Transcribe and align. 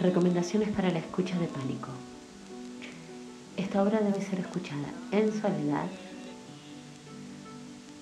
Recomendaciones 0.00 0.70
para 0.70 0.88
la 0.88 0.98
escucha 0.98 1.38
de 1.38 1.46
pánico. 1.46 1.90
Esta 3.58 3.82
obra 3.82 4.00
debe 4.00 4.22
ser 4.22 4.38
escuchada 4.38 4.88
en 5.12 5.30
soledad, 5.30 5.88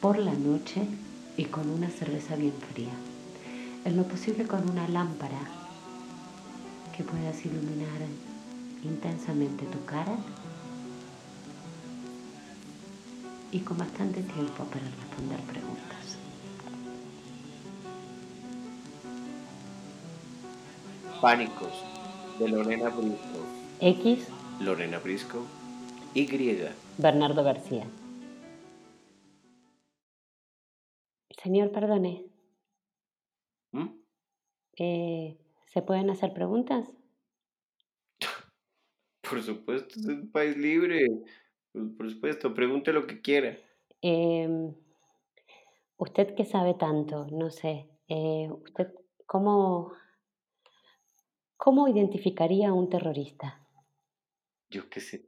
por 0.01 0.17
la 0.17 0.33
noche 0.33 0.87
y 1.37 1.47
con 1.47 1.69
una 1.69 1.91
cerveza 1.91 2.37
bien 2.37 2.55
fría. 2.73 2.93
En 3.85 3.97
lo 3.97 4.05
posible 4.05 4.47
con 4.47 4.71
una 4.71 4.87
lámpara 4.87 5.41
que 6.97 7.03
puedas 7.03 7.45
iluminar 7.45 8.01
intensamente 8.85 9.67
tu 9.67 9.85
cara 9.85 10.15
y 13.51 13.59
con 13.59 13.77
bastante 13.77 14.23
tiempo 14.23 14.63
para 14.67 14.85
responder 14.85 15.41
preguntas. 15.41 16.28
Pánicos 21.21 21.73
de 22.39 22.49
Lorena 22.49 22.91
Brisco. 22.91 23.39
X. 23.81 24.29
Lorena 24.61 24.99
Brisco. 24.99 25.45
Y. 26.15 26.27
Bernardo 26.97 27.43
García. 27.43 27.85
Señor, 31.43 31.73
perdone. 31.73 32.25
¿Mm? 33.73 33.89
Eh, 34.77 35.39
¿Se 35.67 35.83
pueden 35.83 36.11
hacer 36.11 36.33
preguntas? 36.33 36.89
Por 39.29 39.43
supuesto, 39.43 39.99
es 39.99 40.07
un 40.07 40.31
país 40.31 40.57
libre. 40.57 41.07
Por, 41.73 41.97
por 41.97 42.11
supuesto, 42.11 42.55
pregunte 42.55 42.93
lo 42.93 43.07
que 43.07 43.21
quiera. 43.21 43.57
Em, 44.01 44.73
usted 45.97 46.35
que 46.37 46.45
sabe 46.45 46.75
tanto, 46.75 47.27
no 47.33 47.51
sé, 47.51 47.89
eh, 48.09 48.49
¿usted 48.51 48.95
cómo, 49.27 49.93
cómo 51.59 51.89
identificaría 51.89 52.71
a 52.71 52.73
un 52.73 52.89
terrorista? 52.89 53.61
Yo 54.71 54.89
qué 54.89 55.01
sé. 55.01 55.27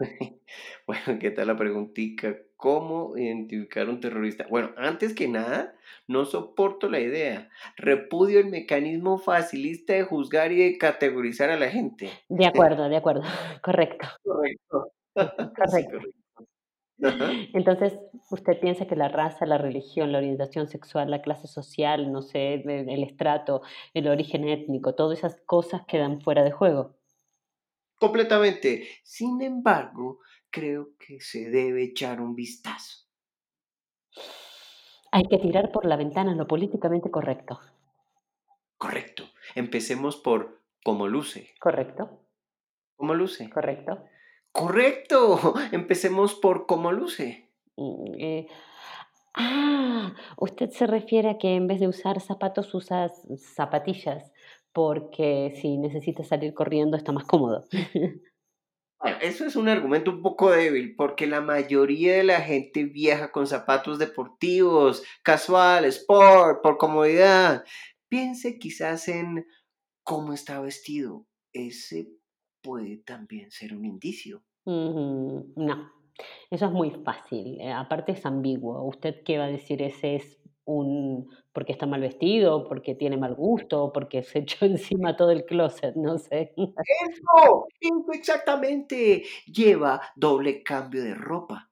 Bueno, 0.86 1.18
¿qué 1.20 1.30
tal 1.30 1.48
la 1.48 1.56
preguntita? 1.56 2.34
¿Cómo 2.56 3.16
identificar 3.16 3.88
un 3.88 4.00
terrorista? 4.00 4.46
Bueno, 4.48 4.70
antes 4.76 5.14
que 5.14 5.28
nada, 5.28 5.74
no 6.06 6.24
soporto 6.24 6.88
la 6.88 7.00
idea. 7.00 7.50
Repudio 7.76 8.40
el 8.40 8.46
mecanismo 8.46 9.18
facilista 9.18 9.92
de 9.92 10.04
juzgar 10.04 10.52
y 10.52 10.56
de 10.56 10.78
categorizar 10.78 11.50
a 11.50 11.58
la 11.58 11.68
gente. 11.68 12.10
De 12.28 12.46
acuerdo, 12.74 12.88
de 12.88 12.96
acuerdo, 12.96 13.22
correcto. 13.62 14.06
Correcto. 14.22 14.92
Sí, 15.16 15.24
Correcto. 15.54 15.98
Entonces, 17.00 17.98
¿usted 18.30 18.58
piensa 18.60 18.86
que 18.86 18.96
la 18.96 19.08
raza, 19.08 19.46
la 19.46 19.58
religión, 19.58 20.10
la 20.10 20.18
orientación 20.18 20.66
sexual, 20.66 21.10
la 21.10 21.22
clase 21.22 21.46
social, 21.46 22.10
no 22.10 22.22
sé, 22.22 22.54
el 22.54 22.88
el 22.88 23.04
estrato, 23.04 23.62
el 23.94 24.08
origen 24.08 24.48
étnico, 24.48 24.94
todas 24.94 25.18
esas 25.18 25.40
cosas 25.46 25.82
quedan 25.86 26.20
fuera 26.20 26.42
de 26.42 26.50
juego? 26.50 26.96
Completamente. 27.98 28.88
Sin 29.02 29.42
embargo, 29.42 30.20
creo 30.50 30.96
que 30.98 31.20
se 31.20 31.50
debe 31.50 31.84
echar 31.84 32.20
un 32.20 32.34
vistazo. 32.34 33.06
Hay 35.10 35.24
que 35.24 35.38
tirar 35.38 35.72
por 35.72 35.84
la 35.86 35.96
ventana 35.96 36.34
lo 36.34 36.46
políticamente 36.46 37.10
correcto. 37.10 37.60
Correcto. 38.76 39.24
Empecemos 39.54 40.16
por 40.16 40.62
cómo 40.84 41.08
luce. 41.08 41.54
¿Correcto? 41.60 42.20
¿Cómo 42.96 43.14
luce? 43.14 43.48
¿Correcto? 43.50 44.04
Correcto. 44.58 45.54
Empecemos 45.72 46.34
por 46.34 46.66
cómo 46.66 46.90
luce. 46.90 47.48
Eh, 48.18 48.48
ah, 49.34 50.12
usted 50.36 50.70
se 50.70 50.88
refiere 50.88 51.30
a 51.30 51.38
que 51.38 51.54
en 51.54 51.68
vez 51.68 51.78
de 51.78 51.86
usar 51.86 52.20
zapatos 52.20 52.74
usas 52.74 53.12
zapatillas, 53.54 54.32
porque 54.72 55.56
si 55.60 55.78
necesita 55.78 56.24
salir 56.24 56.54
corriendo 56.54 56.96
está 56.96 57.12
más 57.12 57.24
cómodo. 57.24 57.64
Bueno, 59.00 59.18
eso 59.20 59.46
es 59.46 59.54
un 59.54 59.68
argumento 59.68 60.10
un 60.10 60.22
poco 60.22 60.50
débil 60.50 60.96
porque 60.96 61.28
la 61.28 61.40
mayoría 61.40 62.16
de 62.16 62.24
la 62.24 62.40
gente 62.40 62.82
viaja 62.82 63.30
con 63.30 63.46
zapatos 63.46 64.00
deportivos, 64.00 65.04
casual, 65.22 65.84
sport, 65.84 66.62
por 66.64 66.78
comodidad. 66.78 67.62
Piense 68.08 68.58
quizás 68.58 69.06
en 69.06 69.46
cómo 70.02 70.32
está 70.32 70.60
vestido. 70.60 71.28
Ese 71.52 72.08
puede 72.60 72.96
también 72.96 73.52
ser 73.52 73.72
un 73.72 73.84
indicio. 73.84 74.42
Mm, 74.68 75.54
no, 75.56 75.90
eso 76.50 76.66
es 76.66 76.72
muy 76.72 76.90
fácil. 76.90 77.58
eh, 77.58 77.72
aparte 77.72 78.12
es 78.12 78.26
ambiguo. 78.26 78.82
¿Usted 78.84 79.22
qué 79.24 79.38
va 79.38 79.44
a 79.44 79.48
decir? 79.48 79.80
¿Ese 79.80 80.16
es 80.16 80.38
un 80.66 81.30
porque 81.54 81.72
está 81.72 81.86
mal 81.86 82.02
vestido, 82.02 82.68
porque 82.68 82.94
tiene 82.94 83.16
mal 83.16 83.34
gusto, 83.34 83.90
porque 83.94 84.22
se 84.22 84.40
echó 84.40 84.66
encima 84.66 85.16
todo 85.16 85.30
el 85.30 85.46
closet? 85.46 85.94
No 85.96 86.18
sé. 86.18 86.52
Eso, 86.56 87.66
eso 87.80 88.12
exactamente. 88.12 89.22
Lleva 89.46 90.02
doble 90.16 90.62
cambio 90.62 91.02
de 91.02 91.14
ropa. 91.14 91.70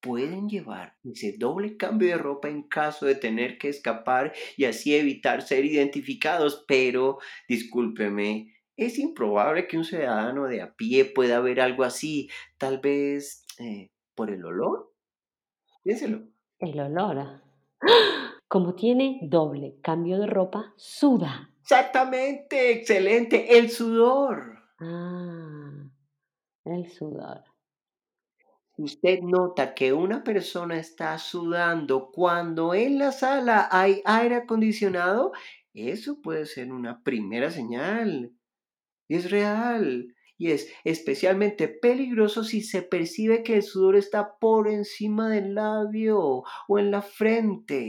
Pueden 0.00 0.48
llevar 0.48 0.96
ese 1.04 1.36
doble 1.36 1.76
cambio 1.76 2.08
de 2.08 2.16
ropa 2.16 2.48
en 2.48 2.62
caso 2.62 3.04
de 3.04 3.16
tener 3.16 3.58
que 3.58 3.68
escapar 3.68 4.32
y 4.56 4.64
así 4.64 4.94
evitar 4.94 5.42
ser 5.42 5.66
identificados, 5.66 6.64
pero 6.66 7.18
discúlpeme, 7.48 8.54
es 8.78 8.98
improbable 8.98 9.66
que 9.66 9.76
un 9.76 9.84
ciudadano 9.84 10.46
de 10.46 10.62
a 10.62 10.72
pie 10.74 11.04
pueda 11.04 11.40
ver 11.40 11.60
algo 11.60 11.82
así, 11.82 12.30
tal 12.58 12.78
vez 12.78 13.44
eh, 13.58 13.90
por 14.14 14.30
el 14.30 14.44
olor. 14.44 14.94
Piénselo. 15.82 16.22
El 16.60 16.78
olor. 16.78 17.18
¡Ah! 17.18 17.42
Como 18.46 18.76
tiene 18.76 19.18
doble 19.22 19.78
cambio 19.82 20.18
de 20.20 20.28
ropa, 20.28 20.72
suda. 20.76 21.50
Exactamente, 21.60 22.70
excelente, 22.70 23.58
el 23.58 23.68
sudor. 23.68 24.60
Ah, 24.78 25.90
el 26.64 26.88
sudor. 26.88 27.42
Usted 28.76 29.18
nota 29.22 29.74
que 29.74 29.92
una 29.92 30.22
persona 30.22 30.78
está 30.78 31.18
sudando 31.18 32.12
cuando 32.12 32.74
en 32.74 32.96
la 32.98 33.10
sala 33.10 33.68
hay 33.72 34.02
aire 34.04 34.36
acondicionado, 34.36 35.32
eso 35.74 36.22
puede 36.22 36.46
ser 36.46 36.72
una 36.72 37.02
primera 37.02 37.50
señal. 37.50 38.37
Y 39.08 39.16
es 39.16 39.30
real. 39.30 40.14
Y 40.36 40.52
es 40.52 40.72
especialmente 40.84 41.66
peligroso 41.68 42.44
si 42.44 42.60
se 42.62 42.82
percibe 42.82 43.42
que 43.42 43.56
el 43.56 43.62
sudor 43.62 43.96
está 43.96 44.38
por 44.38 44.68
encima 44.68 45.28
del 45.28 45.54
labio 45.54 46.44
o 46.68 46.78
en 46.78 46.90
la 46.92 47.02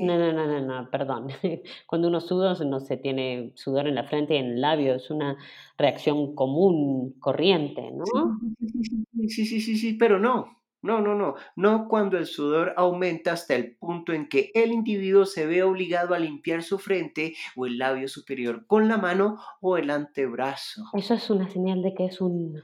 No, 0.01 0.17
frente. 0.17 0.17
no, 0.17 0.31
no, 0.31 0.47
no, 0.47 0.61
no, 0.61 0.89
perdón. 0.89 1.27
Cuando 1.87 2.07
uno 2.07 2.21
suda, 2.21 2.53
no 2.65 2.79
se 2.79 2.95
tiene 2.97 3.51
sudor 3.55 3.87
en 3.87 3.95
la 3.95 4.05
frente 4.05 4.35
y 4.35 4.37
en 4.37 4.45
el 4.53 4.61
labio, 4.61 4.95
es 4.95 5.09
una 5.09 5.37
reacción 5.77 6.35
común, 6.35 7.15
corriente, 7.19 7.91
Sí, 8.03 8.19
¿no? 8.21 8.39
sí, 8.59 8.69
sí, 8.71 9.27
sí, 9.29 9.29
sí, 9.29 9.45
sí, 9.45 9.61
sí, 9.61 9.77
sí, 9.77 9.93
pero 9.93 10.19
no. 10.19 10.58
No, 10.81 11.01
no, 11.01 11.13
no. 11.13 11.35
No 11.55 11.87
cuando 11.87 12.17
el 12.17 12.25
sudor 12.25 12.73
aumenta 12.77 13.33
hasta 13.33 13.55
el 13.55 13.75
punto 13.75 14.13
en 14.13 14.29
que 14.29 14.51
el 14.53 14.71
individuo 14.71 15.25
se 15.25 15.45
ve 15.45 15.63
obligado 15.63 16.15
a 16.15 16.19
limpiar 16.19 16.63
su 16.63 16.79
frente 16.79 17.35
o 17.55 17.65
el 17.65 17.77
labio 17.77 18.07
superior 18.07 18.65
con 18.65 18.87
la 18.87 18.97
mano 18.97 19.39
o 19.61 19.77
el 19.77 19.89
antebrazo. 19.89 20.85
Eso 20.93 21.13
es 21.13 21.29
una 21.29 21.49
señal 21.49 21.81
de 21.81 21.93
que 21.93 22.05
es 22.05 22.21
un, 22.21 22.61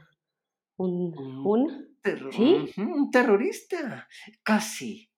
un, 0.78 1.14
Un 1.46 1.96
¿sí? 2.32 2.72
un 2.78 3.12
terrorista. 3.12 4.08
Casi. 4.44 5.10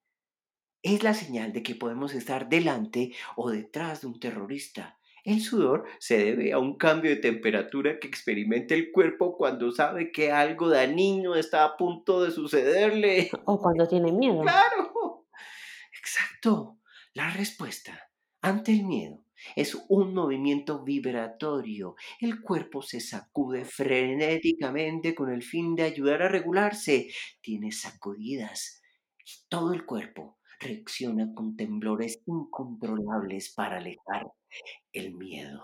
Es 0.82 1.04
la 1.04 1.14
señal 1.14 1.54
de 1.54 1.64
que 1.64 1.76
podemos 1.76 2.14
estar 2.14 2.50
delante 2.50 3.14
o 3.36 3.50
detrás 3.50 4.02
de 4.02 4.08
un 4.08 4.20
terrorista. 4.20 4.97
El 5.28 5.42
sudor 5.42 5.84
se 6.00 6.18
debe 6.18 6.54
a 6.54 6.58
un 6.58 6.78
cambio 6.78 7.12
de 7.12 7.18
temperatura 7.18 8.00
que 8.00 8.08
experimenta 8.08 8.76
el 8.76 8.94
cuerpo 8.94 9.36
cuando 9.36 9.74
sabe 9.74 10.10
que 10.14 10.32
algo 10.32 10.70
dañino 10.70 11.36
está 11.36 11.66
a 11.66 11.76
punto 11.76 12.24
de 12.24 12.32
sucederle. 12.32 13.30
O 13.44 13.60
cuando 13.60 13.86
tiene 13.90 14.14
miedo. 14.14 14.44
Claro. 14.44 15.26
Exacto. 16.00 16.78
La 17.14 17.30
respuesta 17.32 18.10
ante 18.42 18.72
el 18.72 18.86
miedo 18.86 19.26
es 19.58 19.78
un 19.90 20.14
movimiento 20.14 20.86
vibratorio. 20.86 21.98
El 22.22 22.42
cuerpo 22.42 22.82
se 22.82 23.02
sacude 23.02 23.66
frenéticamente 23.66 25.14
con 25.14 25.30
el 25.30 25.44
fin 25.44 25.76
de 25.76 25.84
ayudar 25.84 26.22
a 26.22 26.30
regularse. 26.30 27.10
Tiene 27.42 27.74
sacudidas 27.74 28.82
y 29.26 29.46
todo 29.50 29.74
el 29.74 29.86
cuerpo 29.86 30.37
reacciona 30.60 31.34
con 31.34 31.56
temblores 31.56 32.22
incontrolables 32.26 33.54
para 33.54 33.78
alejar 33.78 34.32
el 34.92 35.14
miedo. 35.14 35.64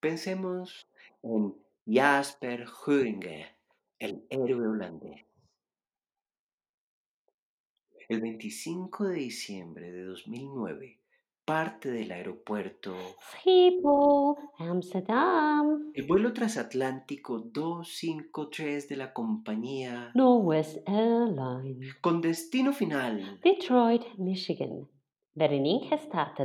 Pensemos 0.00 0.88
en 1.22 1.54
Jasper 1.86 2.66
Huynger, 2.86 3.56
el 3.98 4.24
héroe 4.30 4.68
holandés. 4.68 5.27
El 8.08 8.22
25 8.22 9.08
de 9.08 9.16
diciembre 9.16 9.92
de 9.92 10.04
2009 10.04 10.98
parte 11.44 11.90
del 11.90 12.12
aeropuerto. 12.12 12.94
Schiphol, 13.40 14.36
Amsterdam, 14.58 15.90
El 15.94 16.06
vuelo 16.06 16.34
transatlántico 16.34 17.38
253 17.38 18.86
de 18.86 18.96
la 18.96 19.14
compañía 19.14 20.10
Northwest 20.14 20.86
Airlines, 20.86 21.94
con 22.02 22.20
destino 22.20 22.74
final. 22.74 23.40
Detroit, 23.42 24.02
Michigan. 24.18 24.88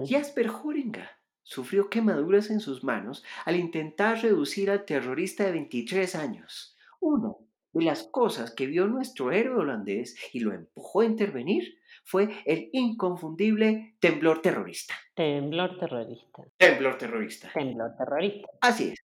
Jasper 0.07 0.49
Horinga 0.49 1.11
sufrió 1.41 1.89
quemaduras 1.89 2.49
en 2.49 2.61
sus 2.61 2.83
manos 2.83 3.23
al 3.43 3.57
intentar 3.57 4.21
reducir 4.21 4.69
al 4.69 4.85
terrorista 4.85 5.43
de 5.43 5.51
23 5.51 6.15
años. 6.15 6.77
Una 7.01 7.33
de 7.73 7.85
las 7.85 8.03
cosas 8.03 8.53
que 8.53 8.67
vio 8.67 8.87
nuestro 8.87 9.31
héroe 9.31 9.61
holandés 9.61 10.15
y 10.31 10.39
lo 10.39 10.53
empujó 10.53 11.01
a 11.01 11.05
intervenir 11.05 11.75
fue 12.05 12.29
el 12.45 12.69
inconfundible 12.73 13.95
temblor 13.99 14.41
terrorista. 14.41 14.93
Temblor 15.15 15.77
terrorista. 15.79 16.43
Temblor 16.57 16.97
terrorista. 16.97 17.51
Temblor 17.53 17.95
terrorista. 17.97 18.47
Así 18.61 18.89
es. 18.89 18.99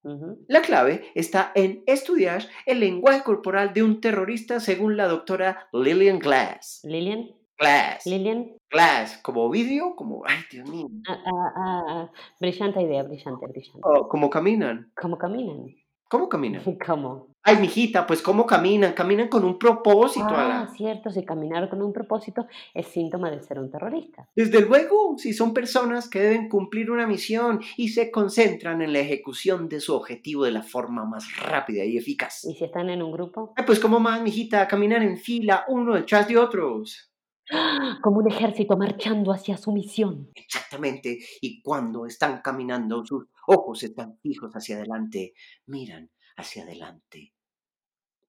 La 0.48 0.62
clave 0.62 1.06
está 1.16 1.51
en 1.56 1.83
estudiar 1.88 2.44
el 2.66 2.80
lenguaje 2.81 3.24
corporal 3.24 3.74
de 3.74 3.83
un 3.83 4.01
terrorista 4.01 4.60
según 4.60 4.98
la 4.98 5.07
doctora 5.07 5.69
Lillian 5.71 6.19
Glass. 6.19 6.81
Lilian, 6.83 7.30
Glass. 7.57 8.06
Lilian. 8.06 8.51
Glass. 8.69 9.18
Como 9.21 9.50
vídeo, 9.50 9.95
como... 9.95 10.24
Ay, 10.25 10.38
Dios 10.51 10.69
mío. 10.69 10.88
Ah, 11.07 11.24
ah, 11.25 11.83
ah. 11.88 12.12
Brillante 12.39 12.81
idea, 12.81 13.04
brillante, 13.04 13.48
brillante. 13.48 13.81
Oh, 13.83 14.07
¿Cómo 14.07 14.30
caminan? 14.30 14.92
¿Cómo 14.95 15.18
caminan? 15.18 15.75
¿Cómo 16.10 16.30
caminan? 16.30 16.63
¿Cómo? 16.86 17.29
Ay, 17.50 17.57
mijita, 17.57 18.06
pues 18.06 18.22
¿cómo 18.22 18.46
caminan? 18.46 18.94
Caminan 18.94 19.28
con 19.28 19.44
un 19.44 19.57
propósito. 19.57 20.28
Ah, 20.30 20.69
cierto, 20.78 21.10
si 21.10 21.25
caminar 21.25 21.68
con 21.68 21.81
un 21.81 21.92
propósito 21.92 22.46
es 22.75 22.86
síntoma 22.86 23.31
de 23.31 23.42
ser 23.42 23.57
un 23.57 23.72
terrorista. 23.72 24.30
Desde 24.36 24.62
luego, 24.62 25.18
si 25.18 25.34
son 25.34 25.51
personas 25.51 26.07
que 26.07 26.19
deben 26.19 26.48
cumplir 26.48 26.92
una 26.92 27.07
misión 27.07 27.60
y 27.75 27.90
se 27.90 28.12
concentran 28.12 28.84
en 28.84 28.94
la 28.94 29.00
ejecución 29.00 29.68
de 29.68 29.80
su 29.80 29.96
objetivo 29.96 30.44
de 30.44 30.51
la 30.51 30.62
forma 30.62 31.06
más 31.06 31.25
rápida 31.38 31.84
y 31.84 31.98
eficaz. 31.98 32.46
¿Y 32.46 32.54
si 32.54 32.66
están 32.66 32.92
en 32.92 33.01
un 33.01 33.12
grupo? 33.12 33.52
Ay, 33.56 33.63
pues 33.66 33.80
¿cómo 33.80 34.00
más, 34.00 34.22
mijita? 34.22 34.68
Caminan 34.68 35.02
en 35.02 35.18
fila, 35.18 35.66
uno 35.69 35.95
detrás 35.95 36.28
de 36.28 36.38
otros. 36.38 37.12
Como 38.04 38.19
un 38.19 38.31
ejército 38.31 38.78
marchando 38.78 39.31
hacia 39.31 39.57
su 39.57 39.72
misión. 39.72 40.30
Exactamente. 40.36 41.18
Y 41.42 41.63
cuando 41.63 42.06
están 42.06 42.42
caminando, 42.44 43.04
sus 43.04 43.25
ojos 43.48 43.81
están 43.81 44.19
fijos 44.19 44.54
hacia 44.54 44.75
adelante, 44.75 45.34
miran 45.66 46.12
hacia 46.38 46.62
adelante. 46.62 47.34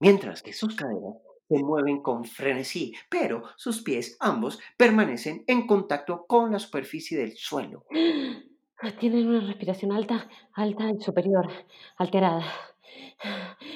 Mientras 0.00 0.42
que 0.42 0.52
sus 0.54 0.74
caderas 0.74 1.14
se 1.48 1.62
mueven 1.62 2.00
con 2.00 2.24
frenesí, 2.24 2.94
pero 3.10 3.42
sus 3.56 3.82
pies 3.82 4.16
ambos 4.18 4.58
permanecen 4.76 5.44
en 5.46 5.66
contacto 5.66 6.24
con 6.26 6.52
la 6.52 6.58
superficie 6.58 7.18
del 7.18 7.36
suelo. 7.36 7.84
Tienen 8.98 9.28
una 9.28 9.40
respiración 9.40 9.92
alta, 9.92 10.26
alta 10.54 10.90
y 10.90 11.00
superior, 11.02 11.48
alterada. 11.96 12.44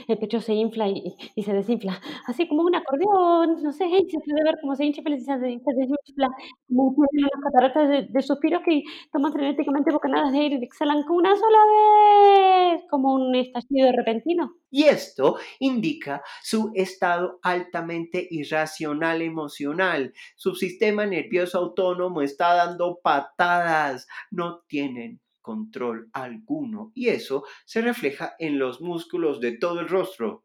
El 0.09 0.19
pecho 0.19 0.41
se 0.41 0.55
infla 0.55 0.89
y, 0.89 1.15
y 1.35 1.43
se 1.43 1.53
desinfla, 1.53 2.01
así 2.27 2.49
como 2.49 2.63
un 2.63 2.75
acordeón, 2.75 3.63
no 3.63 3.73
sé, 3.73 3.85
se 3.89 4.19
puede 4.21 4.45
ver 4.45 4.57
cómo 4.61 4.75
se 4.75 4.85
hincha 4.85 5.03
y 5.07 5.21
se, 5.21 5.39
de- 5.39 5.61
se 5.65 5.73
desinfla, 5.75 6.29
como 6.69 6.95
unas 6.97 7.31
cataratas 7.43 7.89
de, 7.89 8.07
de 8.11 8.23
suspiros 8.23 8.63
que 8.65 8.83
toman 9.13 9.33
frenéticamente 9.33 9.93
bocanadas 9.93 10.33
de 10.33 10.39
aire 10.41 10.59
y 10.61 10.65
exhalan 10.65 11.03
con 11.05 11.17
una 11.17 11.35
sola 11.37 11.59
vez, 12.73 12.83
como 12.91 13.15
un 13.15 13.35
estallido 13.35 13.93
repentino. 13.93 14.53
Y 14.71 14.85
esto 14.85 15.37
indica 15.61 16.23
su 16.43 16.73
estado 16.75 17.39
altamente 17.43 18.27
irracional 18.31 19.23
emocional. 19.23 20.13
Su 20.37 20.55
sistema 20.55 21.07
nervioso 21.07 21.59
autónomo 21.59 22.23
está 22.23 22.55
dando 22.55 22.99
patadas. 23.03 24.07
No 24.31 24.63
tienen 24.67 25.21
control 25.45 26.09
alguno. 26.13 26.91
Y 26.95 27.11
eso 27.11 27.45
se 27.67 27.83
refleja 27.83 28.35
en 28.41 28.59
los 28.59 28.81
músculos 28.81 29.41
de 29.41 29.53
todo 29.59 29.79
el 29.79 29.89
rostro. 29.89 30.45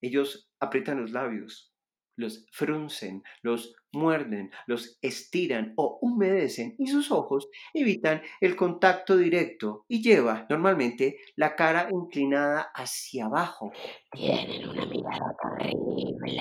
Ellos 0.00 0.50
aprietan 0.58 1.00
los 1.00 1.12
labios, 1.12 1.72
los 2.16 2.46
fruncen, 2.50 3.22
los 3.42 3.76
muerden, 3.92 4.50
los 4.66 4.98
estiran 5.02 5.74
o 5.76 5.98
humedecen 6.00 6.74
y 6.78 6.86
sus 6.86 7.10
ojos 7.12 7.48
evitan 7.74 8.22
el 8.40 8.56
contacto 8.56 9.16
directo 9.16 9.84
y 9.86 10.02
lleva 10.02 10.46
normalmente 10.48 11.18
la 11.36 11.54
cara 11.54 11.88
inclinada 11.92 12.72
hacia 12.74 13.26
abajo. 13.26 13.70
Tienen 14.10 14.68
una 14.68 14.86
mirada 14.86 15.36
terrible. 15.40 16.38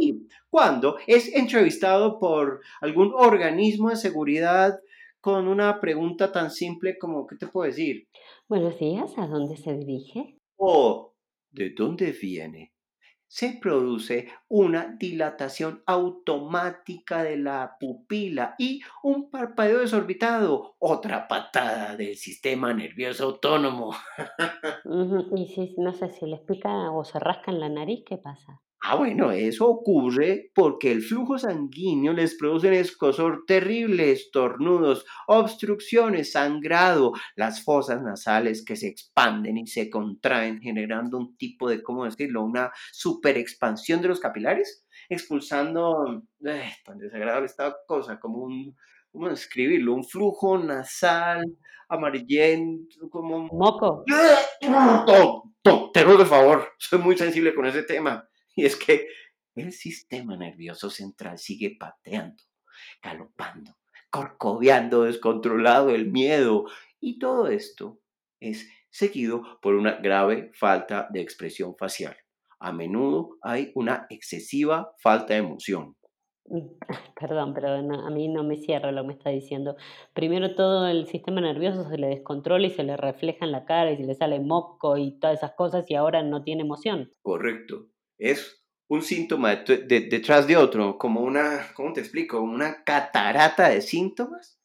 Y 0.00 0.28
cuando 0.50 0.98
es 1.06 1.34
entrevistado 1.34 2.18
por 2.18 2.60
algún 2.80 3.12
organismo 3.14 3.90
de 3.90 3.96
seguridad 3.96 4.78
con 5.24 5.48
una 5.48 5.80
pregunta 5.80 6.30
tan 6.30 6.50
simple 6.50 6.98
como, 6.98 7.26
¿qué 7.26 7.36
te 7.36 7.46
puedo 7.46 7.66
decir? 7.66 8.08
Buenos 8.46 8.78
días, 8.78 9.16
¿a 9.16 9.26
dónde 9.26 9.56
se 9.56 9.72
dirige? 9.72 10.38
O, 10.56 11.14
¿de 11.50 11.70
dónde 11.70 12.12
viene? 12.12 12.74
Se 13.26 13.58
produce 13.58 14.28
una 14.48 14.94
dilatación 14.98 15.82
automática 15.86 17.22
de 17.22 17.38
la 17.38 17.78
pupila 17.80 18.54
y 18.58 18.82
un 19.02 19.30
parpadeo 19.30 19.78
desorbitado, 19.78 20.76
otra 20.78 21.26
patada 21.26 21.96
del 21.96 22.16
sistema 22.16 22.74
nervioso 22.74 23.24
autónomo. 23.24 23.94
Y 25.34 25.46
si, 25.46 25.74
no 25.78 25.94
sé, 25.94 26.10
si 26.10 26.26
les 26.26 26.40
pica 26.40 26.90
o 26.90 27.02
se 27.02 27.18
rascan 27.18 27.60
la 27.60 27.70
nariz, 27.70 28.04
¿qué 28.06 28.18
pasa? 28.18 28.60
Ah, 28.86 28.96
bueno, 28.96 29.30
eso 29.30 29.66
ocurre 29.66 30.50
porque 30.54 30.92
el 30.92 31.00
flujo 31.00 31.38
sanguíneo 31.38 32.12
les 32.12 32.34
produce 32.34 32.68
un 32.68 32.74
escosor 32.74 33.44
terrible, 33.46 34.12
estornudos, 34.12 35.06
obstrucciones, 35.26 36.32
sangrado, 36.32 37.12
las 37.34 37.64
fosas 37.64 38.02
nasales 38.02 38.62
que 38.62 38.76
se 38.76 38.88
expanden 38.88 39.56
y 39.56 39.66
se 39.66 39.88
contraen, 39.88 40.60
generando 40.60 41.16
un 41.16 41.34
tipo 41.38 41.70
de, 41.70 41.82
¿cómo 41.82 42.04
decirlo?, 42.04 42.44
una 42.44 42.72
superexpansión 42.92 44.02
de 44.02 44.08
los 44.08 44.20
capilares, 44.20 44.84
expulsando, 45.08 46.22
eh, 46.44 46.70
tan 46.84 46.98
desagradable 46.98 47.46
esta 47.46 47.74
cosa, 47.86 48.20
como 48.20 48.42
un, 48.42 48.76
¿cómo 49.10 49.30
describirlo?, 49.30 49.94
un 49.94 50.04
flujo 50.04 50.58
nasal 50.58 51.42
amarillento, 51.88 53.08
como... 53.08 53.48
¿Moco? 53.50 54.04
Tom, 55.62 55.90
te 55.90 56.04
ruego 56.04 56.20
el 56.20 56.28
favor, 56.28 56.68
soy 56.76 56.98
muy 56.98 57.16
sensible 57.16 57.54
con 57.54 57.64
ese 57.64 57.82
tema. 57.84 58.28
Y 58.56 58.64
es 58.64 58.76
que 58.76 59.08
el 59.56 59.72
sistema 59.72 60.36
nervioso 60.36 60.90
central 60.90 61.38
sigue 61.38 61.76
pateando, 61.78 62.42
galopando, 63.02 63.76
corcoveando 64.10 65.02
descontrolado 65.04 65.90
el 65.90 66.10
miedo. 66.10 66.66
Y 67.00 67.18
todo 67.18 67.48
esto 67.48 68.00
es 68.40 68.68
seguido 68.90 69.58
por 69.60 69.74
una 69.74 69.96
grave 69.96 70.50
falta 70.54 71.08
de 71.10 71.20
expresión 71.20 71.76
facial. 71.76 72.16
A 72.60 72.72
menudo 72.72 73.36
hay 73.42 73.72
una 73.74 74.06
excesiva 74.10 74.94
falta 74.98 75.34
de 75.34 75.40
emoción. 75.40 75.96
Mm, 76.46 76.68
Perdón, 77.20 77.54
pero 77.54 77.82
no- 77.82 78.06
a 78.06 78.10
mí 78.10 78.28
no 78.28 78.44
me 78.44 78.56
cierra 78.56 78.92
lo 78.92 79.02
que 79.02 79.06
me 79.08 79.12
está 79.14 79.30
diciendo. 79.30 79.76
Primero 80.14 80.54
todo 80.54 80.86
el 80.88 81.06
sistema 81.06 81.40
nervioso 81.40 81.88
se 81.88 81.98
le 81.98 82.08
descontrola 82.08 82.66
y 82.66 82.70
se 82.70 82.82
le 82.84 82.96
refleja 82.96 83.44
en 83.44 83.52
la 83.52 83.64
cara 83.64 83.92
y 83.92 83.96
se 83.96 84.04
le 84.04 84.14
sale 84.14 84.40
moco 84.40 84.96
y 84.98 85.18
todas 85.18 85.38
esas 85.38 85.52
cosas 85.54 85.90
y 85.90 85.94
ahora 85.94 86.22
no 86.22 86.42
tiene 86.42 86.62
emoción. 86.62 87.12
Correcto. 87.22 87.88
Es 88.18 88.64
un 88.88 89.02
síntoma 89.02 89.56
de- 89.56 89.78
de- 89.78 90.00
detrás 90.08 90.46
de 90.46 90.56
otro, 90.56 90.98
como 90.98 91.20
una, 91.22 91.72
¿cómo 91.74 91.92
te 91.92 92.00
explico? 92.00 92.40
Una 92.40 92.82
catarata 92.84 93.68
de 93.70 93.80
síntomas. 93.82 94.58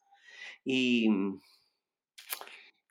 Y... 0.66 1.10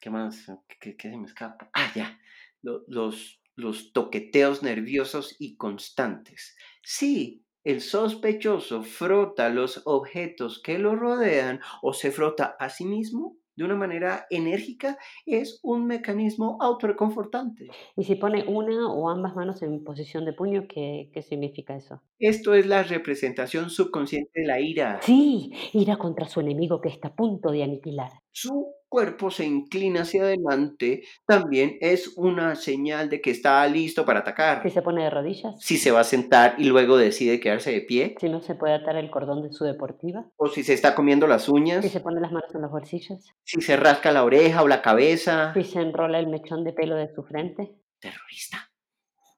¿Qué 0.01 0.11
más? 0.11 0.47
¿Qué, 0.81 0.97
qué 0.97 1.11
se 1.11 1.17
me 1.17 1.27
escapa? 1.27 1.71
Ah, 1.73 1.91
ya. 1.95 2.19
Lo- 2.63 2.85
Los, 2.89 3.41
los 3.57 3.93
toqueteos 3.93 4.63
nerviosos 4.63 5.37
y 5.39 5.57
constantes. 5.57 6.57
Sí, 6.83 7.45
el 7.65 7.81
sospechoso 7.81 8.83
frota 8.83 9.49
los 9.49 9.83
objetos 9.85 10.61
que 10.63 10.79
lo 10.79 10.95
rodean 10.97 11.61
o 11.83 11.93
se 11.93 12.13
frota 12.13 12.57
a 12.59 12.71
sí 12.71 12.85
mismo 12.85 13.38
de 13.59 13.65
una 13.65 13.75
manera 13.75 14.27
enérgica, 14.31 14.97
es 15.27 15.59
un 15.65 15.87
mecanismo 15.87 16.59
autorreconfortante. 16.61 17.69
Y 17.97 18.05
si 18.05 18.15
pone 18.15 18.45
una 18.47 18.87
o 18.89 19.11
ambas 19.11 19.35
manos 19.35 19.61
en 19.63 19.83
posición 19.83 20.25
de 20.25 20.33
puño, 20.33 20.67
¿qué, 20.69 21.11
qué 21.13 21.23
significa 21.23 21.75
eso? 21.75 22.01
Esto 22.21 22.55
es 22.55 22.67
la 22.67 22.85
representación 22.85 23.69
subconsciente 23.69 24.31
de 24.41 24.47
la 24.47 24.61
ira. 24.61 25.01
Sí, 25.03 25.53
irá 25.73 25.97
contra 25.97 26.29
su 26.29 26.39
enemigo 26.39 26.81
que 26.81 26.89
está 26.89 27.09
a 27.09 27.17
punto 27.17 27.51
de 27.51 27.65
aniquilar. 27.65 28.13
Su 28.31 28.78
cuerpo 28.89 29.31
se 29.31 29.45
inclina 29.45 30.03
hacia 30.03 30.23
adelante, 30.23 31.03
también 31.27 31.77
es 31.81 32.17
una 32.17 32.55
señal 32.55 33.09
de 33.11 33.21
que 33.21 33.31
está 33.31 33.67
listo 33.67 34.05
para 34.05 34.21
atacar. 34.21 34.63
Si 34.63 34.71
se 34.71 34.83
pone 34.83 35.05
de 35.05 35.11
rodillas, 35.11 35.55
Si 35.61 35.77
se 35.77 35.91
va 35.91 36.01
a 36.01 36.05
sentar 36.05 36.55
y 36.59 36.65
luego 36.65 36.97
decide 36.97 37.41
quedarse 37.41 37.71
de 37.73 37.81
pie, 37.83 38.15
si 38.21 38.29
no 38.29 38.41
se 38.41 38.55
puede 38.55 38.75
atar 38.75 38.97
el 38.97 39.11
cordón 39.11 39.43
de 39.43 39.53
su 39.53 39.65
deportiva, 39.65 40.25
o 40.37 40.49
si 40.49 40.65
se 40.65 40.75
está 40.75 40.95
comiendo 40.95 41.27
las 41.27 41.49
uñas, 41.49 41.85
si 41.85 41.91
se 41.91 42.01
pone 42.01 42.21
las 42.21 42.33
manos 42.33 42.55
en 42.55 42.63
los 42.63 42.71
bolsillos, 42.71 43.35
si 43.45 43.61
se 43.61 43.77
rasca 43.77 44.13
la 44.13 44.25
oreja 44.25 44.63
o 44.63 44.69
la 44.69 44.83
cabeza. 44.83 45.53
si 45.55 45.65
se 45.65 45.81
enrola 45.81 46.19
el 46.19 46.29
mechón 46.29 46.65
de 46.65 46.73
pelo 46.73 46.97
de 46.97 47.13
su 47.15 47.23
frente. 47.23 47.75
Terrorista. 48.01 48.71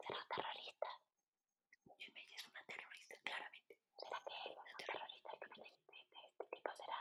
Será 0.07 0.21
terrorista. 0.29 0.87
Ella 1.99 2.37
es 2.37 2.47
una 2.49 2.63
terrorista, 2.67 3.17
claramente. 3.25 3.77
¿Será 3.97 4.19
que 4.27 4.35
él 4.37 4.53
es 4.53 4.59
un 4.61 4.77
terrorista? 4.77 6.19
Este 6.29 6.45
tipo 6.51 6.71
será. 6.77 6.97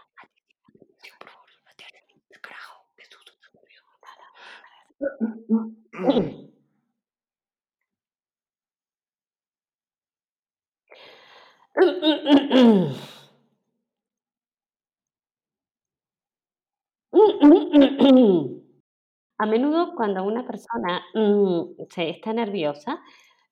A 19.39 19.45
menudo 19.45 19.95
cuando 19.95 20.23
una 20.23 20.45
persona, 20.45 21.01
mm, 21.15 21.85
se 21.89 22.09
está 22.09 22.33
nerviosa, 22.33 23.01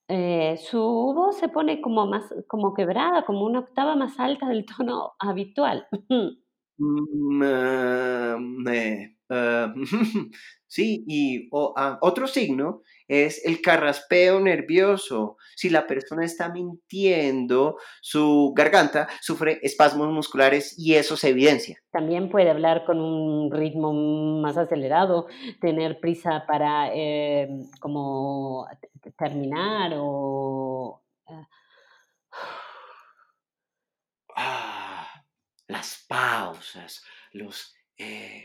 eh, 0.09 0.57
su 0.59 0.79
voz 0.79 1.37
se 1.39 1.49
pone 1.49 1.81
como 1.81 2.07
más 2.07 2.33
como 2.47 2.73
quebrada, 2.73 3.25
como 3.25 3.45
una 3.45 3.59
octava 3.59 3.95
más 3.95 4.19
alta 4.19 4.47
del 4.49 4.65
tono 4.65 5.13
habitual. 5.19 5.87
Mm, 6.09 6.29
ah, 9.29 9.73
sí, 10.67 11.03
y 11.07 11.47
o- 11.51 11.73
ah, 11.77 11.97
otro 12.01 12.27
signo 12.27 12.81
es 13.07 13.45
el 13.45 13.61
carraspeo 13.61 14.39
nervioso. 14.39 15.37
Si 15.55 15.69
la 15.69 15.87
persona 15.87 16.25
está 16.25 16.49
mintiendo, 16.49 17.77
su 18.01 18.53
garganta 18.55 19.07
sufre 19.21 19.59
espasmos 19.63 20.09
musculares 20.11 20.75
y 20.77 20.95
eso 20.95 21.15
se 21.15 21.29
evidencia. 21.29 21.81
También 21.91 22.29
puede 22.29 22.49
hablar 22.49 22.83
con 22.85 22.99
un 22.99 23.51
ritmo 23.51 23.93
más 24.41 24.57
acelerado, 24.57 25.27
tener 25.61 25.99
prisa 25.99 26.43
para, 26.47 26.93
em, 26.93 27.69
como 27.79 28.67
te 28.81 28.89
te 28.99 29.11
terminar 29.11 29.93
o, 29.95 31.01
Ah, 34.35 35.23
las 35.67 36.05
pausas, 36.07 37.03
los... 37.33 37.73
eh, 37.97 38.43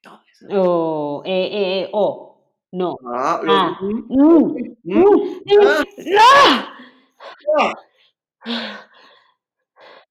todo 0.00 0.20
eso. 0.30 0.46
o, 0.50 1.22
eh, 1.24 1.82
eh, 1.82 1.90
o, 1.92 2.42
no, 2.72 2.96
Ah, 3.04 3.40
ah, 3.48 3.78
mm, 3.80 4.06
mm, 4.08 4.56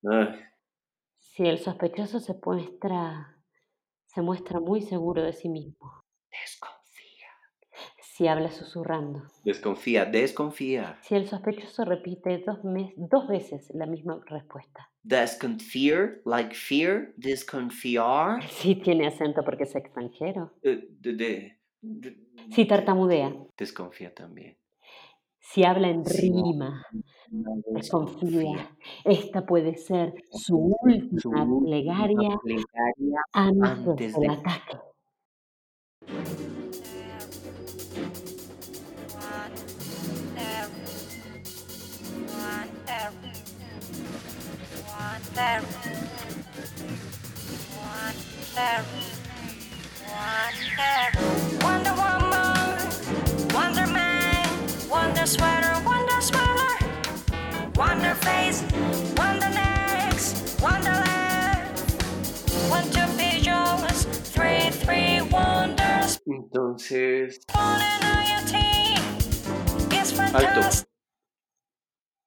mm, 0.01 0.25
Si 1.19 1.45
el 1.47 1.59
sospechoso 1.59 2.19
se 2.19 2.33
muestra 2.45 3.35
se 4.07 4.21
muestra 4.21 4.59
muy 4.59 4.81
seguro 4.81 5.21
de 5.23 5.33
sí 5.33 5.47
mismo, 5.49 6.03
Desconfía. 6.31 7.27
si 8.01 8.27
habla 8.27 8.51
susurrando, 8.51 9.21
Desconfía, 9.43 10.05
desconfía. 10.05 10.97
si 11.03 11.15
el 11.15 11.27
sospechoso 11.27 11.85
repite 11.85 12.39
dos, 12.39 12.63
mes- 12.63 12.93
dos 12.97 13.27
veces 13.27 13.69
la 13.75 13.85
misma 13.85 14.19
respuesta, 14.25 14.88
Desconfiar, 15.03 16.21
like 16.25 16.53
fear, 16.53 17.13
desconfiar. 17.15 18.43
si 18.49 18.75
tiene 18.75 19.07
acento 19.07 19.43
porque 19.45 19.63
es 19.63 19.75
extranjero, 19.75 20.51
de, 20.61 20.87
de- 20.99 21.57
de- 21.81 22.17
si 22.51 22.65
tartamudea, 22.65 23.33
desconfía 23.57 24.13
también. 24.13 24.57
si 25.39 25.63
habla 25.63 25.89
en 25.89 26.05
Sí. 26.05 26.31
rima, 26.31 26.85
No 27.31 27.51
desconfía. 27.73 28.75
Esta 29.05 29.45
puede 29.45 29.75
ser 29.75 30.13
su 30.31 30.75
última 30.81 31.19
Su 31.21 31.29
última 31.29 31.59
plegaria 31.65 32.37
plegaria 32.43 33.21
antes, 33.33 34.15
antes 34.15 34.15
del 34.19 34.41
Wonder 51.61 51.93
Woman, 51.93 52.77
Wonder 53.53 53.87
Man, 53.87 54.47
Wonder 54.89 55.25
Sweater, 55.25 55.81
Wonder 55.85 56.21
Sweater, 56.21 56.77
Wonder 57.75 58.15
Face, 58.15 58.63
Wonder 59.17 59.49
Legs, 59.49 60.55
Wonder 60.61 60.99
three, 64.39 64.69
three 64.71 65.21
wonders. 65.21 66.19
Entonces. 66.27 67.39
Alto. 70.33 70.85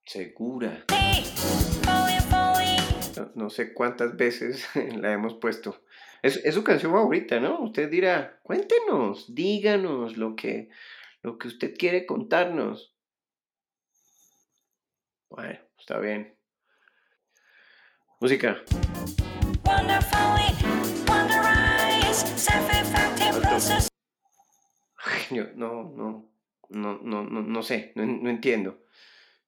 Segura. 0.05 0.85
Sí. 0.89 1.25
No, 3.35 3.51
sé 3.51 3.75
cuántas 3.75 4.17
veces 4.17 4.69
la 4.97 5.13
hemos 5.13 5.35
puesto. 5.35 5.83
Es, 6.23 6.37
es 6.45 6.55
su 6.55 6.65
canción 6.65 6.93
favorita, 6.93 7.41
¿no? 7.41 7.61
Usted 7.61 7.91
dirá, 7.91 8.41
cuéntenos, 8.43 9.35
díganos 9.35 10.17
lo 10.17 10.37
que, 10.37 10.71
lo 11.23 11.39
que 11.39 11.49
usted 11.49 11.75
quiere 11.77 12.07
contarnos. 12.07 12.95
Bueno, 15.31 15.59
está 15.79 15.99
bien. 15.99 16.37
Música. 18.21 18.63
Yo 25.31 25.45
no, 25.57 25.85
no, 25.97 26.31
no, 26.69 26.99
no, 27.03 27.25
no, 27.25 27.43
no 27.43 27.63
sé, 27.63 27.93
no, 27.95 28.05
no 28.05 28.31
entiendo. 28.31 28.85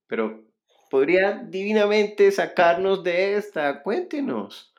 Pero 0.07 0.54
podría 0.95 1.33
divinamente 1.33 2.31
sacarnos 2.31 3.03
de 3.03 3.35
esta. 3.35 3.83
Cuéntenos. 3.83 4.73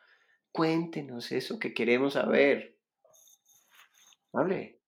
Cuéntenos 0.53 1.29
eso 1.33 1.59
que 1.59 1.73
queremos 1.73 2.13
saber. 2.13 2.79
Hable. 4.31 4.79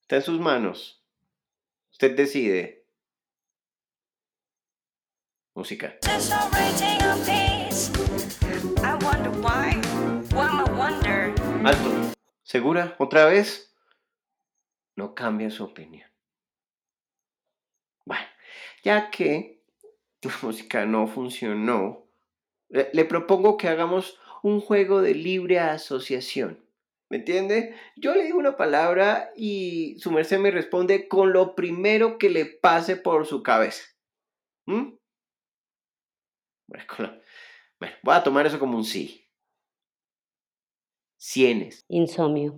Está 0.00 0.16
en 0.16 0.22
sus 0.22 0.40
manos. 0.40 1.00
Usted 1.92 2.16
decide. 2.16 2.88
Música. 5.54 5.96
Alto. 11.64 12.16
¿Segura? 12.42 12.96
¿Otra 12.98 13.26
vez? 13.26 13.72
No 14.96 15.14
cambia 15.14 15.52
su 15.52 15.62
opinión. 15.62 16.09
Ya 18.82 19.10
que 19.10 19.62
la 20.22 20.32
música 20.42 20.86
no 20.86 21.06
funcionó, 21.06 22.06
le, 22.68 23.04
propongo 23.04 23.56
que 23.56 23.68
hagamos 23.68 24.18
un 24.42 24.60
juego 24.60 25.02
de 25.02 25.14
libre 25.14 25.58
asociación. 25.58 26.64
¿Me 27.10 27.18
entiende? 27.18 27.74
Yo 27.96 28.14
le 28.14 28.22
digo 28.22 28.38
una 28.38 28.56
palabra 28.56 29.32
y 29.36 29.98
su 29.98 30.12
merced 30.12 30.38
me 30.38 30.52
responde 30.52 31.08
con 31.08 31.32
lo 31.32 31.56
primero 31.56 32.18
que 32.18 32.30
le 32.30 32.46
pase 32.46 32.96
por 32.96 33.26
su 33.26 33.42
cabeza. 33.42 33.82
¿Mm? 34.66 34.92
Bueno, 36.68 37.20
voy 38.04 38.14
a 38.14 38.22
tomar 38.22 38.46
eso 38.46 38.60
como 38.60 38.76
un 38.76 38.84
sí. 38.84 39.26
Sienes, 41.18 41.84
Insomnio, 41.88 42.56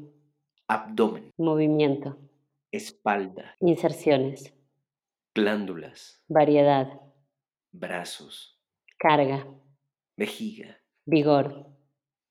abdomen, 0.68 1.32
movimiento, 1.36 2.18
espalda, 2.70 3.56
inserciones, 3.58 4.54
glándulas, 5.34 6.22
variedad, 6.28 7.00
brazos, 7.72 8.60
carga, 8.98 9.46
vejiga, 10.16 10.78
vigor, 11.06 11.66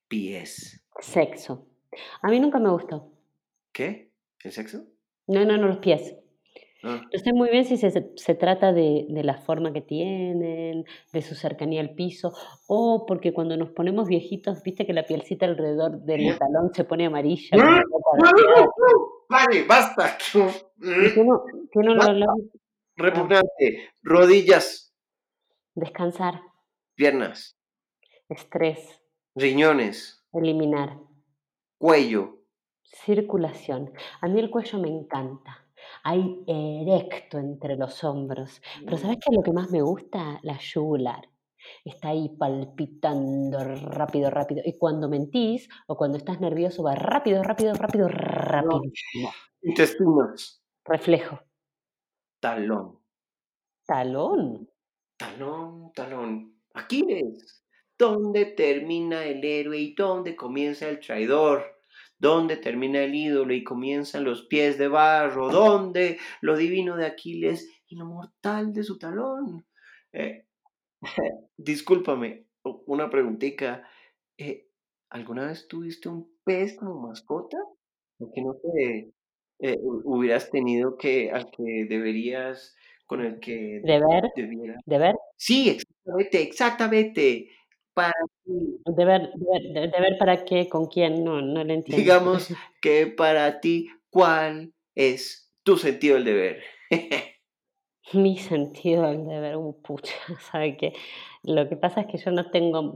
pies. 0.08 0.86
sexo. 1.00 1.67
A 2.22 2.29
mí 2.29 2.39
nunca 2.39 2.60
me 2.60 2.70
gustó. 2.70 3.12
¿Qué? 3.74 4.12
¿El 4.43 4.51
sexo? 4.51 4.86
No, 5.27 5.43
no, 5.46 5.58
no, 5.58 5.67
los 5.67 5.77
pies. 5.77 6.15
Ah, 6.84 7.00
No 7.13 7.20
sé 7.20 7.31
muy 7.34 7.50
bien 7.50 7.63
si 7.65 7.77
se, 7.77 7.91
se 8.15 8.36
trata 8.36 8.74
de, 8.74 9.05
de 9.10 9.24
la 9.24 9.38
forma 9.38 9.72
que 9.72 9.81
tienen, 9.81 10.84
de 11.13 11.22
su 11.22 11.36
cercanía 11.36 11.79
al 11.81 11.93
piso, 11.93 12.34
o 12.67 13.05
porque 13.08 13.34
cuando 13.34 13.55
nos 13.55 13.70
ponemos 13.72 14.08
viejitos, 14.08 14.63
viste 14.63 14.86
que 14.86 14.93
la 14.93 15.03
pielcita 15.05 15.46
alrededor 15.46 16.01
del 16.01 16.38
talón 16.39 16.74
se 16.74 16.84
pone 16.84 17.05
amarilla. 17.05 17.50
¡Pare! 19.27 19.63
¡Basta! 19.67 20.17
Repugnante. 23.01 23.89
Rodillas, 24.03 24.93
descansar, 25.75 26.41
piernas, 26.96 27.58
estrés, 28.29 29.01
riñones, 29.36 30.24
eliminar, 30.34 30.98
cuello. 31.77 32.43
circulación. 32.84 33.91
A 34.22 34.27
mí 34.27 34.39
el 34.39 34.50
cuello 34.50 34.79
me 34.79 34.89
encanta. 34.89 35.65
Hay 36.03 36.43
erecto 36.48 37.39
entre 37.39 37.75
los 37.75 38.03
hombros. 38.03 38.62
Pero 38.86 38.98
¿sabes 38.98 39.17
qué 39.17 39.31
es 39.31 39.36
lo 39.36 39.43
que 39.43 39.51
más 39.53 39.72
me 39.72 39.81
gusta? 39.81 40.39
La 40.43 40.58
yugular. 40.60 41.27
Está 41.86 42.10
ahí 42.10 42.29
palpitando 42.38 43.60
rápido, 43.63 44.29
rápido. 44.29 44.62
Y 44.65 44.77
cuando 44.77 45.10
mentís 45.10 45.70
o 45.88 45.96
cuando 45.96 46.17
estás 46.17 46.39
nervioso 46.39 46.84
va 46.84 46.96
rápido, 46.96 47.43
rápido, 47.43 47.74
rápido, 47.74 48.08
rapidísimo. 48.08 49.31
Intestinos. 49.62 50.62
Reflejo. 50.86 51.39
Talón. 52.41 53.00
Talón. 53.86 54.67
Talón, 55.17 55.91
talón. 55.93 56.55
Aquiles. 56.74 57.63
dónde 57.98 58.45
termina 58.45 59.24
el 59.25 59.45
héroe 59.45 59.77
y 59.77 59.93
dónde 59.93 60.36
comienza 60.36 60.89
el 60.89 61.00
traidor. 61.00 61.63
¿Dónde 62.17 62.57
termina 62.57 63.00
el 63.03 63.13
ídolo 63.13 63.53
y 63.53 63.63
comienzan 63.63 64.24
los 64.24 64.48
pies 64.48 64.77
de 64.79 64.88
barro? 64.88 65.50
¿Dónde 65.50 66.17
lo 66.41 66.57
divino 66.57 66.95
de 66.98 67.05
Aquiles 67.05 67.69
y 67.88 67.95
lo 67.95 68.05
mortal 68.05 68.74
de 68.74 68.83
su 68.83 68.98
talón? 68.98 69.65
Eh, 70.13 70.45
discúlpame, 71.57 72.48
una 72.63 73.10
preguntita. 73.10 73.88
eh, 74.38 74.67
¿alguna 75.12 75.45
vez 75.48 75.67
tuviste 75.67 76.10
un 76.10 76.27
pez 76.43 76.75
como 76.77 77.07
mascota? 77.07 77.57
Porque 78.17 78.41
no 78.41 78.53
sé, 78.53 79.12
eh, 79.62 79.77
hu- 79.82 80.01
hubieras 80.06 80.50
tenido 80.50 80.98
que, 80.98 81.32
al 81.32 81.50
que 81.51 81.86
deberías, 81.88 82.75
con 83.08 83.22
el 83.22 83.39
que 83.39 83.82
Deber, 83.84 84.24
debiera. 84.36 84.80
deber, 84.86 85.15
Sí, 85.38 85.70
exactamente, 85.70 86.41
exactamente. 86.41 87.50
Para 87.94 88.13
deber, 88.86 89.32
deber, 89.36 89.62
de- 89.74 89.88
deber 89.89 90.18
para 90.18 90.44
qué, 90.46 90.68
con 90.70 90.88
quién, 90.88 91.24
no, 91.24 91.41
no 91.41 91.63
lo 91.63 91.74
entiendo. 91.74 91.98
digamos 91.98 92.50
que 92.82 93.08
para 93.08 93.60
ti, 93.60 93.89
¿cuál 94.10 94.74
es 94.96 95.51
tu 95.63 95.77
sentido 95.77 96.15
del 96.15 96.25
deber? 96.25 96.63
Mi 98.13 98.38
sentido 98.38 99.08
del 99.08 99.25
deber, 99.27 99.56
uh, 99.58 99.82
pucha, 99.82 100.13
sabe 100.51 100.75
que 100.77 100.94
lo 101.43 101.67
que 101.67 101.75
pasa 101.75 102.01
es 102.01 102.07
que 102.07 102.17
yo 102.17 102.31
no 102.31 102.51
tengo, 102.51 102.93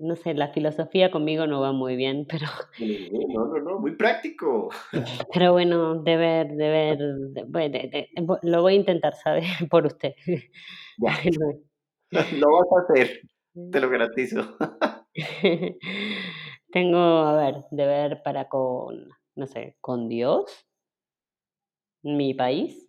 no 0.00 0.16
sé, 0.16 0.34
la 0.34 0.48
filosofía 0.48 1.10
conmigo 1.10 1.46
no 1.46 1.60
va 1.60 1.72
muy 1.72 1.96
bien, 1.96 2.26
pero, 2.28 2.46
No, 2.78 3.46
no, 3.46 3.58
no, 3.60 3.78
muy 3.78 3.96
práctico. 3.96 4.70
pero 5.32 5.52
bueno, 5.52 6.02
deber, 6.02 6.48
deber, 6.48 6.98
de- 6.98 7.44
bueno, 7.44 7.78
de- 7.78 8.08
lo 8.42 8.62
voy 8.62 8.74
a 8.74 8.76
intentar, 8.76 9.14
¿sabe? 9.14 9.42
Por 9.70 9.86
usted. 9.86 10.14
Ya, 10.98 11.18
lo 12.12 12.48
vas 12.52 12.68
a 12.72 12.92
hacer, 12.92 13.20
te 13.70 13.80
lo 13.80 13.88
garantizo. 13.88 14.56
Tengo, 16.72 16.98
a 16.98 17.36
ver, 17.36 17.64
deber 17.70 18.22
para 18.22 18.48
con, 18.48 19.08
no 19.34 19.46
sé, 19.46 19.76
con 19.80 20.08
Dios, 20.08 20.66
mi 22.02 22.34
país, 22.34 22.88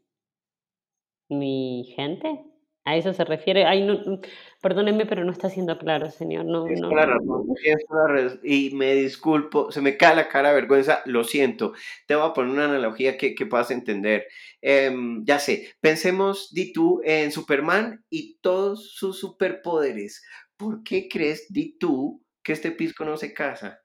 mi 1.29 1.83
gente. 1.95 2.50
¿A 2.83 2.95
eso 2.95 3.13
se 3.13 3.23
refiere? 3.23 3.65
Ay, 3.65 3.83
no, 3.83 3.93
mm, 3.93 4.21
perdóneme, 4.59 5.05
pero 5.05 5.23
no 5.23 5.31
está 5.31 5.49
siendo 5.51 5.77
claro, 5.77 6.09
señor. 6.09 6.45
No, 6.45 6.63
Tienes 6.63 6.81
no, 6.81 6.89
la 6.89 7.05
no, 7.05 7.45
la 7.89 8.07
razón, 8.07 8.39
y 8.43 8.71
me 8.71 8.95
disculpo, 8.95 9.71
se 9.71 9.81
me 9.81 9.97
cae 9.97 10.15
la 10.15 10.27
cara 10.27 10.49
de 10.49 10.55
vergüenza, 10.55 11.03
lo 11.05 11.23
siento. 11.23 11.73
Te 12.07 12.15
voy 12.15 12.27
a 12.27 12.33
poner 12.33 12.53
una 12.53 12.65
analogía 12.65 13.17
que, 13.17 13.35
que 13.35 13.45
puedas 13.45 13.69
entender. 13.69 14.25
Em, 14.61 15.23
ya 15.25 15.37
sé, 15.37 15.75
pensemos, 15.79 16.51
di 16.53 16.73
tú, 16.73 17.01
en 17.03 17.31
Superman 17.31 18.03
y 18.09 18.39
todos 18.41 18.91
sus 18.93 19.19
superpoderes. 19.19 20.23
¿Por 20.57 20.83
qué 20.83 21.07
crees, 21.07 21.53
di 21.53 21.77
tú, 21.77 22.23
que 22.43 22.53
este 22.53 22.71
pisco 22.71 23.05
no 23.05 23.15
se 23.17 23.31
casa? 23.31 23.81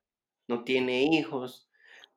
No 0.48 0.64
tiene 0.64 1.04
hijos 1.04 1.65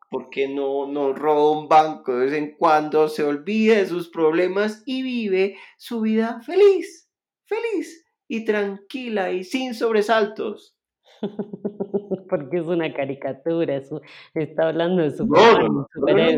porque 0.09 0.47
no, 0.47 0.87
no 0.87 1.13
roba 1.13 1.51
un 1.51 1.67
banco 1.67 2.15
de 2.15 2.25
vez 2.25 2.33
en 2.33 2.55
cuando, 2.55 3.07
se 3.07 3.23
olvide 3.23 3.77
de 3.77 3.85
sus 3.85 4.09
problemas 4.09 4.81
y 4.85 5.03
vive 5.03 5.57
su 5.77 6.01
vida 6.01 6.41
feliz, 6.41 7.09
feliz 7.45 8.05
y 8.27 8.43
tranquila 8.43 9.31
y 9.31 9.43
sin 9.43 9.73
sobresaltos. 9.73 10.75
Porque 12.29 12.57
es 12.57 12.65
una 12.65 12.93
caricatura, 12.93 13.75
es 13.75 13.91
un, 13.91 14.01
está 14.33 14.69
hablando 14.69 15.01
de 15.01 15.11
su 15.11 15.25
no, 15.25 15.59
no, 15.59 15.87
no, 15.95 16.31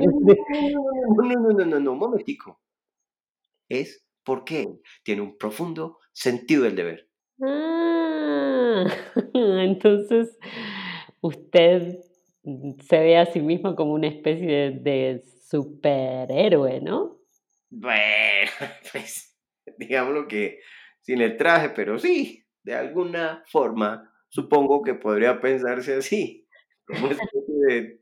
no, 1.54 1.66
no, 1.66 1.80
no, 1.80 1.92
un 1.92 2.00
momentico. 2.00 2.60
Es 3.70 4.06
porque 4.24 4.80
tiene 5.04 5.22
un 5.22 5.38
profundo 5.38 6.00
sentido 6.14 6.64
del 6.64 6.76
deber. 6.76 7.10
Ah, 7.44 8.86
entonces 9.34 10.38
usted 11.22 12.00
se 12.44 13.00
ve 13.00 13.18
a 13.18 13.26
sí 13.26 13.40
mismo 13.40 13.76
como 13.76 13.94
una 13.94 14.08
especie 14.08 14.72
de, 14.72 15.24
superhéroe, 15.50 16.80
¿no? 16.80 17.20
Bueno, 17.70 18.52
pues, 18.92 19.38
digámoslo 19.78 20.28
que 20.28 20.60
sin 21.02 21.22
el 21.22 21.36
traje, 21.36 21.70
pero 21.70 22.00
sí, 22.00 22.46
de 22.64 22.74
alguna 22.74 23.44
forma, 23.48 24.14
supongo 24.30 24.82
que 24.82 24.94
podría 24.94 25.42
pensarse 25.42 25.96
así, 25.96 26.48
como 26.86 27.08
una 27.08 27.16
especie 27.16 27.56
de 27.68 28.02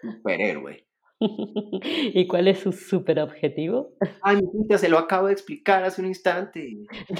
superhéroe. 0.00 0.87
¿Y 2.14 2.26
cuál 2.28 2.46
es 2.46 2.60
su 2.60 2.70
superobjetivo? 2.70 3.92
Ay, 4.22 4.36
mijita, 4.36 4.78
se 4.78 4.88
lo 4.88 4.98
acabo 4.98 5.26
de 5.26 5.32
explicar 5.32 5.82
hace 5.82 6.00
un 6.00 6.06
instante. 6.08 6.76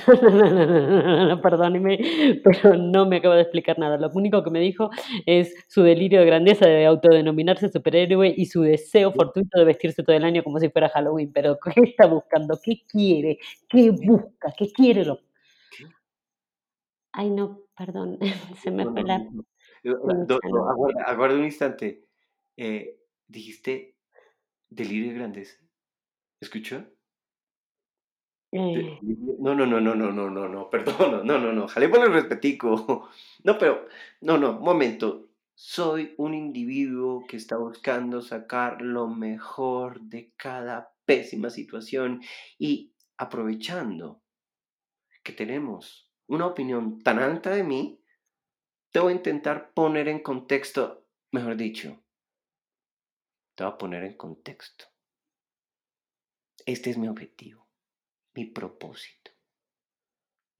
No, 0.06 0.14
no, 0.14 0.30
no, 0.30 0.50
no, 0.50 0.76
no, 0.76 1.00
no, 1.02 1.28
no, 1.28 1.40
perdóneme, 1.40 1.98
pero 2.44 2.76
no 2.76 3.06
me 3.06 3.16
acabo 3.16 3.34
de 3.34 3.42
explicar 3.42 3.78
nada. 3.78 3.96
Lo 3.96 4.08
único 4.14 4.44
que 4.44 4.50
me 4.50 4.60
dijo 4.60 4.90
es 5.26 5.52
su 5.68 5.82
delirio 5.82 6.20
de 6.20 6.26
grandeza 6.26 6.66
de 6.66 6.86
autodenominarse 6.86 7.68
superhéroe 7.68 8.32
y 8.36 8.46
su 8.46 8.62
deseo 8.62 9.12
fortuito 9.12 9.58
de 9.58 9.64
vestirse 9.64 10.04
todo 10.04 10.14
el 10.14 10.24
año 10.24 10.44
como 10.44 10.60
si 10.60 10.68
fuera 10.68 10.88
Halloween. 10.90 11.32
Pero, 11.32 11.58
¿qué 11.58 11.80
está 11.82 12.06
buscando? 12.06 12.58
¿Qué 12.62 12.82
quiere? 12.88 13.38
¿Qué 13.68 13.90
busca? 13.90 14.52
¿Qué 14.56 14.70
quiere? 14.70 15.04
Lo... 15.04 15.18
Ay, 17.12 17.30
no, 17.30 17.62
perdón, 17.76 18.18
se 18.62 18.70
me 18.70 18.84
fue 18.86 19.02
la. 19.02 19.26
Eh, 19.82 19.94
aguarda 21.04 21.36
un 21.36 21.44
instante. 21.44 22.04
Eh, 22.56 22.98
dijiste 23.28 23.96
delirio 24.68 25.12
de 25.12 25.18
grandeza. 25.18 25.58
¿Escuchó? 26.40 26.84
Eh, 28.52 28.98
No, 29.40 29.54
no, 29.54 29.66
no, 29.66 29.80
no, 29.80 29.94
no, 29.94 30.10
no, 30.10 30.30
no, 30.30 30.48
no, 30.48 30.70
perdón, 30.70 31.26
no, 31.26 31.38
no, 31.38 31.52
no, 31.52 31.68
jalé 31.68 31.88
por 31.88 32.04
el 32.04 32.12
respetico. 32.12 33.10
No, 33.44 33.56
pero, 33.58 33.86
no, 34.20 34.38
no, 34.38 34.58
momento. 34.58 35.26
Soy 35.54 36.14
un 36.18 36.34
individuo 36.34 37.24
que 37.26 37.36
está 37.36 37.56
buscando 37.56 38.22
sacar 38.22 38.80
lo 38.80 39.08
mejor 39.08 40.00
de 40.02 40.32
cada 40.36 40.94
pésima 41.04 41.50
situación 41.50 42.22
y 42.58 42.92
aprovechando 43.16 44.22
que 45.24 45.32
tenemos 45.32 46.08
una 46.28 46.46
opinión 46.46 47.00
tan 47.02 47.18
alta 47.18 47.50
de 47.50 47.64
mí, 47.64 48.00
te 48.92 49.00
voy 49.00 49.12
a 49.12 49.16
intentar 49.16 49.72
poner 49.74 50.08
en 50.08 50.20
contexto, 50.20 51.06
mejor 51.32 51.56
dicho, 51.56 52.02
te 53.58 53.64
voy 53.64 53.72
a 53.72 53.78
poner 53.78 54.04
en 54.04 54.16
contexto. 54.16 54.84
Este 56.64 56.90
es 56.90 56.96
mi 56.96 57.08
objetivo, 57.08 57.66
mi 58.34 58.44
propósito. 58.44 59.32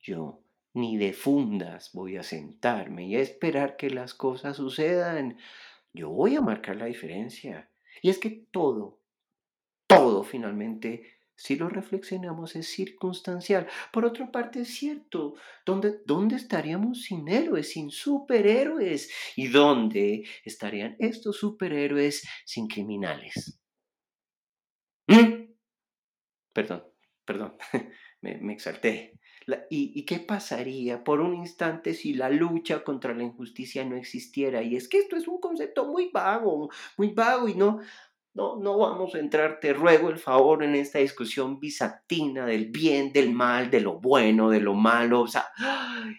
Yo 0.00 0.42
ni 0.74 0.96
de 0.96 1.12
fundas 1.12 1.92
voy 1.92 2.16
a 2.16 2.24
sentarme 2.24 3.06
y 3.06 3.14
a 3.14 3.20
esperar 3.20 3.76
que 3.76 3.90
las 3.90 4.14
cosas 4.14 4.56
sucedan. 4.56 5.38
Yo 5.92 6.10
voy 6.10 6.34
a 6.34 6.40
marcar 6.40 6.74
la 6.74 6.86
diferencia. 6.86 7.70
Y 8.02 8.10
es 8.10 8.18
que 8.18 8.30
todo, 8.30 8.98
todo 9.86 10.24
finalmente, 10.24 11.17
si 11.38 11.56
lo 11.56 11.68
reflexionamos, 11.68 12.56
es 12.56 12.66
circunstancial. 12.68 13.68
Por 13.92 14.04
otra 14.04 14.30
parte, 14.30 14.60
es 14.62 14.74
cierto, 14.74 15.34
¿dónde, 15.64 16.00
dónde 16.04 16.36
estaríamos 16.36 17.02
sin 17.04 17.28
héroes, 17.28 17.70
sin 17.70 17.90
superhéroes? 17.90 19.10
¿Y 19.36 19.46
dónde 19.48 20.24
estarían 20.44 20.96
estos 20.98 21.36
superhéroes 21.38 22.24
sin 22.44 22.66
criminales? 22.66 23.60
¿Mm? 25.08 25.48
Perdón, 26.52 26.84
perdón, 27.24 27.56
me, 28.22 28.52
exalté. 28.52 29.18
La- 29.46 29.64
¿y, 29.70 29.92
¿Y 29.98 30.04
qué 30.04 30.18
pasaría 30.18 31.04
por 31.04 31.20
un 31.20 31.34
instante 31.34 31.94
si 31.94 32.14
la 32.14 32.28
lucha 32.30 32.82
contra 32.84 33.14
la 33.14 33.22
injusticia 33.22 33.84
no 33.84 33.96
existiera? 33.96 34.62
Y 34.62 34.76
es 34.76 34.88
que 34.88 34.98
esto 34.98 35.16
es 35.16 35.28
un 35.28 35.40
concepto 35.40 35.86
muy 35.86 36.10
vago, 36.12 36.70
muy 36.96 37.12
vago 37.12 37.48
y 37.48 37.54
no, 37.54 37.80
no, 38.34 38.56
no 38.56 38.78
vamos 38.78 39.14
a 39.14 39.18
entrar, 39.18 39.58
te 39.60 39.72
ruego 39.72 40.10
el 40.10 40.18
favor, 40.18 40.62
en 40.62 40.74
esta 40.74 40.98
discusión 40.98 41.58
bizantina 41.58 42.46
del 42.46 42.70
bien, 42.70 43.12
del 43.12 43.32
mal, 43.32 43.70
de 43.70 43.80
lo 43.80 44.00
bueno, 44.00 44.50
de 44.50 44.60
lo 44.60 44.74
malo. 44.74 45.22
O 45.22 45.26
sea, 45.26 45.46
¡ay! 45.56 46.14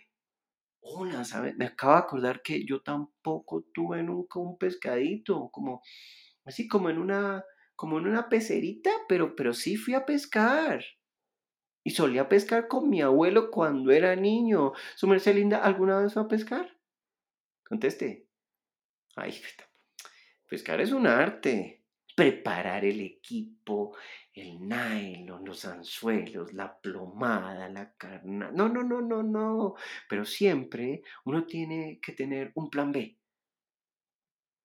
¿sabes? 1.24 1.56
Me 1.56 1.66
acabo 1.66 1.94
de 1.94 2.00
acordar 2.00 2.42
que 2.42 2.66
yo 2.66 2.82
tampoco 2.82 3.66
tuve 3.74 4.04
nunca 4.04 4.40
un 4.40 4.58
pescadito, 4.58 5.50
como 5.52 5.82
así 6.46 6.68
como 6.68 6.90
en 6.90 6.98
una, 6.98 7.44
como 7.76 8.00
en 8.00 8.08
una 8.08 8.30
pecerita, 8.30 8.90
pero, 9.08 9.36
pero 9.36 9.54
sí 9.54 9.78
fui 9.78 9.94
a 9.94 10.06
pescar. 10.06 10.84
Y 11.84 11.92
solía 11.92 12.28
pescar 12.28 12.68
con 12.68 12.90
mi 12.90 13.02
abuelo 13.02 13.52
cuando 13.52 13.92
era 13.92 14.16
niño. 14.16 14.74
¿Su 14.96 15.08
merced 15.08 15.36
linda 15.36 15.64
alguna 15.64 16.00
vez 16.00 16.14
fue 16.14 16.24
a 16.24 16.28
pescar? 16.28 16.78
Conteste. 17.66 18.28
Ay, 19.16 19.34
pescar 20.50 20.82
es 20.82 20.92
un 20.92 21.08
arte. 21.08 21.79
Preparar 22.20 22.84
el 22.84 23.00
equipo, 23.00 23.96
el 24.34 24.68
nylon, 24.68 25.46
los 25.46 25.64
anzuelos, 25.64 26.52
la 26.52 26.78
plomada, 26.82 27.70
la 27.70 27.94
carna. 27.96 28.52
No, 28.54 28.68
no, 28.68 28.84
no, 28.84 29.00
no, 29.00 29.24
no. 29.24 29.76
Pero 30.10 30.26
siempre 30.26 31.02
uno 31.24 31.46
tiene 31.46 31.98
que 32.02 32.12
tener 32.12 32.52
un 32.56 32.70
plan 32.70 32.92
B. 32.92 33.18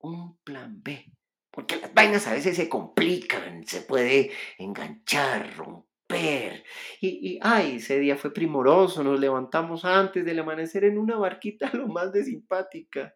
Un 0.00 0.36
plan 0.38 0.82
B. 0.82 1.12
Porque 1.52 1.76
las 1.76 1.94
vainas 1.94 2.26
a 2.26 2.32
veces 2.32 2.56
se 2.56 2.68
complican, 2.68 3.64
se 3.64 3.82
puede 3.82 4.32
enganchar, 4.58 5.56
romper 5.56 6.64
Y, 7.00 7.34
y, 7.34 7.38
ay, 7.40 7.76
ese 7.76 8.00
día 8.00 8.16
fue 8.16 8.34
primoroso, 8.34 9.04
nos 9.04 9.20
levantamos 9.20 9.84
antes 9.84 10.24
del 10.24 10.40
amanecer 10.40 10.82
en 10.82 10.98
una 10.98 11.16
barquita 11.18 11.70
lo 11.72 11.86
más 11.86 12.12
de 12.12 12.24
simpática. 12.24 13.14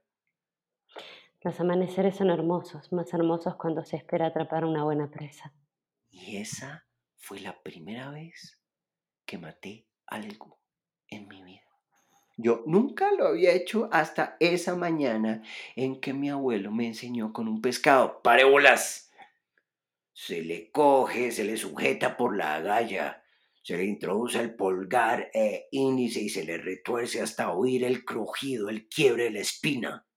Los 1.43 1.61
amaneceres 1.61 2.17
son 2.17 2.31
hermosos, 2.31 2.93
más 2.93 3.15
hermosos 3.15 3.55
cuando 3.57 3.85
se 3.85 3.97
espera 3.97 4.27
atrapar 4.27 4.65
una 4.65 4.83
buena 4.83 5.09
presa. 5.09 5.53
Y 6.11 6.37
esa 6.37 6.87
fue 7.17 7.39
la 7.39 7.63
primera 7.63 8.11
vez 8.11 8.61
que 9.25 9.39
maté 9.39 9.87
algo 10.07 10.61
en 11.07 11.29
mi 11.29 11.45
vida. 11.45 11.63
Yo 12.37 12.65
nunca 12.67 13.13
lo 13.13 13.29
había 13.29 13.53
hecho 13.53 13.89
hasta 13.93 14.37
esa 14.41 14.75
mañana 14.75 15.43
en 15.77 16.01
que 16.01 16.13
mi 16.13 16.29
abuelo 16.29 16.73
me 16.73 16.87
enseñó 16.87 17.33
con 17.33 17.47
un 17.47 17.61
pescado. 17.61 18.21
¡Parébolas! 18.23 19.13
Se 20.13 20.43
le 20.43 20.73
coge, 20.73 21.31
se 21.31 21.45
le 21.45 21.57
sujeta 21.57 22.17
por 22.17 22.37
la 22.37 22.57
agalla, 22.57 23.23
se 23.63 23.77
le 23.77 23.85
introduce 23.85 24.41
el 24.41 24.57
pulgar 24.57 25.31
e 25.33 25.69
índice 25.71 26.21
y 26.21 26.29
se 26.29 26.45
le 26.45 26.59
retuerce 26.59 27.21
hasta 27.21 27.53
oír 27.53 27.85
el 27.85 28.05
crujido, 28.05 28.69
el 28.69 28.89
quiebre 28.89 29.25
de 29.25 29.31
la 29.31 29.41
espina. 29.41 30.08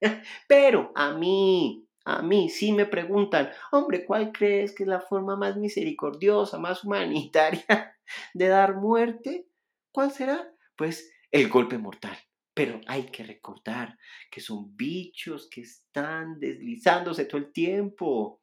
Pero 0.48 0.92
a 0.94 1.12
mí, 1.12 1.86
a 2.04 2.22
mí 2.22 2.48
sí 2.48 2.72
me 2.72 2.86
preguntan, 2.86 3.50
hombre, 3.72 4.04
¿cuál 4.04 4.32
crees 4.32 4.74
que 4.74 4.84
es 4.84 4.88
la 4.88 5.00
forma 5.00 5.36
más 5.36 5.56
misericordiosa, 5.56 6.58
más 6.58 6.84
humanitaria 6.84 7.96
de 8.34 8.48
dar 8.48 8.76
muerte? 8.76 9.48
¿Cuál 9.92 10.10
será? 10.10 10.48
Pues 10.76 11.12
el 11.30 11.48
golpe 11.48 11.78
mortal. 11.78 12.16
Pero 12.54 12.80
hay 12.86 13.10
que 13.10 13.22
recordar 13.22 13.98
que 14.30 14.40
son 14.40 14.74
bichos 14.76 15.48
que 15.50 15.60
están 15.60 16.38
deslizándose 16.38 17.26
todo 17.26 17.38
el 17.38 17.52
tiempo. 17.52 18.40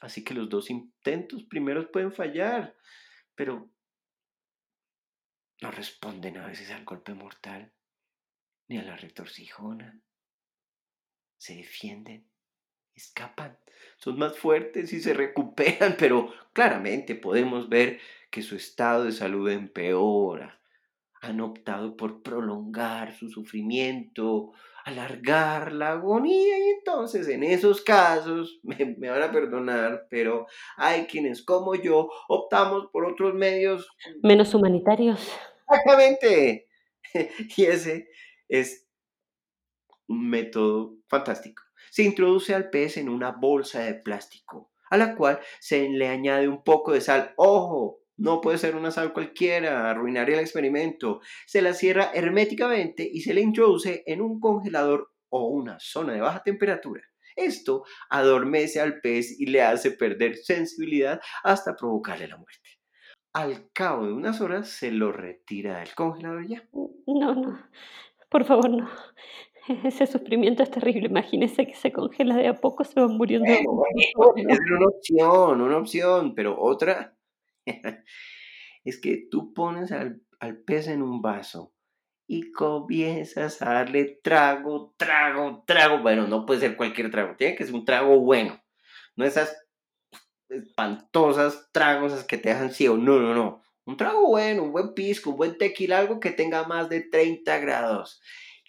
Así 0.00 0.22
que 0.22 0.34
los 0.34 0.48
dos 0.48 0.70
intentos 0.70 1.44
primeros 1.44 1.86
pueden 1.92 2.12
fallar, 2.12 2.76
pero 3.34 3.70
no 5.60 5.70
responden 5.70 6.38
a 6.38 6.46
veces 6.46 6.70
al 6.70 6.84
golpe 6.84 7.12
mortal 7.12 7.72
ni 8.68 8.78
a 8.78 8.84
la 8.84 8.96
retorcijona 8.96 10.00
se 11.40 11.54
defienden, 11.56 12.22
escapan, 12.94 13.56
son 13.96 14.18
más 14.18 14.36
fuertes 14.36 14.92
y 14.92 15.00
se 15.00 15.14
recuperan, 15.14 15.96
pero 15.98 16.30
claramente 16.52 17.14
podemos 17.14 17.70
ver 17.70 17.98
que 18.30 18.42
su 18.42 18.56
estado 18.56 19.04
de 19.04 19.12
salud 19.12 19.48
empeora. 19.48 20.60
Han 21.22 21.40
optado 21.40 21.96
por 21.96 22.22
prolongar 22.22 23.14
su 23.14 23.30
sufrimiento, 23.30 24.52
alargar 24.84 25.72
la 25.72 25.92
agonía 25.92 26.58
y 26.58 26.68
entonces 26.78 27.26
en 27.28 27.42
esos 27.42 27.80
casos, 27.80 28.60
me, 28.62 28.96
me, 28.98 29.08
van 29.08 29.22
a 29.22 29.32
perdonar, 29.32 30.08
pero 30.10 30.46
hay 30.76 31.06
quienes 31.06 31.42
como 31.42 31.74
yo 31.74 32.10
optamos 32.28 32.88
por 32.92 33.06
otros 33.06 33.32
medios 33.32 33.88
menos 34.22 34.54
humanitarios. 34.54 35.26
Exactamente. 35.70 36.66
Y 37.56 37.64
ese 37.64 38.08
es 38.48 38.89
un 40.10 40.28
método 40.28 40.96
fantástico. 41.08 41.62
Se 41.90 42.02
introduce 42.02 42.54
al 42.54 42.68
pez 42.68 42.96
en 42.96 43.08
una 43.08 43.30
bolsa 43.30 43.80
de 43.80 43.94
plástico, 43.94 44.72
a 44.90 44.96
la 44.96 45.14
cual 45.14 45.40
se 45.60 45.88
le 45.88 46.08
añade 46.08 46.48
un 46.48 46.62
poco 46.62 46.92
de 46.92 47.00
sal. 47.00 47.32
¡Ojo! 47.36 48.00
No 48.16 48.40
puede 48.40 48.58
ser 48.58 48.76
una 48.76 48.90
sal 48.90 49.14
cualquiera, 49.14 49.88
arruinaría 49.88 50.34
el 50.34 50.42
experimento. 50.42 51.20
Se 51.46 51.62
la 51.62 51.72
cierra 51.72 52.10
herméticamente 52.12 53.08
y 53.10 53.22
se 53.22 53.32
le 53.32 53.40
introduce 53.40 54.02
en 54.04 54.20
un 54.20 54.40
congelador 54.40 55.14
o 55.30 55.46
una 55.46 55.78
zona 55.80 56.12
de 56.12 56.20
baja 56.20 56.42
temperatura. 56.42 57.02
Esto 57.36 57.84
adormece 58.10 58.80
al 58.80 59.00
pez 59.00 59.40
y 59.40 59.46
le 59.46 59.62
hace 59.62 59.92
perder 59.92 60.36
sensibilidad 60.36 61.20
hasta 61.44 61.76
provocarle 61.76 62.28
la 62.28 62.36
muerte. 62.36 62.78
Al 63.32 63.70
cabo 63.72 64.06
de 64.06 64.12
unas 64.12 64.40
horas 64.40 64.68
se 64.68 64.90
lo 64.90 65.12
retira 65.12 65.78
del 65.78 65.94
congelador 65.94 66.46
ya. 66.46 66.68
No, 67.06 67.34
no, 67.34 67.70
por 68.28 68.44
favor, 68.44 68.70
no. 68.70 68.88
Ese 69.84 70.06
sufrimiento 70.06 70.62
es 70.62 70.70
terrible. 70.70 71.08
Imagínese 71.08 71.66
que 71.66 71.74
se 71.74 71.92
congela 71.92 72.36
de 72.36 72.48
a 72.48 72.54
poco, 72.54 72.84
se 72.84 73.00
va 73.00 73.08
muriendo. 73.08 73.50
a 73.50 73.56
Bueno, 74.14 74.50
es 74.50 74.58
una 74.58 74.86
opción, 74.86 75.60
una 75.60 75.76
opción, 75.76 76.34
pero 76.34 76.60
otra 76.60 77.16
es 78.84 79.00
que 79.00 79.28
tú 79.30 79.52
pones 79.52 79.92
al, 79.92 80.22
al 80.38 80.58
pez 80.58 80.88
en 80.88 81.02
un 81.02 81.20
vaso 81.20 81.72
y 82.26 82.52
comienzas 82.52 83.60
a 83.60 83.74
darle 83.74 84.20
trago, 84.22 84.94
trago, 84.96 85.64
trago. 85.66 85.98
Bueno, 85.98 86.26
no 86.26 86.46
puede 86.46 86.60
ser 86.60 86.76
cualquier 86.76 87.10
trago, 87.10 87.36
tiene 87.36 87.56
que 87.56 87.64
ser 87.64 87.74
un 87.74 87.84
trago 87.84 88.20
bueno, 88.20 88.62
no 89.16 89.24
esas 89.24 89.56
espantosas 90.48 91.68
tragos 91.72 92.24
que 92.24 92.38
te 92.38 92.48
dejan 92.48 92.70
ciego, 92.70 92.96
no, 92.96 93.20
no, 93.20 93.34
no. 93.34 93.62
Un 93.84 93.96
trago 93.96 94.28
bueno, 94.28 94.64
un 94.64 94.72
buen 94.72 94.94
pisco, 94.94 95.30
un 95.30 95.36
buen 95.36 95.58
tequila, 95.58 95.98
algo 95.98 96.20
que 96.20 96.30
tenga 96.30 96.64
más 96.64 96.88
de 96.88 97.00
30 97.00 97.58
grados 97.58 98.20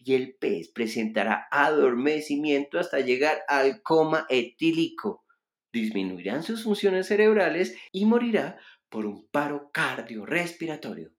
y 0.04 0.16
el 0.16 0.36
pez 0.36 0.70
presentará 0.70 1.48
adormecimiento 1.52 2.80
hasta 2.80 3.00
llegar 3.00 3.44
al 3.48 3.82
coma 3.82 4.26
etílico. 4.30 5.26
Disminuirán 5.72 6.44
sus 6.44 6.64
funciones 6.64 7.08
cerebrales 7.08 7.78
y 7.92 8.06
morirá 8.06 8.60
por 8.90 9.06
un 9.06 9.28
paro 9.28 9.72
cardiorrespiratorio. 9.72 11.12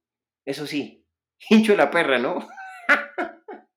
Eso 0.45 0.67
sí, 0.67 1.05
hincho 1.49 1.75
la 1.75 1.89
perra, 1.89 2.19
¿no? 2.19 2.47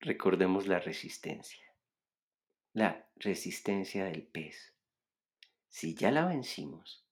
Recordemos 0.00 0.66
la 0.66 0.80
resistencia. 0.80 1.64
La 2.72 3.08
resistencia 3.16 4.04
del 4.06 4.26
pez. 4.26 4.74
Si 5.68 5.94
ya 5.94 6.10
la 6.10 6.26
vencimos, 6.26 7.06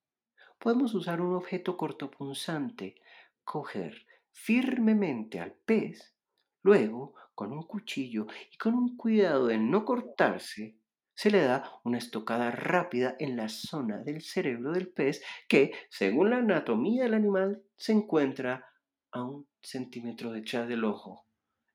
podemos 0.58 0.94
usar 0.94 1.20
un 1.20 1.34
objeto 1.34 1.76
cortopunzante, 1.76 2.96
coger 3.44 4.06
firmemente 4.32 5.40
al 5.40 5.52
pez, 5.52 6.14
luego, 6.62 7.14
con 7.34 7.52
un 7.52 7.62
cuchillo 7.62 8.26
y 8.50 8.56
con 8.56 8.74
un 8.74 8.96
cuidado 8.96 9.46
de 9.46 9.58
no 9.58 9.84
cortarse, 9.84 10.76
se 11.14 11.30
le 11.30 11.42
da 11.42 11.80
una 11.84 11.98
estocada 11.98 12.50
rápida 12.50 13.16
en 13.18 13.36
la 13.36 13.48
zona 13.48 13.98
del 13.98 14.22
cerebro 14.22 14.72
del 14.72 14.88
pez 14.88 15.22
que, 15.48 15.72
según 15.88 16.30
la 16.30 16.38
anatomía 16.38 17.04
del 17.04 17.14
animal, 17.14 17.62
se 17.76 17.92
encuentra 17.92 18.66
a 19.12 19.22
un 19.22 19.46
centímetro 19.62 20.32
detrás 20.32 20.68
del 20.68 20.84
ojo. 20.84 21.26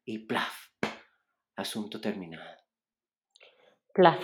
Y 0.03 0.25
plaf, 0.25 0.69
asunto 1.55 2.01
terminado. 2.01 2.57
Plaf. 3.93 4.23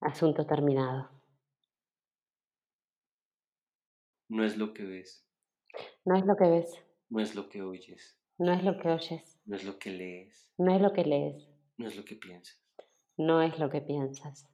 Asunto 0.00 0.46
terminado. 0.46 1.10
No 4.28 4.44
es 4.44 4.56
lo 4.56 4.72
que 4.72 4.84
ves, 4.84 5.24
No 6.04 6.16
es 6.16 6.24
lo 6.24 6.36
que 6.36 6.48
ves, 6.48 6.84
no 7.12 7.20
es 7.20 7.34
lo 7.34 7.50
que 7.50 7.60
oyes, 7.60 8.16
no 8.38 8.54
es 8.54 8.64
lo 8.64 8.78
que 8.78 8.88
oyes, 8.88 9.38
no 9.44 9.56
es 9.56 9.64
lo 9.64 9.78
que 9.78 9.90
lees, 9.90 10.48
no 10.56 10.74
es 10.74 10.80
lo 10.80 10.94
que 10.94 11.04
lees, 11.04 11.46
no 11.76 11.86
es 11.86 11.94
lo 11.94 12.06
que 12.06 12.16
piensas. 12.16 12.58
no 13.18 13.42
es 13.42 13.58
lo 13.58 13.68
que 13.68 13.82
piensas. 13.82 14.48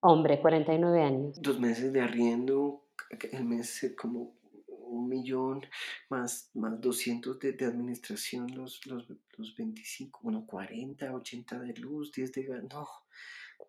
Hombre, 0.00 0.40
49 0.40 1.02
años. 1.02 1.42
Dos 1.42 1.60
meses 1.60 1.92
de 1.92 2.00
arriendo, 2.00 2.86
el 3.30 3.44
mes 3.44 3.94
como 4.00 4.38
un 4.66 5.06
millón, 5.10 5.66
más, 6.08 6.50
más 6.54 6.80
200 6.80 7.38
de, 7.38 7.52
de 7.52 7.66
administración, 7.66 8.46
los, 8.56 8.86
los, 8.86 9.06
los 9.36 9.54
25, 9.54 10.20
bueno, 10.22 10.46
40, 10.46 11.14
80 11.14 11.58
de 11.58 11.74
luz, 11.74 12.10
10 12.12 12.32
de 12.32 12.42
gas, 12.44 12.64
no, 12.72 12.88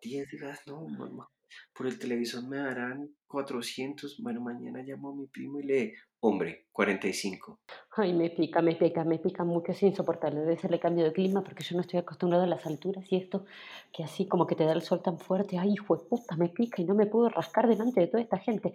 10 0.00 0.30
de 0.30 0.38
gas, 0.38 0.66
no, 0.66 0.88
mamá. 0.88 1.28
Por 1.74 1.86
el 1.86 1.98
televisor 1.98 2.46
me 2.48 2.58
darán 2.58 3.08
400, 3.26 4.20
bueno, 4.22 4.40
mañana 4.40 4.82
llamo 4.82 5.10
a 5.10 5.14
mi 5.14 5.26
primo 5.26 5.60
y 5.60 5.64
le, 5.64 5.94
hombre, 6.20 6.66
45. 6.72 7.60
Ay, 7.96 8.12
me 8.12 8.30
pica, 8.30 8.60
me 8.62 8.74
pica, 8.74 9.04
me 9.04 9.18
pica 9.18 9.44
mucho, 9.44 9.72
es 9.72 9.82
insoportable. 9.82 10.40
Debe 10.40 10.56
ser 10.56 10.72
el 10.72 10.80
cambio 10.80 11.04
de 11.04 11.12
clima 11.12 11.42
porque 11.42 11.64
yo 11.64 11.76
no 11.76 11.82
estoy 11.82 12.00
acostumbrada 12.00 12.44
a 12.44 12.48
las 12.48 12.66
alturas 12.66 13.04
y 13.10 13.16
esto 13.16 13.44
que 13.92 14.04
así 14.04 14.26
como 14.26 14.46
que 14.46 14.56
te 14.56 14.64
da 14.64 14.72
el 14.72 14.82
sol 14.82 15.02
tan 15.02 15.18
fuerte, 15.18 15.58
ay, 15.58 15.72
hijo 15.72 15.96
de 15.96 16.04
puta, 16.04 16.36
me 16.36 16.48
pica 16.48 16.82
y 16.82 16.84
no 16.84 16.94
me 16.94 17.06
puedo 17.06 17.28
rascar 17.28 17.68
delante 17.68 18.00
de 18.00 18.06
toda 18.06 18.22
esta 18.22 18.38
gente. 18.38 18.74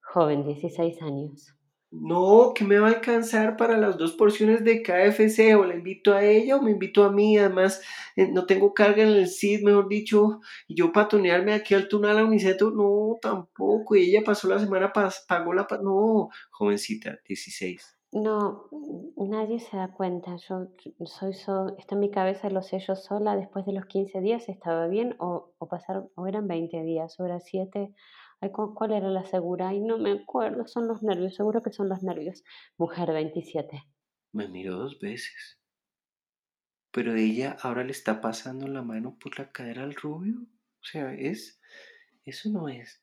Joven, 0.00 0.44
16 0.44 1.02
años. 1.02 1.54
No, 1.92 2.52
que 2.54 2.64
me 2.64 2.78
va 2.78 2.88
a 2.88 2.92
alcanzar 2.92 3.56
para 3.56 3.76
las 3.76 3.98
dos 3.98 4.12
porciones 4.12 4.62
de 4.62 4.80
KFC, 4.82 5.56
o 5.56 5.64
la 5.64 5.74
invito 5.74 6.14
a 6.14 6.22
ella 6.24 6.56
o 6.56 6.62
me 6.62 6.70
invito 6.70 7.02
a 7.02 7.10
mí, 7.10 7.36
además 7.36 7.82
eh, 8.14 8.28
no 8.30 8.46
tengo 8.46 8.74
carga 8.74 9.02
en 9.02 9.08
el 9.08 9.28
CID, 9.28 9.64
mejor 9.64 9.88
dicho, 9.88 10.40
y 10.68 10.76
yo 10.76 10.92
patonearme 10.92 11.52
aquí 11.52 11.74
al 11.74 11.88
túnel 11.88 12.18
a 12.18 12.24
Uniceto, 12.24 12.70
no, 12.70 13.18
tampoco, 13.20 13.96
y 13.96 14.10
ella 14.10 14.22
pasó 14.24 14.46
la 14.48 14.60
semana, 14.60 14.92
pagó 14.92 15.52
la, 15.52 15.66
no, 15.82 16.28
jovencita, 16.50 17.18
16. 17.26 17.96
No, 18.12 18.64
nadie 19.16 19.60
se 19.60 19.76
da 19.76 19.92
cuenta. 19.92 20.34
Yo 20.48 20.66
soy 21.04 21.32
so, 21.32 21.76
está 21.78 21.94
en 21.94 22.00
mi 22.00 22.10
cabeza, 22.10 22.50
lo 22.50 22.60
sé 22.60 22.80
yo 22.80 22.96
sola. 22.96 23.36
Después 23.36 23.64
de 23.66 23.72
los 23.72 23.86
15 23.86 24.20
días 24.20 24.48
estaba 24.48 24.88
bien, 24.88 25.14
o, 25.20 25.52
o 25.58 25.68
pasaron, 25.68 26.10
o 26.16 26.26
eran 26.26 26.48
20 26.48 26.82
días, 26.82 27.18
o 27.20 27.24
eran 27.24 27.40
7. 27.40 27.94
Ay, 28.42 28.50
¿cu- 28.52 28.74
¿cuál 28.74 28.92
era 28.92 29.08
la 29.08 29.24
segura? 29.24 29.68
Ay, 29.68 29.80
no 29.80 29.96
me 29.96 30.10
acuerdo, 30.12 30.66
son 30.66 30.86
los 30.86 31.02
nervios, 31.02 31.34
seguro 31.34 31.62
que 31.62 31.72
son 31.72 31.88
los 31.88 32.02
nervios. 32.02 32.44
Mujer 32.76 33.12
27. 33.12 33.82
Me 34.32 34.48
miró 34.48 34.76
dos 34.76 34.98
veces, 34.98 35.60
pero 36.92 37.14
ella 37.16 37.56
ahora 37.62 37.82
le 37.82 37.90
está 37.90 38.20
pasando 38.20 38.68
la 38.68 38.82
mano 38.82 39.18
por 39.18 39.36
la 39.40 39.50
cadera 39.50 39.82
al 39.82 39.94
rubio, 39.96 40.42
o 40.42 40.84
sea, 40.84 41.12
es, 41.14 41.60
eso 42.24 42.50
no 42.50 42.68
es. 42.68 43.02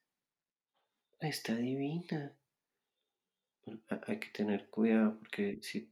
Está 1.19 1.53
divina. 1.55 2.35
Hay 4.07 4.19
que 4.19 4.29
tener 4.29 4.67
cuidado 4.69 5.19
porque 5.19 5.59
si 5.61 5.91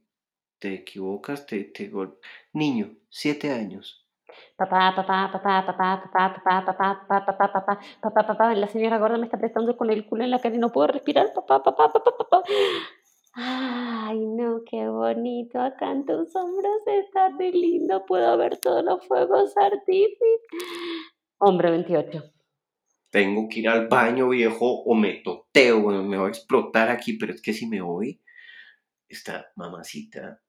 te 0.58 0.74
equivocas, 0.74 1.46
te, 1.46 1.64
te 1.64 1.90
gol- 1.90 2.18
Niño, 2.52 2.96
siete 3.10 3.52
años. 3.52 4.05
La 8.54 8.68
señora 8.68 8.98
gorda 8.98 9.18
me 9.18 9.26
está 9.26 9.36
apretando 9.36 9.76
con 9.76 9.90
el 9.90 10.06
culo 10.06 10.24
en 10.24 10.30
la 10.30 10.40
cara 10.40 10.54
y 10.54 10.58
no 10.58 10.72
puedo 10.72 10.88
respirar, 10.88 11.32
papá, 11.34 11.62
papá, 11.62 11.92
papá, 11.92 12.16
papá. 12.16 12.42
Ay, 13.34 14.24
no, 14.24 14.62
qué 14.68 14.88
bonito. 14.88 15.60
Acá 15.60 15.92
en 15.92 16.06
tus 16.06 16.34
hombros 16.34 16.80
está 16.86 17.28
de 17.36 17.50
lindo. 17.50 18.06
Puedo 18.06 18.36
ver 18.38 18.56
todos 18.58 18.82
los 18.82 19.06
fuegos 19.06 19.54
artificiales. 19.56 20.40
Hombre 21.38 21.70
28. 21.70 22.22
Tengo 23.10 23.46
que 23.48 23.60
ir 23.60 23.68
al 23.68 23.88
baño, 23.88 24.30
viejo, 24.30 24.82
o 24.82 24.94
me 24.94 25.20
toteo, 25.22 25.80
me 26.02 26.16
va 26.16 26.26
a 26.26 26.28
explotar 26.28 26.88
aquí, 26.90 27.18
pero 27.18 27.34
es 27.34 27.42
que 27.42 27.52
si 27.52 27.66
me 27.66 27.80
voy, 27.80 28.22
esta 29.08 29.46
mamacita 29.54 30.40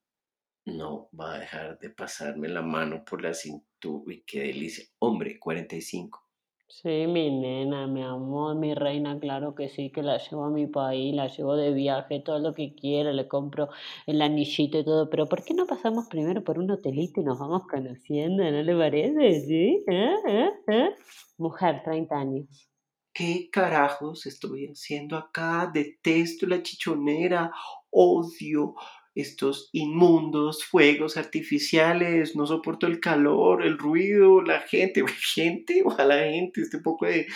no 0.67 1.09
va 1.17 1.35
a 1.35 1.39
dejar 1.39 1.79
de 1.79 1.89
pasarme 1.89 2.49
la 2.49 2.61
mano 2.61 3.03
por 3.03 3.21
la 3.21 3.33
cintura. 3.33 4.13
Y 4.13 4.21
qué 4.21 4.41
delicia. 4.41 4.85
Hombre, 4.99 5.39
45. 5.39 6.23
Sí, 6.69 7.07
mi 7.07 7.31
nena, 7.31 7.87
mi 7.87 8.03
amor, 8.03 8.57
mi 8.57 8.73
reina, 8.75 9.17
claro 9.21 9.55
que 9.55 9.69
sí, 9.69 9.89
que 9.89 10.03
la 10.03 10.17
llevo 10.17 10.43
a 10.43 10.49
mi 10.49 10.67
país, 10.67 11.15
la 11.15 11.27
llevo 11.27 11.55
de 11.55 11.71
viaje, 11.73 12.19
todo 12.19 12.39
lo 12.39 12.53
que 12.53 12.75
quiera, 12.75 13.13
le 13.13 13.25
compro 13.25 13.69
el 14.05 14.21
anillito 14.21 14.77
y 14.77 14.83
todo, 14.83 15.09
pero 15.09 15.27
¿por 15.27 15.45
qué 15.45 15.53
no 15.53 15.65
pasamos 15.65 16.07
primero 16.09 16.43
por 16.43 16.59
un 16.59 16.69
hotelito 16.69 17.21
y 17.21 17.23
nos 17.23 17.39
vamos 17.39 17.63
conociendo, 17.71 18.43
no 18.43 18.61
le 18.63 18.75
parece? 18.75 19.41
¿Sí? 19.47 19.85
¿Eh? 19.87 20.15
¿Eh? 20.27 20.49
¿Eh? 20.67 20.89
Mujer, 21.37 21.81
30 21.85 22.15
años. 22.15 22.69
¿Qué 23.13 23.49
carajos 23.49 24.25
estoy 24.25 24.67
haciendo 24.67 25.15
acá? 25.15 25.71
Detesto 25.73 26.45
la 26.45 26.61
chichonera, 26.61 27.49
odio 27.89 28.75
estos 29.21 29.69
inmundos 29.73 30.63
fuegos 30.63 31.17
artificiales, 31.17 32.35
no 32.35 32.45
soporto 32.45 32.87
el 32.87 32.99
calor, 32.99 33.65
el 33.65 33.77
ruido, 33.77 34.41
la 34.41 34.61
gente, 34.61 35.03
gente, 35.33 35.81
ojalá 35.85 36.19
gente, 36.19 36.61
este 36.61 36.79
poco 36.79 37.05
de 37.05 37.27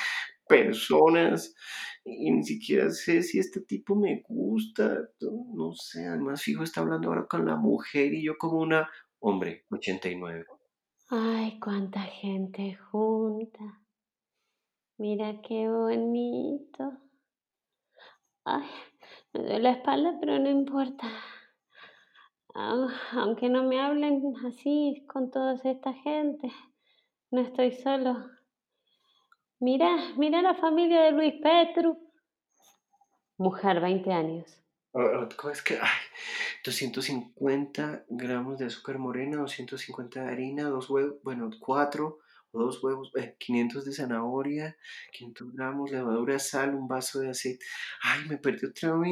personas, 0.47 1.55
y 2.03 2.31
ni 2.31 2.43
siquiera 2.43 2.89
sé 2.89 3.23
si 3.23 3.39
este 3.39 3.61
tipo 3.61 3.95
me 3.95 4.23
gusta, 4.27 5.09
no 5.21 5.73
sé, 5.73 6.05
además 6.05 6.41
fijo 6.41 6.63
está 6.63 6.81
hablando 6.81 7.09
ahora 7.09 7.25
con 7.27 7.45
la 7.45 7.55
mujer 7.55 8.13
y 8.13 8.25
yo 8.25 8.37
como 8.37 8.59
una, 8.59 8.89
hombre, 9.19 9.65
89. 9.71 10.45
Ay, 11.09 11.59
cuánta 11.59 12.01
gente 12.01 12.75
junta. 12.75 13.81
Mira 14.97 15.41
qué 15.41 15.67
bonito. 15.67 16.97
Ay, 18.45 18.69
me 19.33 19.41
duele 19.41 19.59
la 19.59 19.71
espalda, 19.71 20.17
pero 20.19 20.39
no 20.39 20.49
importa. 20.49 21.07
Ah, 22.53 22.87
aunque 23.13 23.49
no 23.49 23.63
me 23.63 23.79
hablen 23.79 24.21
así 24.45 25.05
con 25.07 25.31
toda 25.31 25.53
esta 25.63 25.93
gente, 25.93 26.51
no 27.31 27.41
estoy 27.41 27.71
solo. 27.71 28.29
Mira, 29.59 29.95
mira 30.17 30.41
la 30.41 30.55
familia 30.55 31.01
de 31.03 31.11
Luis 31.11 31.35
Petru. 31.41 31.97
Mujer, 33.37 33.79
20 33.79 34.11
años. 34.11 34.57
Ah, 34.93 35.27
¿Cómo 35.37 35.53
es 35.53 35.61
que? 35.61 35.75
Ay, 35.75 35.89
250 36.65 38.03
gramos 38.09 38.57
de 38.59 38.65
azúcar 38.65 38.97
morena, 38.97 39.37
250 39.37 40.23
de 40.23 40.29
harina, 40.29 40.63
dos 40.69 40.89
huevos, 40.89 41.21
bueno, 41.23 41.49
cuatro 41.59 42.19
o 42.53 42.59
dos 42.59 42.83
huevos, 42.83 43.11
eh, 43.15 43.35
500 43.39 43.85
de 43.85 43.93
zanahoria, 43.93 44.75
500 45.13 45.53
gramos, 45.53 45.91
levadura, 45.91 46.39
sal, 46.39 46.75
un 46.75 46.87
vaso 46.87 47.19
de 47.19 47.29
aceite. 47.29 47.65
Ay, 48.03 48.27
me 48.29 48.37
perdí 48.37 48.67
otra 48.67 48.95
vez. 48.97 49.11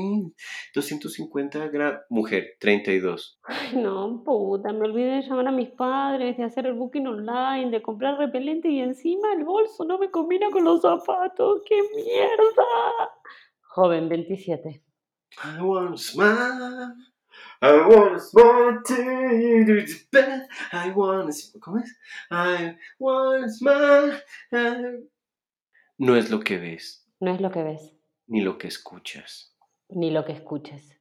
250 0.74 1.68
gramos. 1.70 2.02
Mujer, 2.10 2.58
32. 2.60 3.40
Ay, 3.44 3.78
no, 3.78 4.24
puta, 4.24 4.74
me 4.74 4.88
olvidé 4.88 5.16
de 5.16 5.22
llamar 5.22 5.48
a 5.48 5.52
mis 5.52 5.70
padres, 5.70 6.38
de 6.38 6.44
hacer 6.44 6.66
el 6.66 6.74
booking 6.74 7.08
online, 7.08 7.72
de 7.72 7.82
comprar 7.82 8.18
repelente 8.18 8.70
y 8.70 8.80
encima 8.80 9.34
el 9.34 9.46
bolso 9.46 9.86
no 9.86 9.98
me 9.98 10.12
combina 10.12 10.50
con 10.52 10.64
los 10.64 10.82
zapatos. 10.82 11.62
¡Qué 11.68 11.76
mierda! 11.96 13.10
Joven, 13.62 14.10
27. 14.10 14.84
I 15.44 15.62
wanna 15.62 15.96
smile. 15.96 17.09
I 17.62 17.72
wanna 17.88 18.20
smile 18.20 18.82
to 18.86 18.96
you 18.96 19.66
to 19.66 19.86
the 19.86 19.96
bed. 20.12 20.48
I 20.72 20.92
wanna. 20.92 21.32
¿Cómo 21.60 21.80
es? 21.80 21.94
I 22.32 22.78
wanna 23.00 23.50
smile. 23.50 24.24
No 25.98 26.16
es 26.16 26.30
lo 26.32 26.40
que 26.40 26.58
ves, 26.58 27.06
No 27.20 27.34
es 27.34 27.42
lo 27.42 27.52
que 27.52 27.64
ves, 27.64 27.94
ni 28.28 28.42
lo 28.42 28.58
que 28.58 28.68
escuchas, 28.70 29.54
ni 29.90 30.10
lo 30.12 30.24
que 30.24 30.32
escuches, 30.32 30.98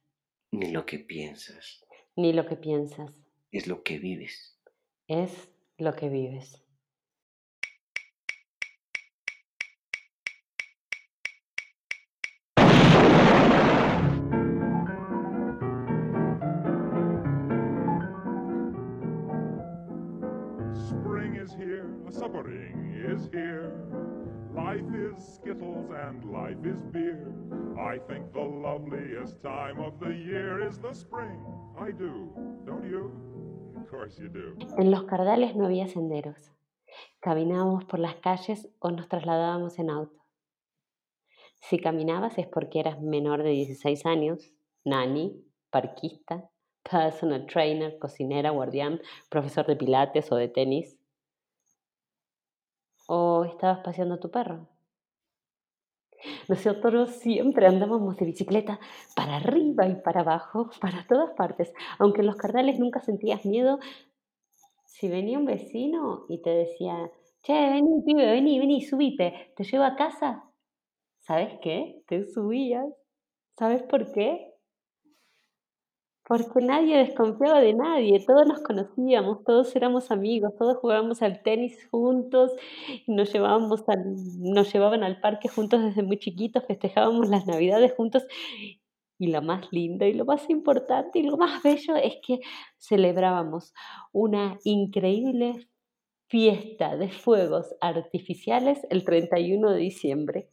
ni 0.51 0.71
lo 0.71 0.85
que 0.85 0.99
piensas. 0.99 1.85
ni 2.17 2.33
lo 2.33 2.45
que 2.45 2.57
piensas. 2.57 3.11
Es 3.51 3.67
lo 3.67 3.81
que 3.83 3.97
vives. 3.97 4.59
Es 5.07 5.49
lo 5.77 5.95
que 5.95 6.09
vives. 6.09 6.61
Here. 23.31 23.71
Life 24.53 24.89
is 24.93 25.35
skittles 25.35 25.89
and 25.91 26.23
life 26.31 26.57
is 26.65 26.81
beer. 26.91 27.31
I 27.77 27.99
think 28.07 28.33
the 28.33 28.41
loveliest 28.41 29.41
time 29.43 29.79
of 29.79 29.99
the 29.99 30.09
year 30.09 30.67
is 30.67 30.79
the 30.79 30.93
spring. 30.93 31.39
I 31.79 31.91
do, 31.91 32.29
don't 32.65 32.83
you? 32.83 33.11
Of 33.77 33.89
course 33.89 34.19
you 34.19 34.29
do. 34.29 34.57
En 34.77 34.91
los 34.91 35.03
cardales 35.03 35.55
no 35.55 35.65
había 35.65 35.87
senderos. 35.87 36.51
Caminábamos 37.21 37.85
por 37.85 37.99
las 37.99 38.15
calles 38.15 38.67
o 38.79 38.91
nos 38.91 39.07
trasladábamos 39.07 39.79
en 39.79 39.89
auto. 39.89 40.19
Si 41.61 41.79
caminabas 41.79 42.37
es 42.37 42.47
porque 42.47 42.79
eras 42.79 43.01
menor 43.01 43.43
de 43.43 43.51
16 43.51 44.05
años, 44.05 44.53
nani, 44.85 45.43
parquista, 45.69 46.49
personal 46.89 47.45
trainer, 47.45 47.99
cocinera, 47.99 48.49
guardián, 48.51 49.01
profesor 49.29 49.65
de 49.67 49.75
pilates 49.75 50.31
o 50.31 50.35
de 50.35 50.47
tenis. 50.47 50.98
O 53.17 53.21
estabas 53.51 53.79
paseando 53.85 54.13
a 54.15 54.21
tu 54.23 54.29
perro. 54.35 54.59
Nosotros 56.47 57.11
siempre 57.11 57.65
andábamos 57.67 58.17
de 58.17 58.25
bicicleta 58.25 58.79
para 59.15 59.37
arriba 59.37 59.87
y 59.87 59.95
para 59.95 60.21
abajo, 60.21 60.69
para 60.81 61.05
todas 61.07 61.31
partes. 61.31 61.73
Aunque 61.97 62.21
en 62.21 62.27
los 62.27 62.35
cardales 62.35 62.79
nunca 62.79 62.99
sentías 62.99 63.45
miedo, 63.45 63.79
si 64.85 65.07
venía 65.07 65.39
un 65.39 65.45
vecino 65.45 66.25
y 66.27 66.41
te 66.41 66.49
decía, 66.49 67.09
che, 67.41 67.53
vení, 67.53 68.01
pibe, 68.05 68.25
vení, 68.25 68.59
vení, 68.59 68.81
subite, 68.81 69.53
te 69.55 69.63
llevo 69.63 69.85
a 69.85 69.95
casa, 69.95 70.43
¿sabes 71.19 71.57
qué? 71.61 72.03
Te 72.07 72.25
subías. 72.25 72.87
¿Sabes 73.57 73.83
por 73.83 74.11
qué? 74.13 74.48
Porque 76.29 76.61
nadie 76.61 76.95
desconfiaba 76.95 77.59
de 77.59 77.73
nadie, 77.73 78.23
todos 78.23 78.45
nos 78.45 78.61
conocíamos, 78.61 79.43
todos 79.43 79.75
éramos 79.75 80.11
amigos, 80.11 80.53
todos 80.59 80.77
jugábamos 80.77 81.23
al 81.23 81.41
tenis 81.41 81.87
juntos, 81.89 82.51
nos 83.07 83.33
llevábamos 83.33 83.83
al, 83.89 84.13
nos 84.37 84.71
llevaban 84.71 85.03
al 85.03 85.21
parque 85.21 85.49
juntos 85.49 85.83
desde 85.83 86.03
muy 86.03 86.19
chiquitos, 86.19 86.63
festejábamos 86.67 87.29
las 87.29 87.47
navidades 87.47 87.93
juntos 87.93 88.27
y 89.17 89.31
lo 89.31 89.41
más 89.41 89.69
lindo 89.71 90.05
y 90.05 90.13
lo 90.13 90.25
más 90.25 90.47
importante 90.51 91.17
y 91.17 91.23
lo 91.23 91.35
más 91.35 91.63
bello 91.63 91.95
es 91.95 92.17
que 92.21 92.41
celebrábamos 92.77 93.73
una 94.11 94.59
increíble 94.63 95.67
fiesta 96.27 96.95
de 96.95 97.09
fuegos 97.09 97.75
artificiales 97.81 98.85
el 98.91 99.03
31 99.03 99.71
de 99.71 99.79
diciembre. 99.79 100.49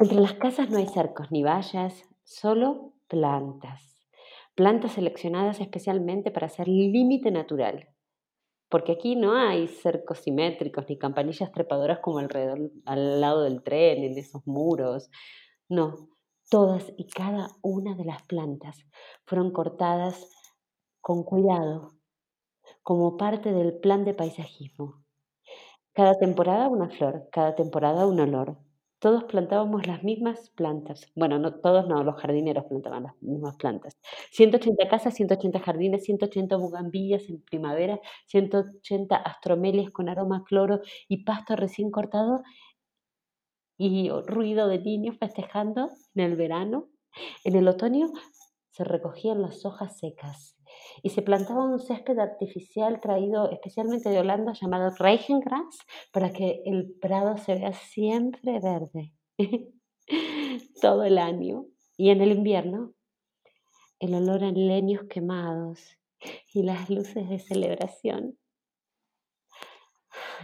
Entre 0.00 0.20
las 0.20 0.34
casas 0.34 0.70
no 0.70 0.78
hay 0.78 0.86
cercos 0.86 1.32
ni 1.32 1.42
vallas, 1.42 2.04
solo 2.22 2.92
plantas. 3.08 4.06
Plantas 4.54 4.92
seleccionadas 4.92 5.60
especialmente 5.60 6.30
para 6.30 6.46
hacer 6.46 6.68
límite 6.68 7.32
natural. 7.32 7.88
Porque 8.68 8.92
aquí 8.92 9.16
no 9.16 9.34
hay 9.34 9.66
cercos 9.66 10.18
simétricos 10.18 10.84
ni 10.88 10.98
campanillas 10.98 11.50
trepadoras 11.50 11.98
como 11.98 12.18
alrededor, 12.18 12.70
al 12.84 13.20
lado 13.20 13.42
del 13.42 13.64
tren, 13.64 14.04
en 14.04 14.16
esos 14.16 14.46
muros. 14.46 15.10
No, 15.68 16.10
todas 16.48 16.92
y 16.96 17.08
cada 17.08 17.48
una 17.60 17.96
de 17.96 18.04
las 18.04 18.22
plantas 18.22 18.78
fueron 19.26 19.50
cortadas 19.50 20.30
con 21.00 21.24
cuidado, 21.24 21.90
como 22.84 23.16
parte 23.16 23.52
del 23.52 23.80
plan 23.80 24.04
de 24.04 24.14
paisajismo. 24.14 25.02
Cada 25.92 26.16
temporada 26.16 26.68
una 26.68 26.88
flor, 26.88 27.28
cada 27.32 27.56
temporada 27.56 28.06
un 28.06 28.20
olor. 28.20 28.67
Todos 28.98 29.24
plantábamos 29.24 29.86
las 29.86 30.02
mismas 30.02 30.50
plantas. 30.50 31.10
Bueno, 31.14 31.38
no 31.38 31.54
todos 31.60 31.86
no, 31.88 32.02
los 32.02 32.20
jardineros 32.20 32.64
plantaban 32.66 33.04
las 33.04 33.22
mismas 33.22 33.56
plantas. 33.56 33.96
180 34.32 34.88
casas, 34.88 35.14
180 35.14 35.60
jardines, 35.60 36.04
180 36.04 36.56
bugambillas 36.56 37.28
en 37.28 37.40
primavera, 37.42 38.00
180 38.26 39.16
astromelias 39.16 39.90
con 39.90 40.08
aroma 40.08 40.38
a 40.38 40.44
cloro 40.44 40.80
y 41.08 41.24
pasto 41.24 41.56
recién 41.56 41.90
cortado 41.90 42.42
y 43.78 44.10
ruido 44.26 44.68
de 44.68 44.78
niños 44.80 45.16
festejando 45.18 45.90
en 46.14 46.24
el 46.24 46.36
verano. 46.36 46.88
En 47.44 47.56
el 47.56 47.68
otoño 47.68 48.08
se 48.70 48.84
recogían 48.84 49.42
las 49.42 49.64
hojas 49.64 49.98
secas 49.98 50.57
y 51.02 51.10
se 51.10 51.22
plantaba 51.22 51.64
un 51.64 51.78
césped 51.78 52.18
artificial 52.18 53.00
traído 53.00 53.50
especialmente 53.50 54.08
de 54.08 54.18
Holanda 54.18 54.52
llamado 54.52 54.94
Reichengrass 54.98 55.78
para 56.12 56.30
que 56.30 56.62
el 56.64 56.94
prado 57.00 57.36
se 57.36 57.54
vea 57.54 57.72
siempre 57.72 58.60
verde 58.60 59.12
todo 60.80 61.04
el 61.04 61.18
año. 61.18 61.66
Y 61.96 62.10
en 62.10 62.20
el 62.20 62.32
invierno, 62.32 62.94
el 63.98 64.14
olor 64.14 64.44
a 64.44 64.52
leños 64.52 65.04
quemados 65.10 65.98
y 66.52 66.62
las 66.62 66.88
luces 66.90 67.28
de 67.28 67.38
celebración. 67.38 68.38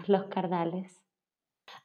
Los 0.06 0.24
cardales. 0.24 1.00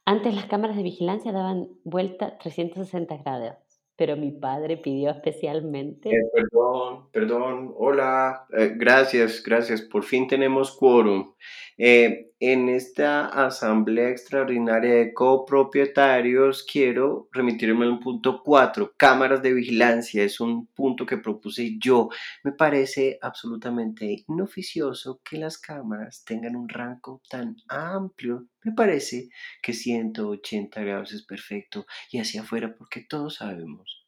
Antes 0.04 0.34
las 0.34 0.46
cámaras 0.46 0.76
de 0.76 0.82
vigilancia 0.82 1.30
daban 1.32 1.68
vuelta 1.84 2.38
360 2.38 3.16
grados 3.18 3.69
pero 4.00 4.16
mi 4.16 4.30
padre 4.30 4.78
pidió 4.78 5.10
especialmente. 5.10 6.08
Eh, 6.08 6.30
perdón, 6.32 7.10
perdón, 7.12 7.74
hola, 7.76 8.46
eh, 8.56 8.72
gracias, 8.74 9.42
gracias, 9.42 9.82
por 9.82 10.04
fin 10.04 10.26
tenemos 10.26 10.74
quórum. 10.74 11.34
Eh, 11.76 12.29
en 12.42 12.70
esta 12.70 13.26
asamblea 13.26 14.08
extraordinaria 14.08 14.94
de 14.94 15.12
copropietarios 15.12 16.64
quiero 16.64 17.28
remitirme 17.32 17.84
al 17.84 17.98
punto 17.98 18.42
4, 18.42 18.94
cámaras 18.96 19.42
de 19.42 19.52
vigilancia, 19.52 20.24
es 20.24 20.40
un 20.40 20.66
punto 20.68 21.04
que 21.04 21.18
propuse 21.18 21.78
yo. 21.78 22.08
Me 22.42 22.52
parece 22.52 23.18
absolutamente 23.20 24.24
inoficioso 24.26 25.20
que 25.22 25.36
las 25.36 25.58
cámaras 25.58 26.24
tengan 26.24 26.56
un 26.56 26.66
rango 26.70 27.20
tan 27.28 27.56
amplio. 27.68 28.46
Me 28.64 28.72
parece 28.72 29.28
que 29.60 29.74
180 29.74 30.80
grados 30.82 31.12
es 31.12 31.26
perfecto 31.26 31.84
y 32.10 32.20
hacia 32.20 32.40
afuera 32.40 32.74
porque 32.74 33.02
todos 33.02 33.34
sabemos 33.34 34.06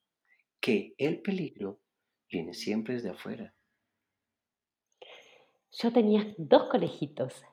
que 0.59 0.95
el 0.97 1.21
peligro 1.21 1.81
viene 2.31 2.55
siempre 2.55 2.95
desde 2.95 3.11
afuera. 3.11 3.55
Yo 5.73 5.92
tenía 5.92 6.35
dos 6.38 6.68
conejitos, 6.71 7.45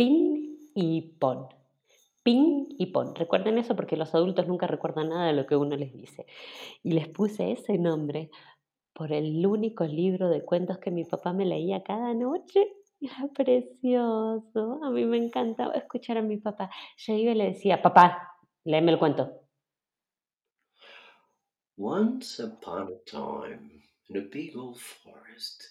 Pin 0.00 0.56
y 0.74 1.02
Pon. 1.18 1.46
Pin 2.22 2.74
y 2.78 2.86
Pon. 2.86 3.14
Recuerden 3.14 3.58
eso 3.58 3.76
porque 3.76 3.98
los 3.98 4.14
adultos 4.14 4.48
nunca 4.48 4.66
recuerdan 4.66 5.10
nada 5.10 5.26
de 5.26 5.34
lo 5.34 5.44
que 5.44 5.56
uno 5.56 5.76
les 5.76 5.92
dice. 5.92 6.24
Y 6.82 6.92
les 6.92 7.06
puse 7.06 7.52
ese 7.52 7.76
nombre 7.76 8.30
por 8.94 9.12
el 9.12 9.44
único 9.44 9.84
libro 9.84 10.30
de 10.30 10.42
cuentos 10.42 10.78
que 10.78 10.90
mi 10.90 11.04
papá 11.04 11.34
me 11.34 11.44
leía 11.44 11.82
cada 11.82 12.14
noche. 12.14 12.66
Era 12.98 13.28
precioso. 13.34 14.80
A 14.82 14.88
mí 14.90 15.04
me 15.04 15.18
encantaba 15.18 15.74
escuchar 15.74 16.16
a 16.16 16.22
mi 16.22 16.38
papá. 16.38 16.70
Yo 16.96 17.12
iba 17.12 17.32
y 17.32 17.34
le 17.34 17.44
decía, 17.52 17.82
papá, 17.82 18.38
léeme 18.64 18.92
el 18.92 18.98
cuento. 18.98 19.30
Once 21.76 22.42
upon 22.42 22.88
a 22.88 23.04
time, 23.04 23.82
in 24.08 24.16
a 24.16 24.26
big 24.32 24.56
old 24.56 24.78
forest, 24.78 25.62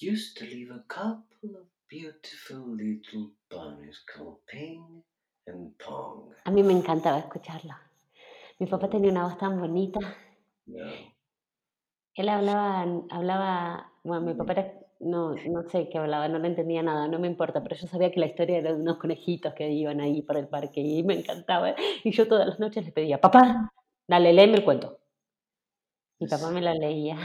used 0.00 0.38
to 0.38 0.44
live 0.44 0.70
a 0.72 0.84
couple 0.86 1.56
of 1.56 1.66
beautiful 1.92 2.74
little 2.74 3.32
bunnies 3.50 4.00
called 4.06 4.38
Ping 4.46 5.02
and 5.46 5.76
Pong. 5.78 6.32
A 6.44 6.50
mí 6.50 6.62
me 6.62 6.72
encantaba 6.72 7.18
escucharlo. 7.18 7.74
Mi 8.58 8.66
papá 8.66 8.88
tenía 8.88 9.10
una 9.10 9.24
voz 9.24 9.36
tan 9.36 9.60
bonita. 9.60 10.00
No. 10.64 10.90
Él 12.14 12.28
hablaba, 12.30 12.86
hablaba, 13.10 13.92
bueno, 14.04 14.22
mi 14.22 14.34
papá 14.34 14.52
era, 14.52 14.72
no, 15.00 15.34
no 15.34 15.68
sé 15.68 15.90
qué 15.90 15.98
hablaba, 15.98 16.28
no 16.28 16.38
le 16.38 16.48
entendía 16.48 16.82
nada, 16.82 17.08
no 17.08 17.18
me 17.18 17.26
importa, 17.26 17.62
pero 17.62 17.76
yo 17.76 17.86
sabía 17.86 18.10
que 18.10 18.20
la 18.20 18.26
historia 18.26 18.58
era 18.58 18.72
de 18.72 18.80
unos 18.80 18.96
conejitos 18.96 19.52
que 19.52 19.70
iban 19.70 20.00
ahí 20.00 20.22
por 20.22 20.38
el 20.38 20.48
parque 20.48 20.80
y 20.80 21.02
me 21.02 21.14
encantaba. 21.14 21.74
Y 22.04 22.10
yo 22.10 22.26
todas 22.26 22.46
las 22.46 22.58
noches 22.58 22.86
le 22.86 22.92
pedía, 22.92 23.20
papá, 23.20 23.70
dale, 24.08 24.32
léeme 24.32 24.54
el 24.54 24.64
cuento. 24.64 24.98
Mi 26.20 26.26
papá 26.26 26.50
me 26.50 26.62
la 26.62 26.72
leía. 26.72 27.18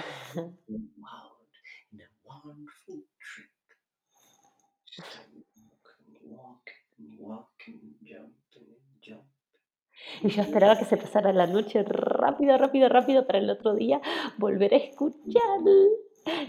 Y 10.22 10.30
yo 10.30 10.42
esperaba 10.42 10.78
que 10.78 10.86
se 10.86 10.98
pasara 10.98 11.34
la 11.34 11.48
noche 11.48 11.84
rápido, 11.84 12.58
rápido, 12.58 12.90
rápido 12.90 13.26
para 13.26 13.40
el 13.40 13.50
otro 13.50 13.76
día 13.76 14.02
volver 14.38 14.74
a 14.74 14.78
escuchar 14.78 15.60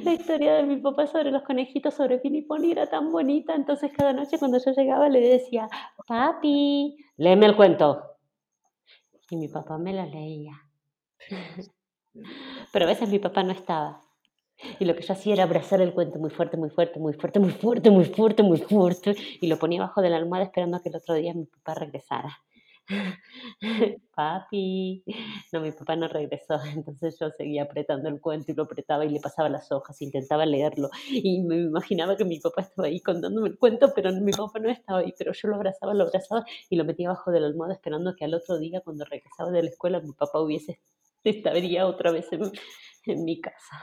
la 0.03 0.12
historia 0.12 0.55
de 0.55 0.64
mi 0.64 0.77
papá 0.77 1.07
sobre 1.07 1.31
los 1.31 1.42
conejitos, 1.42 1.94
sobre 1.94 2.18
Pini 2.18 2.42
Pony, 2.42 2.73
era 2.73 2.87
tan 2.87 3.11
bonita. 3.12 3.55
Entonces 3.55 3.92
cada 3.97 4.12
noche 4.12 4.38
cuando 4.38 4.59
yo 4.59 4.73
llegaba 4.73 5.09
le 5.09 5.21
decía, 5.21 5.68
papi, 6.07 6.97
léeme 7.16 7.47
el 7.47 7.57
cuento. 7.57 8.03
Y 9.31 9.37
mi 9.37 9.49
papá 9.49 9.79
me 9.79 9.92
la 9.92 10.07
leía. 10.07 10.55
Pero 12.73 12.85
a 12.85 12.88
veces 12.88 13.09
mi 13.09 13.18
papá 13.18 13.42
no 13.42 13.53
estaba. 13.53 14.05
Y 14.81 14.85
lo 14.85 14.97
que 14.97 15.03
yo 15.03 15.12
hacía 15.12 15.35
era 15.35 15.44
abrazar 15.44 15.81
el 15.81 15.94
cuento 15.94 16.18
muy 16.18 16.31
fuerte, 16.31 16.57
muy 16.57 16.71
fuerte, 16.71 16.99
muy 16.99 17.12
fuerte, 17.12 17.38
muy 17.38 17.53
fuerte, 17.53 17.90
muy 17.90 18.05
fuerte, 18.07 18.42
muy 18.42 18.59
fuerte. 18.59 19.14
Y 19.40 19.47
lo 19.47 19.59
ponía 19.59 19.81
abajo 19.83 20.03
de 20.03 20.11
la 20.11 20.16
almohada 20.16 20.44
esperando 20.44 20.77
a 20.77 20.83
que 20.83 20.88
el 20.88 20.97
otro 20.97 21.14
día 21.14 21.33
mi 21.35 21.44
papá 21.44 21.75
regresara. 21.75 22.42
Papi. 24.14 25.05
No, 25.53 25.61
mi 25.61 25.72
papá 25.72 25.96
no 25.96 26.09
regresó. 26.09 26.55
Entonces 26.74 27.18
yo 27.20 27.31
seguía 27.31 27.64
apretando 27.64 28.09
el 28.09 28.20
cuento 28.20 28.53
y 28.53 28.55
lo 28.55 28.64
apretaba 28.64 29.05
y 29.05 29.11
le 29.11 29.20
pasaba 29.20 29.48
las 29.48 29.70
hojas, 29.72 30.01
intentaba 30.03 30.46
leerlo. 30.46 30.90
Y 31.11 31.42
me 31.42 31.57
imaginaba 31.57 32.16
que 32.16 32.24
mi 32.24 32.40
papá 32.40 32.62
estaba 32.62 32.88
ahí 32.88 33.01
contándome 33.01 33.48
el 33.48 33.59
cuento, 33.59 33.92
pero 33.94 34.12
mi 34.12 34.33
papá 34.33 34.59
no 34.59 34.70
estaba 34.70 35.01
ahí. 35.01 35.14
Pero 35.18 35.33
yo 35.33 35.48
lo 35.48 35.57
abrazaba, 35.57 35.94
lo 35.94 36.05
abrazaba 36.05 36.44
y 36.70 36.77
lo 36.77 36.85
metía 36.85 37.09
abajo 37.09 37.31
de 37.31 37.40
la 37.40 37.46
almohada 37.46 37.74
esperando 37.74 38.14
que 38.16 38.24
al 38.24 38.35
otro 38.35 38.59
día, 38.59 38.81
cuando 38.81 39.05
regresaba 39.05 39.51
de 39.51 39.62
la 39.62 39.68
escuela, 39.70 40.01
mi 40.01 40.12
papá 40.12 40.40
hubiese 40.40 40.81
estaría 41.24 41.87
otra 41.87 42.11
vez 42.12 42.33
en, 42.33 42.51
en 43.11 43.25
mi 43.25 43.40
casa. 43.40 43.77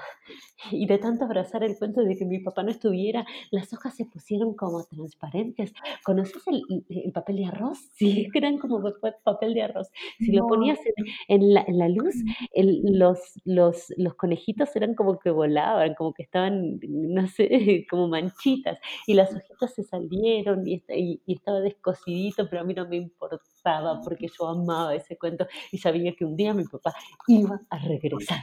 Y 0.72 0.88
de 0.88 0.98
tanto 0.98 1.26
abrazar 1.26 1.64
el 1.64 1.78
cuento 1.78 2.02
de 2.02 2.16
que 2.18 2.26
mi 2.26 2.40
papá 2.40 2.64
no 2.64 2.72
estuviera, 2.72 3.26
las 3.52 3.72
hojas 3.74 3.96
se 3.96 4.06
pusieron 4.06 4.56
como 4.56 4.84
transparentes. 4.86 5.74
¿Conoces 6.04 6.42
el, 6.48 6.64
el 6.90 7.12
papel 7.12 7.38
de 7.38 7.46
arroz? 7.46 7.78
Sí, 7.96 8.28
eran 8.34 8.58
como 8.58 8.82
pa- 9.02 9.16
papel 9.24 9.54
de 9.54 9.64
arroz. 9.64 9.90
Si 10.20 10.32
lo 10.32 10.42
No. 10.44 10.48
ponías 10.48 10.80
en, 11.28 11.42
en 11.42 11.54
la, 11.54 11.64
en 11.68 11.78
la 11.78 11.90
luz, 11.90 12.16
el- 12.54 12.82
los, 12.84 13.20
los, 13.46 13.94
los 13.98 14.16
conejitos 14.16 14.76
eran 14.76 14.96
como 14.96 15.20
que 15.20 15.30
volaban, 15.30 15.94
como 15.96 16.14
que 16.14 16.24
estaban, 16.24 16.80
no 16.90 17.28
sé, 17.28 17.50
como 17.90 18.08
manchitas. 18.08 18.80
Y 19.08 19.14
las 19.14 19.34
hojitas 19.36 19.74
se 19.74 19.84
salieron 19.84 20.68
y, 20.68 20.84
y, 20.90 21.22
y 21.26 21.34
estaba 21.34 21.60
descosidito, 21.60 22.50
pero 22.50 22.62
a 22.62 22.66
mí 22.66 22.74
no 22.74 22.88
me 22.88 22.98
importaba 22.98 24.02
porque 24.04 24.28
yo 24.38 24.48
amaba 24.48 24.96
ese 24.96 25.18
cuento 25.18 25.48
y 25.72 25.78
sabía 25.78 26.14
que 26.16 26.26
un 26.26 26.36
día 26.36 26.54
mi 26.54 26.64
papá 26.66 26.94
iba 27.28 27.60
a 27.70 27.78
regresar. 27.80 28.40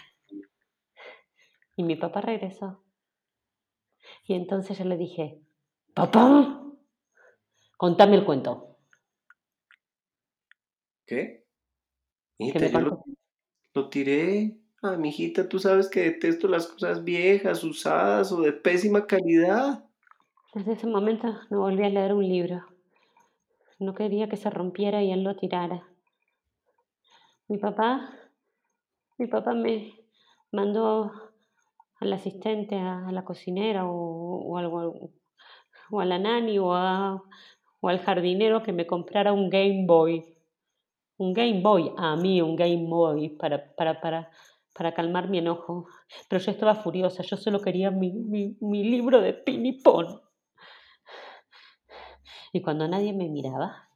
Y 1.76 1.84
mi 1.84 1.96
papá 1.96 2.20
regresó. 2.20 2.82
Y 4.26 4.34
entonces 4.34 4.78
yo 4.78 4.84
le 4.84 4.96
dije, 4.96 5.40
papá, 5.94 6.62
contame 7.76 8.16
el 8.16 8.24
cuento. 8.24 8.78
¿Qué? 11.06 11.46
Hijita, 12.38 12.60
me 12.60 12.70
yo 12.70 12.80
lo, 12.80 13.04
lo 13.74 13.88
tiré. 13.88 14.56
Ah, 14.82 14.96
mijita, 14.96 15.48
tú 15.48 15.58
sabes 15.60 15.88
que 15.88 16.00
detesto 16.00 16.48
las 16.48 16.66
cosas 16.66 17.04
viejas, 17.04 17.62
usadas 17.62 18.32
o 18.32 18.40
de 18.40 18.52
pésima 18.52 19.06
calidad. 19.06 19.84
Desde 20.54 20.72
ese 20.72 20.86
momento 20.86 21.28
no 21.50 21.60
volví 21.60 21.84
a 21.84 21.88
leer 21.88 22.12
un 22.12 22.28
libro. 22.28 22.66
No 23.78 23.94
quería 23.94 24.28
que 24.28 24.36
se 24.36 24.50
rompiera 24.50 25.02
y 25.02 25.12
él 25.12 25.22
lo 25.22 25.36
tirara. 25.36 25.88
Mi 27.48 27.58
papá, 27.58 28.10
mi 29.18 29.28
papá 29.28 29.54
me 29.54 29.94
mandó 30.50 31.31
al 32.02 32.12
asistente, 32.12 32.76
a, 32.78 33.10
la 33.12 33.24
cocinera 33.24 33.86
o, 33.86 33.94
o 34.56 35.10
o 35.90 36.00
a 36.00 36.04
la 36.04 36.18
nani 36.18 36.58
o, 36.58 36.72
a- 36.74 37.22
o 37.80 37.88
al 37.88 37.98
jardinero 38.06 38.62
que 38.62 38.72
me 38.72 38.86
comprara 38.86 39.32
un 39.32 39.50
Game 39.50 39.84
Boy. 39.86 40.24
Un 41.18 41.32
Game 41.34 41.60
Boy, 41.62 41.92
a 41.96 42.16
mí 42.16 42.40
un 42.42 42.56
Game 42.56 42.86
Boy 42.88 43.30
para, 43.30 43.74
para, 43.76 44.00
para, 44.00 44.30
para 44.74 44.94
calmar 44.94 45.28
mi 45.30 45.38
enojo. 45.38 45.86
Pero 46.28 46.42
yo 46.44 46.50
estaba 46.52 46.74
furiosa, 46.74 47.22
yo 47.22 47.36
solo 47.36 47.60
quería 47.60 47.90
mi, 47.90 48.10
mi, 48.12 48.56
mi 48.60 48.84
libro 48.84 49.20
de 49.20 49.34
Pinipón. 49.34 50.20
Y 52.52 52.60
cuando 52.62 52.86
nadie 52.88 53.12
me 53.12 53.28
miraba, 53.28 53.88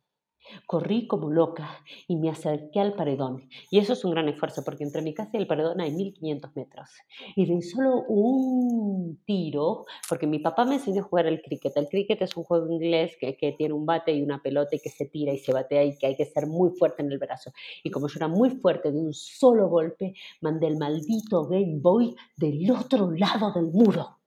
Corrí 0.66 1.06
como 1.06 1.30
loca 1.30 1.82
y 2.08 2.16
me 2.16 2.30
acerqué 2.30 2.80
al 2.80 2.94
paredón. 2.94 3.48
Y 3.70 3.78
eso 3.78 3.92
es 3.92 4.04
un 4.04 4.12
gran 4.12 4.28
esfuerzo 4.28 4.62
porque 4.64 4.84
entre 4.84 5.02
mi 5.02 5.14
casa 5.14 5.30
y 5.34 5.38
el 5.38 5.46
paredón 5.46 5.80
hay 5.80 5.92
1500 5.92 6.56
metros. 6.56 6.90
Y 7.34 7.46
de 7.46 7.62
solo 7.62 8.04
un 8.08 9.20
tiro, 9.24 9.86
porque 10.08 10.26
mi 10.26 10.38
papá 10.38 10.64
me 10.64 10.76
enseñó 10.76 11.02
a 11.02 11.04
jugar 11.04 11.26
al 11.26 11.40
cricket. 11.40 11.76
El 11.76 11.88
cricket 11.88 12.22
es 12.22 12.36
un 12.36 12.44
juego 12.44 12.70
inglés 12.70 13.16
que, 13.20 13.36
que 13.36 13.52
tiene 13.52 13.74
un 13.74 13.86
bate 13.86 14.12
y 14.12 14.22
una 14.22 14.42
pelota 14.42 14.76
y 14.76 14.80
que 14.80 14.90
se 14.90 15.06
tira 15.06 15.32
y 15.32 15.38
se 15.38 15.52
batea 15.52 15.84
y 15.84 15.96
que 15.96 16.06
hay 16.06 16.16
que 16.16 16.24
ser 16.24 16.46
muy 16.46 16.70
fuerte 16.70 17.02
en 17.02 17.12
el 17.12 17.18
brazo. 17.18 17.52
Y 17.82 17.90
como 17.90 18.08
yo 18.08 18.14
era 18.16 18.28
muy 18.28 18.50
fuerte 18.50 18.90
de 18.90 18.98
un 18.98 19.12
solo 19.12 19.68
golpe, 19.68 20.14
mandé 20.40 20.68
el 20.68 20.78
maldito 20.78 21.46
Game 21.46 21.78
Boy 21.80 22.14
del 22.36 22.70
otro 22.70 23.10
lado 23.10 23.52
del 23.52 23.66
muro. 23.66 24.18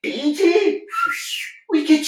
¡Pinche! 0.00 0.84
¡Uy, 1.68 1.84
qué! 1.86 2.02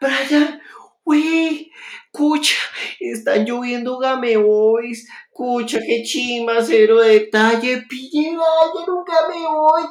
¡Brian! 0.00 0.59
¡Uy! 1.04 1.70
¡Cucha! 2.12 2.56
Están 2.98 3.44
lloviendo 3.44 3.98
Game 3.98 4.36
Boys. 4.36 5.08
¡Cucha, 5.30 5.78
qué 5.80 6.02
chimba! 6.02 6.62
Cero 6.62 7.00
detalle. 7.00 7.82
¡Pille, 7.88 8.30
Brian, 8.30 8.90
un 8.90 9.04
Game 9.04 9.48
Boy! 9.48 9.82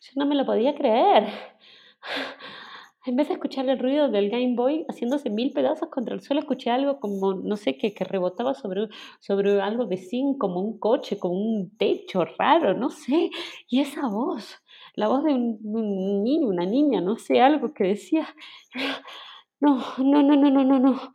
Yo 0.00 0.12
no 0.16 0.26
me 0.26 0.34
lo 0.34 0.44
podía 0.44 0.74
creer. 0.74 1.32
En 3.06 3.14
vez 3.14 3.28
de 3.28 3.34
escuchar 3.34 3.68
el 3.68 3.78
ruido 3.78 4.08
del 4.08 4.30
Game 4.30 4.56
Boy 4.56 4.84
haciéndose 4.88 5.30
mil 5.30 5.52
pedazos 5.52 5.88
contra 5.90 6.12
el 6.12 6.20
suelo, 6.22 6.40
escuché 6.40 6.70
algo 6.70 6.98
como, 6.98 7.34
no 7.34 7.56
sé, 7.56 7.78
que, 7.78 7.94
que 7.94 8.02
rebotaba 8.02 8.54
sobre, 8.54 8.88
sobre 9.20 9.60
algo 9.60 9.86
de 9.86 9.96
zinc, 9.96 10.38
como 10.38 10.60
un 10.60 10.80
coche, 10.80 11.16
como 11.16 11.34
un 11.34 11.76
techo 11.76 12.24
raro, 12.36 12.74
no 12.74 12.90
sé. 12.90 13.30
Y 13.68 13.80
esa 13.80 14.08
voz, 14.08 14.56
la 14.96 15.08
voz 15.08 15.22
de 15.24 15.34
un, 15.34 16.24
niño, 16.24 16.48
una 16.48 16.64
niña, 16.64 17.00
no 17.02 17.18
sé, 17.18 17.40
algo 17.40 17.72
que 17.74 17.84
decía, 17.84 18.26
no, 19.60 19.78
no, 19.98 20.22
no, 20.22 20.36
no, 20.36 20.50
no, 20.50 20.64
no, 20.64 20.78
no. 20.80 21.12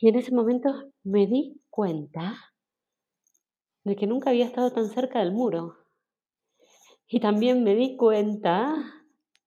Y 0.00 0.08
en 0.08 0.16
ese 0.16 0.32
momento 0.32 0.92
me 1.02 1.26
di 1.26 1.60
cuenta 1.68 2.36
de 3.84 3.96
que 3.96 4.06
nunca 4.06 4.30
había 4.30 4.46
estado 4.46 4.72
tan 4.72 4.88
cerca 4.88 5.18
del 5.18 5.32
muro. 5.32 5.74
Y 7.08 7.20
también 7.20 7.64
me 7.64 7.74
di 7.74 7.96
cuenta 7.96 8.74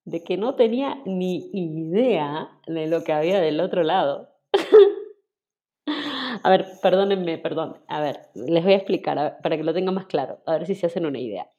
de 0.03 0.23
que 0.23 0.37
no 0.37 0.55
tenía 0.55 1.01
ni 1.05 1.49
idea 1.53 2.49
de 2.67 2.87
lo 2.87 3.03
que 3.03 3.13
había 3.13 3.39
del 3.39 3.61
otro 3.61 3.83
lado. 3.83 4.29
a 6.43 6.49
ver, 6.49 6.67
perdónenme, 6.81 7.37
perdón. 7.37 7.77
A 7.87 8.01
ver, 8.01 8.27
les 8.33 8.63
voy 8.63 8.73
a 8.73 8.77
explicar 8.77 9.39
para 9.41 9.55
que 9.55 9.63
lo 9.63 9.73
tengan 9.73 9.95
más 9.95 10.07
claro, 10.07 10.39
a 10.45 10.53
ver 10.53 10.65
si 10.65 10.75
se 10.75 10.87
hacen 10.87 11.05
una 11.05 11.19
idea. 11.19 11.49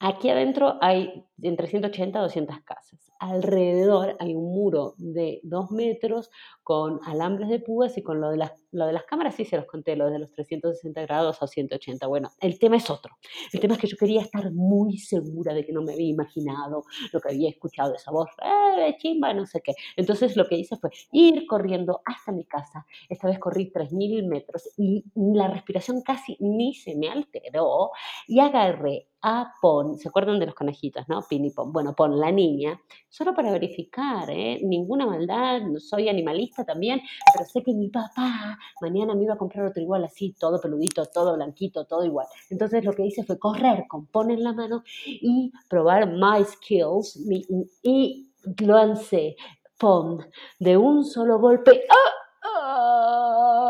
Aquí 0.00 0.30
adentro 0.30 0.78
hay 0.80 1.24
entre 1.42 1.66
180 1.66 2.18
a 2.18 2.22
200 2.22 2.60
casas. 2.60 3.12
Alrededor 3.18 4.16
hay 4.20 4.32
un 4.34 4.44
muro 4.44 4.94
de 4.96 5.40
2 5.42 5.72
metros 5.72 6.30
con 6.62 7.00
alambres 7.04 7.48
de 7.48 7.58
púas 7.58 7.98
y 7.98 8.02
con 8.02 8.20
lo 8.20 8.30
de, 8.30 8.36
las, 8.36 8.52
lo 8.70 8.86
de 8.86 8.92
las 8.92 9.04
cámaras, 9.04 9.34
sí 9.34 9.44
se 9.44 9.56
los 9.56 9.66
conté, 9.66 9.96
lo 9.96 10.08
de 10.08 10.20
los 10.20 10.30
360 10.30 11.02
grados 11.02 11.42
a 11.42 11.48
180. 11.48 12.06
Bueno, 12.06 12.30
el 12.40 12.60
tema 12.60 12.76
es 12.76 12.88
otro. 12.90 13.16
El 13.52 13.58
tema 13.58 13.74
es 13.74 13.80
que 13.80 13.88
yo 13.88 13.96
quería 13.96 14.20
estar 14.20 14.52
muy 14.52 14.98
segura 14.98 15.52
de 15.52 15.64
que 15.64 15.72
no 15.72 15.82
me 15.82 15.94
había 15.94 16.10
imaginado 16.10 16.84
lo 17.12 17.20
que 17.20 17.30
había 17.30 17.48
escuchado, 17.48 17.94
esa 17.94 18.12
voz, 18.12 18.28
eh, 18.40 18.94
chimba, 18.98 19.34
no 19.34 19.46
sé 19.46 19.60
qué. 19.62 19.72
Entonces 19.96 20.36
lo 20.36 20.46
que 20.46 20.56
hice 20.56 20.76
fue 20.76 20.90
ir 21.10 21.44
corriendo 21.46 22.02
hasta 22.04 22.30
mi 22.30 22.44
casa. 22.44 22.86
Esta 23.08 23.26
vez 23.26 23.40
corrí 23.40 23.72
3.000 23.72 24.28
metros 24.28 24.68
y 24.76 25.04
la 25.16 25.48
respiración 25.48 26.02
casi 26.02 26.36
ni 26.38 26.74
se 26.74 26.94
me 26.94 27.08
alteró 27.08 27.90
y 28.28 28.38
agarré 28.38 29.08
a 29.22 29.52
Pon, 29.60 29.98
¿se 29.98 30.08
acuerdan 30.08 30.38
de 30.38 30.46
los 30.46 30.54
conejitos, 30.54 31.08
no? 31.08 31.20
Pin 31.28 31.44
y 31.44 31.50
Pon. 31.50 31.72
Bueno, 31.72 31.94
Pon, 31.94 32.18
la 32.18 32.30
niña, 32.30 32.80
solo 33.08 33.34
para 33.34 33.50
verificar, 33.50 34.30
¿eh? 34.30 34.60
Ninguna 34.62 35.06
maldad, 35.06 35.60
soy 35.78 36.08
animalista 36.08 36.64
también, 36.64 37.00
pero 37.34 37.44
sé 37.48 37.62
que 37.62 37.72
mi 37.74 37.88
papá 37.88 38.58
mañana 38.80 39.14
me 39.14 39.24
iba 39.24 39.34
a 39.34 39.38
comprar 39.38 39.66
otro 39.66 39.82
igual 39.82 40.04
así, 40.04 40.34
todo 40.38 40.60
peludito, 40.60 41.06
todo 41.06 41.34
blanquito, 41.34 41.84
todo 41.84 42.04
igual. 42.04 42.26
Entonces 42.50 42.84
lo 42.84 42.92
que 42.92 43.06
hice 43.06 43.24
fue 43.24 43.38
correr 43.38 43.86
con 43.88 44.06
Pon 44.06 44.30
en 44.30 44.44
la 44.44 44.52
mano 44.52 44.82
y 45.06 45.52
probar 45.68 46.08
my 46.12 46.44
skills 46.44 47.16
mi- 47.26 47.44
y 47.82 48.30
lancé 48.60 49.36
Pon 49.78 50.18
de 50.58 50.76
un 50.76 51.04
solo 51.04 51.38
golpe. 51.38 51.82
¡Ah! 51.90 52.14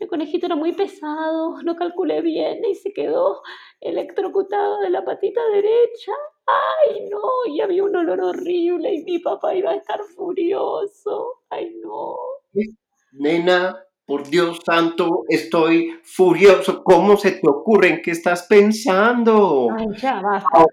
El 0.00 0.08
conejito 0.08 0.46
era 0.46 0.56
muy 0.56 0.72
pesado, 0.72 1.62
no 1.62 1.76
calculé 1.76 2.22
bien 2.22 2.64
y 2.64 2.74
se 2.74 2.90
quedó 2.90 3.42
electrocutado 3.82 4.80
de 4.80 4.88
la 4.88 5.04
patita 5.04 5.42
derecha. 5.52 6.12
Ay, 6.46 7.06
no, 7.10 7.20
y 7.54 7.60
había 7.60 7.84
un 7.84 7.94
olor 7.94 8.18
horrible 8.18 8.94
y 8.94 9.04
mi 9.04 9.18
papá 9.18 9.54
iba 9.54 9.72
a 9.72 9.76
estar 9.76 10.00
furioso. 10.16 11.42
Ay, 11.50 11.74
no. 11.82 12.16
Nena, 13.12 13.76
por 14.06 14.26
Dios 14.26 14.60
santo, 14.64 15.24
estoy 15.28 15.90
furioso. 16.02 16.82
¿Cómo 16.82 17.18
se 17.18 17.32
te 17.32 17.46
ocurre? 17.46 17.88
¿En 17.90 18.02
qué 18.02 18.12
estás 18.12 18.46
pensando? 18.48 19.68
Ay, 19.78 19.86
ya, 19.98 20.22
basta. 20.22 20.64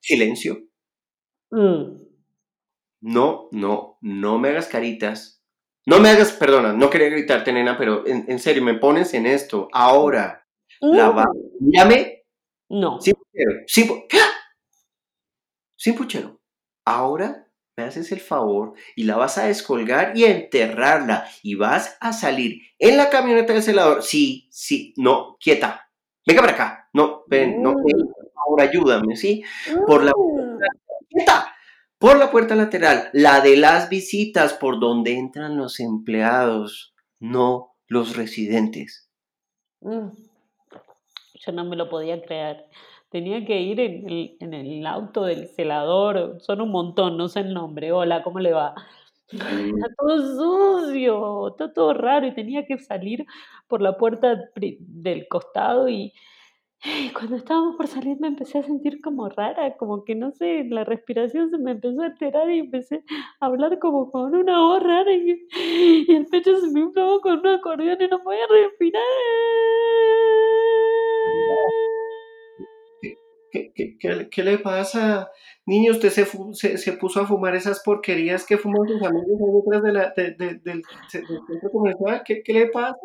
Silencio. 0.00 0.56
Mm. 1.50 2.00
No, 3.02 3.48
no, 3.52 3.98
no 4.00 4.38
me 4.38 4.48
hagas 4.48 4.68
caritas. 4.68 5.41
No 5.86 5.98
me 5.98 6.10
hagas, 6.10 6.32
perdona, 6.32 6.72
no 6.72 6.90
quería 6.90 7.08
gritarte, 7.08 7.52
nena, 7.52 7.76
pero 7.76 8.06
en, 8.06 8.24
en 8.28 8.38
serio, 8.38 8.62
me 8.62 8.74
pones 8.74 9.14
en 9.14 9.26
esto. 9.26 9.68
Ahora, 9.72 10.46
la 10.80 11.10
va. 11.10 11.24
Mírame, 11.60 12.24
No. 12.68 13.00
sin 13.00 13.14
puchero, 13.14 13.52
sin, 13.66 13.88
pu- 13.88 14.06
sin 15.76 15.94
puchero. 15.94 16.40
Ahora 16.84 17.48
me 17.76 17.84
haces 17.84 18.12
el 18.12 18.20
favor 18.20 18.74
y 18.96 19.04
la 19.04 19.16
vas 19.16 19.38
a 19.38 19.46
descolgar 19.46 20.16
y 20.16 20.24
a 20.24 20.30
enterrarla. 20.30 21.26
Y 21.42 21.54
vas 21.56 21.96
a 22.00 22.12
salir 22.12 22.60
en 22.78 22.96
la 22.96 23.10
camioneta 23.10 23.52
del 23.52 23.62
celador. 23.62 24.02
Sí, 24.02 24.48
sí, 24.52 24.94
no, 24.96 25.36
quieta. 25.40 25.88
Venga 26.26 26.42
para 26.42 26.52
acá. 26.52 26.88
No, 26.92 27.24
ven, 27.26 27.60
no, 27.62 27.70
ven, 27.74 28.06
por 28.06 28.32
favor, 28.34 28.60
ayúdame, 28.60 29.16
¿sí? 29.16 29.42
Por 29.86 30.04
la 30.04 30.12
quieta. 31.08 31.51
Por 32.02 32.18
la 32.18 32.32
puerta 32.32 32.56
lateral, 32.56 33.10
la 33.12 33.40
de 33.40 33.56
las 33.56 33.88
visitas, 33.88 34.54
por 34.54 34.80
donde 34.80 35.16
entran 35.16 35.56
los 35.56 35.78
empleados, 35.78 36.92
no 37.20 37.76
los 37.86 38.16
residentes. 38.16 39.08
Mm. 39.82 40.08
Yo 41.34 41.52
no 41.52 41.64
me 41.64 41.76
lo 41.76 41.88
podía 41.88 42.20
creer. 42.20 42.64
Tenía 43.08 43.46
que 43.46 43.60
ir 43.60 43.78
en 43.78 44.10
el, 44.10 44.36
en 44.40 44.52
el 44.52 44.84
auto 44.84 45.22
del 45.22 45.46
celador. 45.46 46.40
Son 46.40 46.60
un 46.60 46.72
montón, 46.72 47.16
no 47.16 47.28
sé 47.28 47.38
el 47.38 47.54
nombre. 47.54 47.92
Hola, 47.92 48.24
¿cómo 48.24 48.40
le 48.40 48.52
va? 48.52 48.74
Está 49.28 49.94
todo 49.96 50.80
sucio, 50.80 51.48
está 51.50 51.72
todo 51.72 51.94
raro 51.94 52.26
y 52.26 52.34
tenía 52.34 52.66
que 52.66 52.78
salir 52.78 53.24
por 53.68 53.80
la 53.80 53.96
puerta 53.96 54.50
del 54.56 55.28
costado 55.28 55.88
y 55.88 56.12
cuando 57.14 57.36
estábamos 57.36 57.76
por 57.76 57.86
salir 57.86 58.18
me 58.20 58.28
empecé 58.28 58.58
a 58.58 58.62
sentir 58.64 59.00
como 59.00 59.28
rara, 59.28 59.76
como 59.76 60.04
que 60.04 60.14
no 60.14 60.32
sé, 60.32 60.64
la 60.68 60.84
respiración 60.84 61.50
se 61.50 61.58
me 61.58 61.72
empezó 61.72 62.02
a 62.02 62.06
alterar 62.06 62.50
y 62.50 62.58
empecé 62.58 63.04
a 63.40 63.46
hablar 63.46 63.78
como 63.78 64.10
con 64.10 64.34
una 64.34 64.58
voz 64.60 64.82
rara 64.82 65.12
y, 65.12 65.46
el 66.08 66.26
pecho 66.26 66.56
se 66.56 66.70
me 66.72 66.80
inflaba 66.80 67.20
con 67.20 67.38
un 67.38 67.46
acordeón 67.46 67.98
y 68.00 68.08
no 68.08 68.22
podía 68.22 68.46
respirar. 68.50 69.02
¿Qué, 73.52 73.70
qué- 73.74 74.28
qué- 74.30 74.42
le 74.42 74.58
pasa? 74.58 75.30
Niño, 75.66 75.92
usted 75.92 76.08
se, 76.08 76.24
se, 76.54 76.78
se 76.78 76.92
puso 76.94 77.20
a 77.20 77.26
fumar 77.26 77.54
esas 77.54 77.82
porquerías 77.84 78.46
que 78.46 78.56
fuman 78.56 78.88
sus 78.88 79.02
amigos 79.02 79.28
ahí 79.40 79.52
detrás 79.62 79.82
de 79.82 79.92
la, 79.92 80.12
de- 80.16 80.30
de- 80.34 80.54
del, 80.64 80.82
del 80.82 80.82
centro 81.46 81.70
comercial. 81.70 82.22
¿Qué, 82.24 82.42
qué 82.42 82.52
le 82.54 82.66
pasa? 82.68 82.96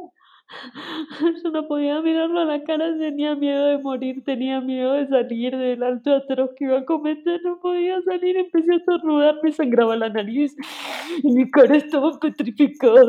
Yo 1.44 1.52
no 1.52 1.68
podía 1.68 2.02
mirarlo 2.02 2.40
a 2.40 2.46
la 2.46 2.64
cara, 2.64 2.98
tenía 2.98 3.36
miedo 3.36 3.66
de 3.68 3.78
morir, 3.80 4.24
tenía 4.24 4.62
miedo 4.62 4.94
de 4.94 5.08
salir 5.08 5.58
del 5.58 5.84
alto 5.84 6.16
atroz 6.16 6.52
que 6.56 6.66
iba 6.66 6.80
a 6.80 6.86
cometer, 6.86 7.42
no 7.44 7.60
podía 7.60 8.02
salir, 8.04 8.38
empecé 8.38 8.74
a 8.74 8.78
estornudar, 8.78 9.36
me 9.44 9.52
sangraba 9.52 9.96
la 9.96 10.10
nariz 10.10 10.56
y 11.24 11.32
mi 11.32 11.50
cara 11.52 11.78
estaba 11.78 12.18
petrificada. 12.20 13.04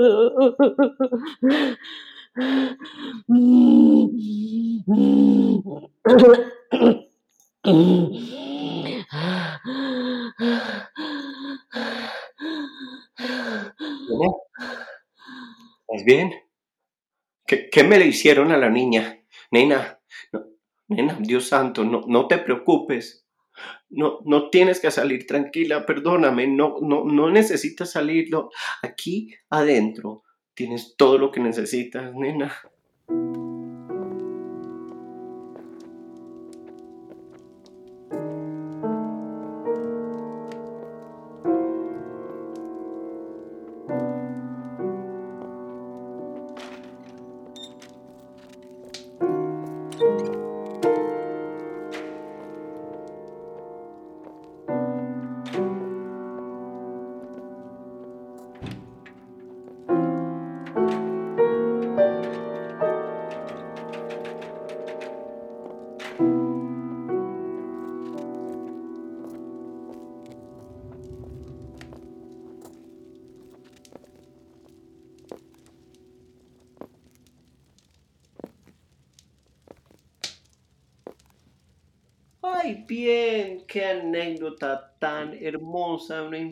¿Estás 15.89 16.05
bien? 16.05 16.48
¿Qué, 17.49 17.83
me 17.83 17.99
le 17.99 18.07
hicieron 18.07 18.53
a 18.53 18.59
la 18.59 18.69
niña? 18.69 19.21
Nena, 19.51 19.99
no, 20.33 20.45
nena, 20.89 21.17
Dios 21.19 21.49
santo, 21.49 21.83
no, 21.83 22.03
no 22.07 22.29
te 22.29 22.37
preocupes. 22.37 23.25
No, 23.89 24.21
no 24.27 24.51
tienes 24.51 24.81
que 24.81 24.91
salir 24.91 25.27
tranquila, 25.27 25.87
perdóname, 25.87 26.47
no, 26.47 26.77
no, 26.83 27.05
no 27.05 27.31
necesitas 27.31 27.91
salir. 27.91 28.29
no. 28.31 28.51
Aquí 28.83 29.35
adentro 29.49 30.25
tienes 30.53 30.95
todo 30.97 31.17
lo 31.17 31.31
que 31.31 31.41
necesitas, 31.41 32.15
nena. 32.15 32.53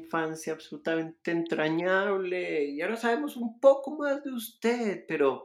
Infancia 0.07 0.52
absolutamente 0.52 1.30
entrañable. 1.30 2.64
Y 2.64 2.80
ahora 2.80 2.96
sabemos 2.96 3.36
un 3.36 3.61
poco 3.61 3.96
más 3.96 4.22
de 4.22 4.32
usted, 4.32 5.04
pero, 5.07 5.44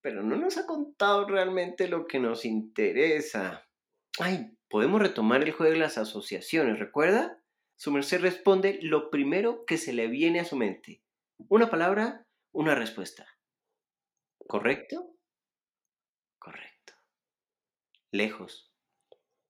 pero 0.00 0.22
no 0.22 0.36
nos 0.36 0.56
ha 0.58 0.66
contado 0.66 1.26
realmente 1.26 1.88
lo 1.88 2.06
que 2.06 2.18
nos 2.18 2.44
interesa. 2.44 3.68
Ay, 4.18 4.56
podemos 4.68 5.00
retomar 5.00 5.42
el 5.42 5.52
juego 5.52 5.72
de 5.72 5.78
las 5.78 5.98
asociaciones, 5.98 6.78
¿recuerda? 6.78 7.38
Su 7.76 7.90
merced 7.90 8.20
responde 8.20 8.78
lo 8.82 9.10
primero 9.10 9.64
que 9.66 9.76
se 9.76 9.92
le 9.92 10.06
viene 10.06 10.40
a 10.40 10.44
su 10.44 10.56
mente. 10.56 11.02
Una 11.48 11.68
palabra, 11.70 12.26
una 12.52 12.74
respuesta. 12.74 13.26
¿Correcto? 14.46 15.10
Correcto. 16.38 16.94
Lejos. 18.12 18.72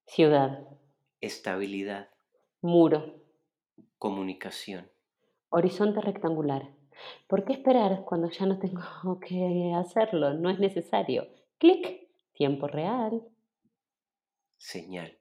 Ciudad, 0.07 0.67
Estabilidad. 1.21 2.11
muro, 2.61 3.23
Comunicación. 4.03 4.91
horizonte 5.51 6.01
rectangular. 6.01 6.75
¿Por 7.29 7.45
qué 7.45 7.53
esperar 7.53 8.03
cuando 8.05 8.29
ya 8.31 8.47
no 8.47 8.59
tengo 8.59 9.21
que 9.21 9.73
hacerlo? 9.77 10.35
No 10.35 10.51
es 10.51 10.59
necesario. 10.59 11.29
Clic, 11.59 12.09
tiempo 12.33 12.67
real. 12.67 13.23
Señal. 14.57 15.17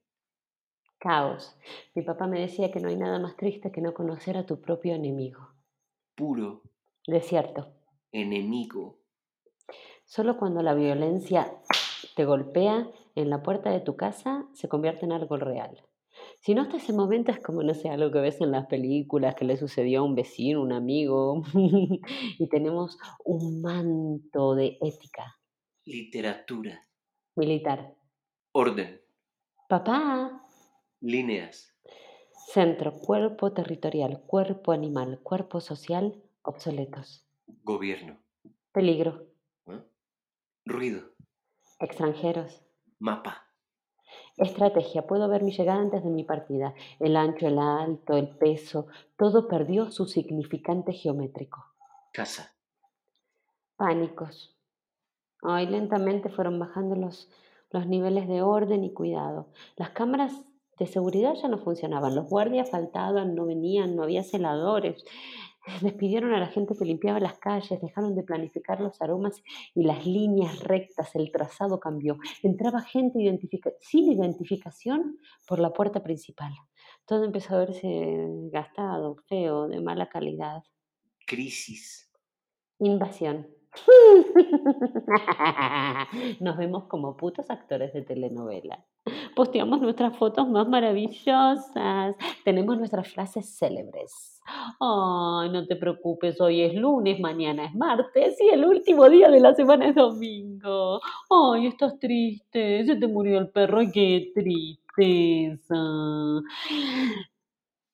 Caos. 0.98 1.56
Mi 1.94 2.02
papá 2.02 2.26
me 2.26 2.40
decía 2.40 2.72
que 2.72 2.80
no 2.80 2.90
hay 2.90 2.96
nada 2.96 3.20
más 3.20 3.38
triste 3.38 3.72
que 3.72 3.82
no 3.82 3.94
conocer 3.94 4.36
a 4.36 4.48
tu 4.48 4.60
propio 4.60 4.96
enemigo. 4.96 5.50
Puro. 6.16 6.64
Desierto. 7.06 7.68
Enemigo. 8.12 8.98
Solo 10.06 10.38
cuando 10.40 10.64
la 10.64 10.74
violencia 10.74 11.54
te 12.16 12.26
golpea 12.26 12.90
en 13.14 13.30
la 13.30 13.44
puerta 13.44 13.70
de 13.70 13.82
tu 13.82 13.96
casa 13.96 14.48
se 14.54 14.68
convierte 14.68 15.06
en 15.06 15.12
algo 15.12 15.38
real. 15.38 15.84
Si 16.44 16.56
no 16.56 16.64
hasta 16.64 16.78
ese 16.78 16.92
momento 16.92 17.32
es 17.32 17.40
como, 17.40 17.62
no 17.62 17.74
sé, 17.76 17.90
algo 17.90 18.12
que 18.12 18.20
ves 18.20 18.42
en 18.42 18.52
las 18.52 18.66
películas, 18.66 19.36
que 19.36 19.46
le 19.46 19.58
sucedió 19.58 20.00
a 20.00 20.04
un 20.04 20.16
vecino, 20.16 20.62
un 20.64 20.74
amigo, 20.74 21.44
y 22.40 22.50
tenemos 22.50 22.98
un 23.24 23.62
manto 23.62 24.56
de 24.56 24.78
ética 24.82 25.38
Literatura. 25.86 26.82
militar. 27.36 27.96
Orden. 28.54 29.00
Papá, 29.70 30.44
Líneas. 31.00 31.74
centro, 32.52 32.98
cuerpo 32.98 33.54
territorial, 33.54 34.22
cuerpo 34.26 34.72
animal, 34.72 35.20
cuerpo 35.22 35.62
social, 35.62 36.22
obsoletos. 36.42 37.26
Gobierno. 37.64 38.18
Peligro, 38.72 39.28
¿eh? 39.68 39.80
Ruido. 40.66 41.02
extranjeros. 41.80 42.64
Mapa. 43.00 43.48
Estrategia, 44.38 45.06
puedo 45.06 45.28
ver 45.28 45.44
mi 45.44 45.52
llegada 45.52 45.80
antes 45.80 46.04
de 46.04 46.10
mi 46.10 46.24
partida. 46.24 46.74
El 47.00 47.16
ancho, 47.16 47.48
el 47.48 47.60
alto, 47.60 48.16
el 48.16 48.30
peso, 48.30 48.88
todo 49.18 49.48
perdió 49.48 49.92
su 49.92 50.06
significante 50.06 50.94
geométrico. 50.94 51.66
Casa. 52.14 52.54
Pánicos. 53.76 54.56
Ay, 55.44 55.68
lentamente 55.68 56.30
fueron 56.30 56.60
bajando 56.60 56.96
los, 56.96 57.30
los 57.72 57.88
niveles 57.88 58.28
de 58.28 58.42
orden 58.42 58.84
y 58.84 58.94
cuidado. 58.94 59.48
Las 59.76 59.90
cámaras 59.90 60.34
de 60.78 60.88
seguridad 60.88 61.34
ya 61.36 61.48
no 61.48 61.58
funcionaban, 61.60 62.16
los 62.16 62.28
guardias 62.28 62.70
faltaban, 62.70 63.36
no 63.36 63.46
venían, 63.46 63.96
no 63.96 64.04
había 64.04 64.24
celadores. 64.24 65.04
Despidieron 65.82 66.34
a 66.34 66.40
la 66.40 66.48
gente 66.48 66.74
que 66.78 66.86
limpiaba 66.86 67.20
las 67.20 67.38
calles, 67.38 67.80
dejaron 67.82 68.16
de 68.16 68.24
planificar 68.24 68.82
los 68.82 69.00
aromas 69.02 69.44
y 69.76 69.84
las 69.84 70.06
líneas 70.06 70.60
rectas, 70.64 71.16
el 71.16 71.32
trazado 71.32 71.80
cambió. 71.80 72.18
Entraba 72.42 72.82
gente 72.82 73.22
identifica- 73.22 73.72
sin 73.80 74.12
identificación 74.12 75.18
por 75.48 75.60
la 75.60 75.72
puerta 75.72 76.02
principal. 76.02 76.54
Todo 77.06 77.26
empezó 77.26 77.56
a 77.56 77.60
verse 77.60 78.28
gastado, 78.52 79.18
feo, 79.28 79.68
de 79.68 79.82
mala 79.82 80.10
calidad. 80.10 80.64
Crisis. 81.28 82.12
Invasión. 82.80 83.48
Nos 86.40 86.58
vemos 86.58 86.86
como 86.86 87.16
putos 87.16 87.50
actores 87.50 87.94
de 87.94 88.02
telenovela. 88.02 88.86
Posteamos 89.36 89.82
nuestras 89.82 90.18
fotos 90.18 90.48
más 90.50 90.68
maravillosas. 90.68 92.16
Tenemos 92.44 92.78
nuestras 92.78 93.12
frases 93.12 93.58
célebres. 93.58 94.42
Ay, 94.80 95.50
no 95.50 95.66
te 95.68 95.76
preocupes, 95.76 96.42
hoy 96.42 96.62
es 96.62 96.74
lunes, 96.74 97.20
mañana 97.20 97.66
es 97.66 97.76
martes 97.76 98.40
y 98.42 98.50
el 98.50 98.66
último 98.66 99.10
día 99.10 99.30
de 99.30 99.40
la 99.40 99.54
semana 99.54 99.88
es 99.88 99.96
domingo. 99.96 101.00
Ay, 101.30 101.68
estás 101.68 101.98
triste, 102.00 102.86
se 102.86 102.96
te 102.96 103.08
murió 103.08 103.38
el 103.40 103.50
perro, 103.50 103.82
qué 103.94 104.32
tristeza. 104.34 105.76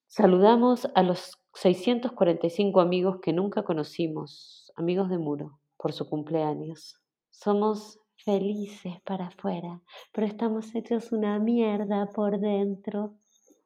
Saludamos 0.07 0.87
a 0.95 1.03
los 1.03 1.37
645 1.53 2.79
amigos 2.81 3.19
que 3.21 3.33
nunca 3.33 3.63
conocimos, 3.63 4.71
amigos 4.75 5.09
de 5.09 5.17
Muro, 5.17 5.59
por 5.77 5.93
su 5.93 6.07
cumpleaños. 6.09 6.99
Somos 7.29 7.99
felices 8.27 8.99
para 9.05 9.27
afuera, 9.27 9.81
pero 10.11 10.27
estamos 10.27 10.75
hechos 10.75 11.13
una 11.13 11.39
mierda 11.39 12.07
por 12.07 12.41
dentro. 12.41 13.17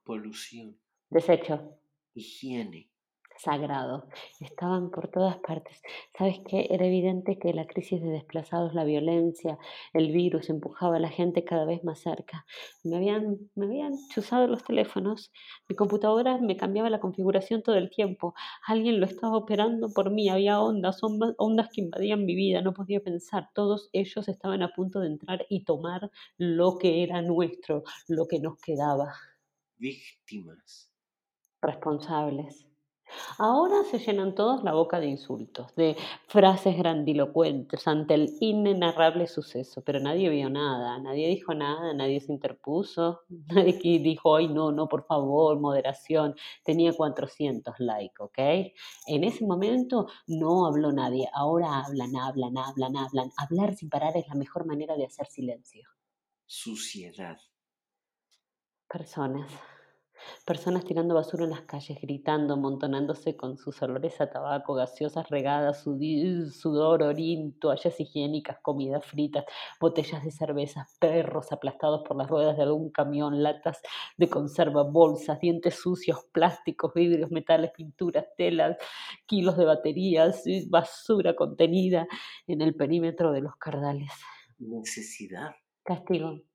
Polución. 0.03 0.77
Desecho, 1.09 1.79
Higiene. 2.13 2.90
Sagrado, 3.41 4.07
estaban 4.39 4.91
por 4.91 5.07
todas 5.09 5.37
partes. 5.37 5.81
¿Sabes 6.17 6.39
qué? 6.47 6.67
Era 6.69 6.85
evidente 6.85 7.39
que 7.39 7.53
la 7.53 7.65
crisis 7.65 8.01
de 8.01 8.09
desplazados, 8.09 8.73
la 8.73 8.83
violencia, 8.83 9.57
el 9.93 10.11
virus 10.11 10.49
empujaba 10.49 10.97
a 10.97 10.99
la 10.99 11.09
gente 11.09 11.43
cada 11.43 11.65
vez 11.65 11.83
más 11.83 11.99
cerca. 11.99 12.45
Me 12.83 12.97
habían, 12.97 13.37
me 13.55 13.65
habían 13.65 13.93
chuzado 14.13 14.47
los 14.47 14.63
teléfonos, 14.63 15.31
mi 15.67 15.75
computadora 15.75 16.37
me 16.37 16.57
cambiaba 16.57 16.89
la 16.89 16.99
configuración 16.99 17.63
todo 17.63 17.75
el 17.75 17.89
tiempo. 17.89 18.33
Alguien 18.67 18.99
lo 18.99 19.05
estaba 19.05 19.37
operando 19.37 19.91
por 19.93 20.11
mí, 20.11 20.29
había 20.29 20.61
ondas, 20.61 21.03
ondas, 21.03 21.33
ondas 21.37 21.69
que 21.73 21.81
invadían 21.81 22.25
mi 22.25 22.35
vida, 22.35 22.61
no 22.61 22.73
podía 22.73 23.01
pensar. 23.01 23.49
Todos 23.53 23.89
ellos 23.93 24.27
estaban 24.27 24.61
a 24.63 24.69
punto 24.73 24.99
de 24.99 25.07
entrar 25.07 25.45
y 25.49 25.63
tomar 25.63 26.11
lo 26.37 26.77
que 26.77 27.03
era 27.03 27.21
nuestro, 27.21 27.83
lo 28.07 28.27
que 28.27 28.39
nos 28.39 28.57
quedaba. 28.59 29.13
Víctimas. 29.77 30.91
responsables. 31.61 32.70
Ahora 33.37 33.83
se 33.89 33.99
llenan 33.99 34.35
todos 34.35 34.63
la 34.63 34.73
boca 34.73 34.99
de 34.99 35.07
insultos, 35.07 35.73
de 35.75 35.95
frases 36.27 36.77
grandilocuentes 36.77 37.87
ante 37.87 38.13
el 38.13 38.35
inenarrable 38.39 39.27
suceso, 39.27 39.81
pero 39.83 39.99
nadie 39.99 40.29
vio 40.29 40.49
nada, 40.49 40.99
nadie 40.99 41.27
dijo 41.27 41.53
nada, 41.53 41.93
nadie 41.93 42.19
se 42.19 42.31
interpuso, 42.31 43.21
nadie 43.47 43.99
dijo, 43.99 44.35
ay 44.35 44.47
no, 44.47 44.71
no, 44.71 44.87
por 44.87 45.05
favor, 45.05 45.59
moderación, 45.59 46.35
tenía 46.63 46.93
400 46.93 47.75
likes, 47.79 48.15
¿ok? 48.19 48.39
En 49.07 49.23
ese 49.23 49.45
momento 49.45 50.07
no 50.27 50.65
habló 50.65 50.91
nadie, 50.91 51.27
ahora 51.33 51.79
hablan, 51.79 52.15
hablan, 52.15 52.57
hablan, 52.57 52.97
hablan. 52.97 53.31
Hablar 53.37 53.75
sin 53.75 53.89
parar 53.89 54.15
es 54.17 54.27
la 54.27 54.35
mejor 54.35 54.65
manera 54.65 54.95
de 54.95 55.05
hacer 55.05 55.27
silencio. 55.27 55.87
Suciedad. 56.45 57.37
Personas. 58.87 59.51
Personas 60.45 60.85
tirando 60.85 61.13
basura 61.13 61.43
en 61.43 61.51
las 61.51 61.61
calles, 61.61 61.99
gritando, 62.01 62.55
amontonándose 62.55 63.37
con 63.37 63.57
sus 63.57 63.79
olores 63.83 64.19
a 64.19 64.29
tabaco, 64.31 64.73
gaseosas 64.73 65.29
regadas, 65.29 65.83
sudor, 65.83 67.03
orín, 67.03 67.59
toallas 67.59 67.99
higiénicas, 67.99 68.57
comidas 68.61 69.05
fritas, 69.05 69.45
botellas 69.79 70.23
de 70.23 70.31
cerveza, 70.31 70.87
perros 70.99 71.51
aplastados 71.51 72.01
por 72.07 72.17
las 72.17 72.27
ruedas 72.27 72.57
de 72.57 72.63
algún 72.63 72.89
camión, 72.89 73.43
latas 73.43 73.81
de 74.17 74.29
conserva, 74.29 74.83
bolsas, 74.83 75.39
dientes 75.39 75.75
sucios, 75.75 76.25
plásticos, 76.31 76.91
vidrios, 76.95 77.29
metales, 77.29 77.71
pinturas, 77.71 78.25
telas, 78.35 78.77
kilos 79.27 79.57
de 79.57 79.65
baterías, 79.65 80.43
basura 80.69 81.35
contenida 81.35 82.07
en 82.47 82.61
el 82.61 82.75
perímetro 82.75 83.31
de 83.31 83.41
los 83.41 83.55
cardales. 83.57 84.11
Necesidad. 84.57 85.51
Castigo. 85.83 86.50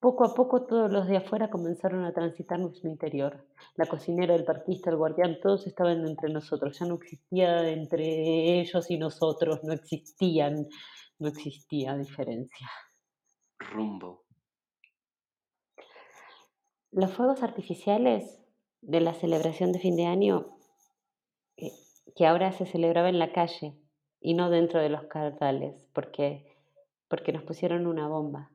Poco 0.00 0.24
a 0.24 0.34
poco 0.34 0.64
todos 0.64 0.90
los 0.90 1.06
de 1.08 1.18
afuera 1.18 1.50
comenzaron 1.50 2.06
a 2.06 2.14
transitar 2.14 2.58
nuestro 2.58 2.88
interior. 2.88 3.46
La 3.76 3.84
cocinera, 3.84 4.34
el 4.34 4.44
parquista, 4.44 4.88
el 4.88 4.96
guardián, 4.96 5.38
todos 5.42 5.66
estaban 5.66 6.06
entre 6.06 6.32
nosotros. 6.32 6.78
Ya 6.78 6.86
no 6.86 6.94
existía 6.94 7.68
entre 7.68 8.60
ellos 8.60 8.90
y 8.90 8.96
nosotros, 8.96 9.62
no 9.62 9.74
existían, 9.74 10.66
no 11.18 11.28
existía 11.28 11.98
diferencia. 11.98 12.66
Rumbo. 13.58 14.24
Los 16.92 17.12
fuegos 17.12 17.42
artificiales 17.42 18.40
de 18.80 19.02
la 19.02 19.12
celebración 19.12 19.72
de 19.72 19.80
fin 19.80 19.96
de 19.96 20.06
año 20.06 20.56
eh, 21.58 21.72
que 22.16 22.26
ahora 22.26 22.52
se 22.52 22.64
celebraba 22.64 23.10
en 23.10 23.18
la 23.18 23.32
calle 23.32 23.76
y 24.18 24.32
no 24.32 24.48
dentro 24.48 24.80
de 24.80 24.88
los 24.88 25.04
cartales, 25.04 25.86
porque, 25.92 26.56
porque 27.06 27.34
nos 27.34 27.42
pusieron 27.42 27.86
una 27.86 28.08
bomba. 28.08 28.50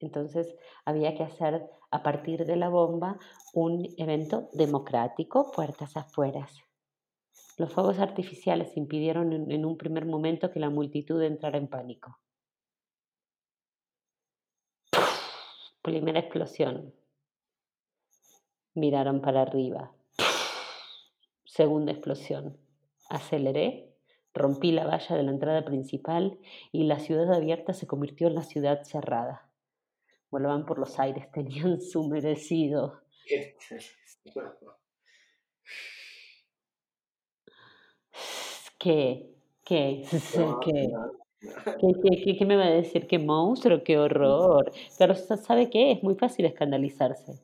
Entonces 0.00 0.54
había 0.84 1.14
que 1.14 1.24
hacer 1.24 1.68
a 1.90 2.02
partir 2.02 2.44
de 2.44 2.56
la 2.56 2.68
bomba 2.68 3.18
un 3.52 3.88
evento 3.96 4.48
democrático, 4.52 5.50
puertas 5.52 5.96
afuera. 5.96 6.48
Los 7.56 7.72
fuegos 7.72 7.98
artificiales 7.98 8.76
impidieron 8.76 9.50
en 9.50 9.64
un 9.64 9.76
primer 9.76 10.06
momento 10.06 10.52
que 10.52 10.60
la 10.60 10.70
multitud 10.70 11.20
entrara 11.22 11.58
en 11.58 11.66
pánico. 11.66 12.20
Primera 15.82 16.20
explosión. 16.20 16.94
Miraron 18.74 19.20
para 19.20 19.42
arriba. 19.42 19.92
Segunda 21.44 21.90
explosión. 21.90 22.56
Aceleré, 23.08 23.92
rompí 24.34 24.70
la 24.70 24.86
valla 24.86 25.16
de 25.16 25.22
la 25.24 25.32
entrada 25.32 25.64
principal 25.64 26.38
y 26.70 26.84
la 26.84 27.00
ciudad 27.00 27.32
abierta 27.32 27.72
se 27.72 27.88
convirtió 27.88 28.28
en 28.28 28.36
la 28.36 28.44
ciudad 28.44 28.84
cerrada. 28.84 29.47
Volaban 30.30 30.66
por 30.66 30.78
los 30.78 30.98
aires, 30.98 31.30
tenían 31.32 31.80
su 31.80 32.06
merecido. 32.08 33.00
¿Qué? 38.78 39.26
¿Qué? 39.64 40.04
¿Qué? 40.10 40.90
¿Qué, 41.80 41.86
qué, 42.02 42.22
qué- 42.24 42.36
qué 42.38 42.44
me 42.46 42.56
va 42.56 42.64
a 42.66 42.70
decir? 42.70 43.06
¡Qué 43.06 43.18
monstruo! 43.18 43.82
¡Qué 43.84 43.98
horror! 43.98 44.72
Pero 44.98 45.14
sa- 45.14 45.36
¿sabe 45.36 45.70
qué? 45.70 45.92
Es 45.92 46.02
muy 46.02 46.14
fácil 46.16 46.44
escandalizarse. 46.46 47.38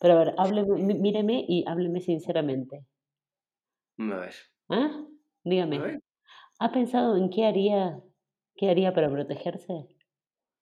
Pero 0.00 0.14
a 0.14 0.18
ver, 0.24 0.34
hábleme, 0.38 0.82
mí- 0.82 0.94
míreme 0.94 1.44
y 1.48 1.64
hábleme 1.66 2.00
sinceramente. 2.00 2.84
A 3.98 4.02
ver, 4.16 4.34
¿Ah? 4.68 5.04
a 5.04 5.06
Dígame, 5.44 5.78
ver. 5.78 6.00
¿ha 6.60 6.72
pensado 6.72 7.16
en 7.16 7.30
qué 7.30 7.46
haría, 7.46 8.00
qué 8.56 8.70
haría 8.70 8.92
para 8.94 9.10
protegerse? 9.10 9.86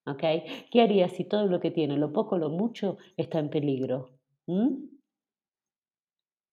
¿Ok? 0.09 0.23
¿Qué 0.71 0.81
haría 0.81 1.09
si 1.09 1.23
todo 1.25 1.47
lo 1.47 1.59
que 1.59 1.71
tiene, 1.71 1.97
lo 1.97 2.11
poco, 2.11 2.37
lo 2.37 2.49
mucho, 2.49 2.97
está 3.17 3.39
en 3.39 3.49
peligro? 3.49 4.09
¿Mm? 4.47 4.99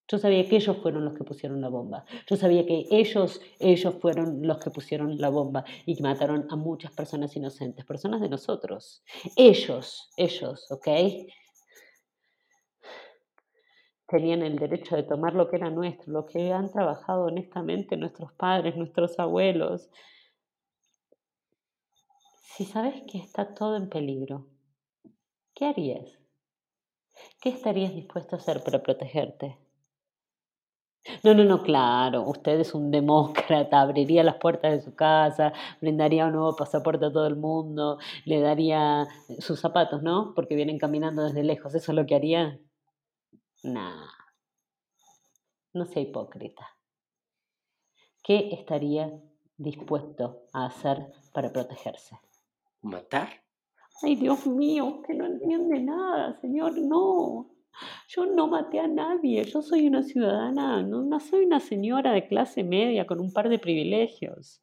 Yo 0.09 0.19
sabía 0.19 0.49
que 0.49 0.57
ellos 0.57 0.77
fueron 0.77 1.05
los 1.05 1.15
que 1.15 1.25
pusieron 1.25 1.61
la 1.61 1.69
bomba. 1.69 2.05
Yo 2.29 2.37
sabía 2.37 2.65
que 2.65 2.87
ellos, 2.91 3.41
ellos 3.59 3.95
fueron 4.01 4.47
los 4.47 4.59
que 4.59 4.71
pusieron 4.71 5.19
la 5.19 5.31
bomba 5.31 5.65
y 5.85 5.97
que 5.97 6.03
mataron 6.03 6.47
a 6.49 6.55
muchas 6.55 6.93
personas 6.93 7.35
inocentes, 7.35 7.85
personas 7.85 8.21
de 8.21 8.29
nosotros. 8.29 9.03
Ellos, 9.35 10.09
ellos, 10.17 10.71
¿ok? 10.71 10.87
Tenían 14.07 14.43
el 14.43 14.57
derecho 14.57 14.95
de 14.95 15.03
tomar 15.03 15.35
lo 15.35 15.49
que 15.49 15.57
era 15.57 15.71
nuestro, 15.71 16.13
lo 16.13 16.27
que 16.27 16.53
han 16.53 16.71
trabajado 16.71 17.25
honestamente 17.25 17.97
nuestros 17.97 18.33
padres, 18.35 18.77
nuestros 18.77 19.19
abuelos. 19.19 19.91
Si 22.57 22.65
sabes 22.65 23.03
que 23.03 23.19
está 23.19 23.53
todo 23.53 23.77
en 23.77 23.91
peligro, 23.91 24.47
¿qué 25.55 25.67
harías? 25.67 26.09
¿Qué 27.39 27.51
estarías 27.51 27.95
dispuesto 27.95 28.35
a 28.35 28.39
hacer 28.39 28.65
para 28.65 28.83
protegerte? 28.83 29.59
No, 31.23 31.35
no, 31.35 31.45
no, 31.45 31.63
claro, 31.63 32.23
usted 32.23 32.59
es 32.59 32.73
un 32.73 32.91
demócrata, 32.91 33.79
abriría 33.83 34.25
las 34.25 34.37
puertas 34.37 34.73
de 34.73 34.81
su 34.81 34.95
casa, 34.95 35.53
brindaría 35.83 36.25
un 36.25 36.33
nuevo 36.33 36.57
pasaporte 36.57 37.05
a 37.05 37.13
todo 37.13 37.27
el 37.27 37.37
mundo, 37.37 37.99
le 38.25 38.41
daría 38.41 39.07
sus 39.39 39.61
zapatos, 39.61 40.03
¿no? 40.03 40.33
Porque 40.35 40.55
vienen 40.55 40.79
caminando 40.79 41.25
desde 41.25 41.45
lejos, 41.45 41.75
¿eso 41.75 41.93
es 41.93 41.97
lo 41.97 42.07
que 42.07 42.15
haría? 42.15 42.59
Nah, 43.65 44.07
no 45.75 45.85
sea 45.85 46.01
hipócrita. 46.01 46.67
¿Qué 48.25 48.49
estaría 48.55 49.13
dispuesto 49.59 50.47
a 50.55 50.65
hacer 50.65 51.13
para 51.35 51.53
protegerse? 51.53 52.19
¿Matar? 52.87 53.29
Ay, 54.03 54.15
Dios 54.15 54.47
mío, 54.47 54.87
usted 54.87 55.15
no 55.15 55.27
entiende 55.27 55.81
nada, 55.81 56.39
señor, 56.41 56.79
no. 56.79 57.51
Yo 58.09 58.27
no 58.27 58.47
maté 58.47 58.79
a 58.79 58.87
nadie, 58.87 59.45
yo 59.45 59.61
soy 59.61 59.87
una 59.87 60.03
ciudadana, 60.03 60.83
no, 60.83 61.03
no 61.03 61.19
soy 61.19 61.45
una 61.45 61.61
señora 61.61 62.13
de 62.13 62.27
clase 62.29 62.63
media 62.63 63.07
con 63.07 63.21
un 63.21 63.33
par 63.33 63.49
de 63.49 63.59
privilegios. 63.59 64.61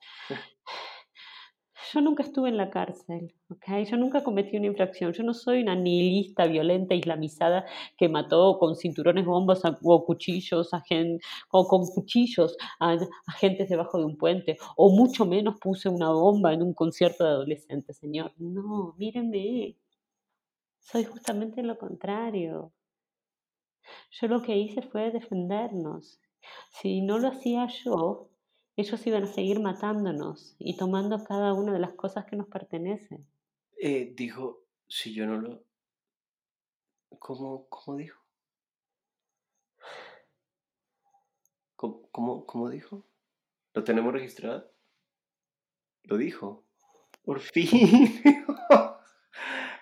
Yo 1.94 2.02
nunca 2.02 2.24
estuve 2.24 2.50
en 2.50 2.58
la 2.58 2.70
cárcel, 2.70 3.34
¿ok? 3.50 3.66
Yo 3.90 3.98
nunca 3.98 4.24
cometí 4.24 4.58
una 4.58 4.68
infracción. 4.68 5.14
Yo 5.14 5.24
no 5.24 5.34
soy 5.34 5.62
una 5.62 5.76
nihilista, 5.76 6.46
violenta, 6.46 6.96
islamizada 6.96 7.66
que 7.98 8.10
mató 8.10 8.58
con 8.60 8.76
cinturones 8.76 9.26
bombas 9.26 9.62
o 9.84 10.06
cuchillos 10.06 10.74
a 10.74 10.82
gen- 10.82 11.20
o 11.52 11.68
con 11.68 11.86
cuchillos 11.88 12.58
a, 12.80 12.94
a 13.28 13.32
gentes 13.34 13.70
debajo 13.70 13.98
de 14.00 14.06
un 14.06 14.18
puente, 14.18 14.58
o 14.76 14.90
mucho 14.90 15.26
menos 15.26 15.60
puse 15.60 15.90
una 15.90 16.10
bomba 16.12 16.54
en 16.54 16.64
un 16.64 16.74
concierto 16.74 17.24
de 17.24 17.30
adolescentes, 17.32 17.98
señor. 17.98 18.34
No, 18.38 18.94
míreme, 19.00 19.76
soy 20.78 21.04
justamente 21.06 21.64
lo 21.64 21.80
contrario. 21.80 22.72
Yo 24.12 24.30
lo 24.30 24.42
que 24.42 24.56
hice 24.58 24.82
fue 24.82 25.12
defendernos. 25.12 26.22
Si 26.72 27.02
no 27.02 27.20
lo 27.20 27.28
hacía 27.28 27.68
yo, 27.84 28.30
ellos 28.76 29.06
iban 29.06 29.24
a 29.24 29.28
seguir 29.28 29.60
matándonos 29.60 30.56
y 30.60 30.78
tomando 30.78 31.24
cada 31.24 31.54
una 31.54 31.74
de 31.74 31.80
las 31.80 31.94
cosas 31.94 32.26
que 32.26 32.36
nos 32.36 32.48
pertenecen. 32.48 33.26
Eh, 33.78 34.14
dijo, 34.16 34.64
si 34.88 35.14
yo 35.14 35.26
no 35.26 35.38
lo... 35.38 35.64
¿Cómo, 37.20 37.68
cómo 37.70 37.98
dijo? 37.98 38.20
¿Cómo, 41.76 42.02
cómo, 42.12 42.46
cómo 42.46 42.70
dijo? 42.70 43.06
¿Lo 43.74 43.84
tenemos 43.84 44.14
registrado? 44.14 44.72
Lo 46.04 46.18
dijo. 46.18 46.64
Por 47.24 47.40
fin. 47.40 48.22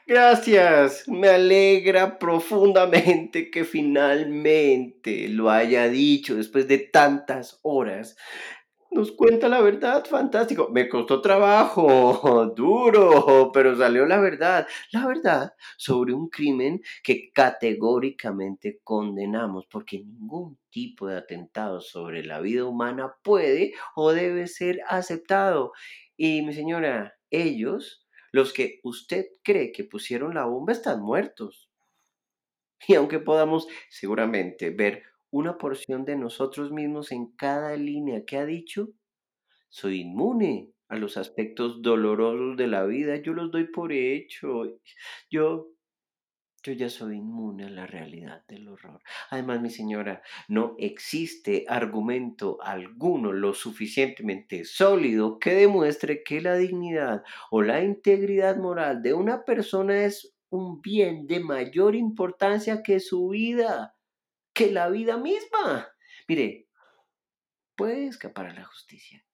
Gracias. 0.07 1.07
Me 1.07 1.29
alegra 1.29 2.19
profundamente 2.19 3.49
que 3.49 3.63
finalmente 3.63 5.29
lo 5.29 5.49
haya 5.49 5.87
dicho 5.87 6.35
después 6.35 6.67
de 6.67 6.79
tantas 6.79 7.59
horas. 7.61 8.17
Nos 8.91 9.13
cuenta 9.13 9.47
la 9.47 9.61
verdad, 9.61 10.05
fantástico. 10.05 10.67
Me 10.69 10.89
costó 10.89 11.21
trabajo, 11.21 12.45
duro, 12.55 13.49
pero 13.53 13.75
salió 13.75 14.05
la 14.05 14.19
verdad. 14.19 14.67
La 14.91 15.07
verdad 15.07 15.53
sobre 15.77 16.13
un 16.13 16.27
crimen 16.29 16.81
que 17.01 17.31
categóricamente 17.31 18.81
condenamos, 18.83 19.65
porque 19.67 19.99
ningún 19.99 20.57
tipo 20.69 21.07
de 21.07 21.17
atentado 21.17 21.79
sobre 21.79 22.23
la 22.25 22.41
vida 22.41 22.65
humana 22.65 23.15
puede 23.23 23.73
o 23.95 24.11
debe 24.11 24.47
ser 24.47 24.81
aceptado. 24.87 25.71
Y 26.17 26.41
mi 26.41 26.53
señora, 26.53 27.13
ellos, 27.29 28.05
los 28.33 28.51
que 28.51 28.81
usted 28.83 29.25
cree 29.41 29.71
que 29.71 29.85
pusieron 29.85 30.33
la 30.35 30.45
bomba, 30.45 30.73
están 30.73 31.01
muertos. 31.01 31.69
Y 32.87 32.95
aunque 32.95 33.19
podamos 33.19 33.67
seguramente 33.89 34.69
ver 34.71 35.03
una 35.31 35.57
porción 35.57 36.05
de 36.05 36.15
nosotros 36.15 36.71
mismos 36.71 37.11
en 37.11 37.31
cada 37.35 37.75
línea 37.75 38.25
que 38.25 38.37
ha 38.37 38.45
dicho, 38.45 38.89
soy 39.69 40.01
inmune 40.01 40.71
a 40.89 40.97
los 40.97 41.15
aspectos 41.15 41.81
dolorosos 41.81 42.57
de 42.57 42.67
la 42.67 42.83
vida, 42.83 43.15
yo 43.15 43.33
los 43.33 43.49
doy 43.49 43.65
por 43.65 43.93
hecho. 43.93 44.65
Yo, 45.29 45.69
yo 46.63 46.73
ya 46.73 46.89
soy 46.89 47.15
inmune 47.15 47.65
a 47.65 47.69
la 47.69 47.87
realidad 47.87 48.43
del 48.49 48.67
horror. 48.67 49.01
Además, 49.29 49.61
mi 49.61 49.69
señora, 49.69 50.21
no 50.49 50.75
existe 50.77 51.65
argumento 51.69 52.61
alguno 52.61 53.31
lo 53.31 53.53
suficientemente 53.53 54.65
sólido 54.65 55.39
que 55.39 55.53
demuestre 55.53 56.23
que 56.23 56.41
la 56.41 56.55
dignidad 56.55 57.23
o 57.49 57.61
la 57.61 57.81
integridad 57.81 58.57
moral 58.57 59.01
de 59.01 59.13
una 59.13 59.45
persona 59.45 60.03
es 60.03 60.35
un 60.49 60.81
bien 60.81 61.25
de 61.27 61.39
mayor 61.39 61.95
importancia 61.95 62.83
que 62.83 62.99
su 62.99 63.29
vida, 63.29 63.95
la 64.69 64.89
vida 64.89 65.17
misma. 65.17 65.91
Mire, 66.27 66.67
puede 67.75 68.05
escapar 68.05 68.45
a 68.45 68.53
la 68.53 68.65
justicia 68.65 69.25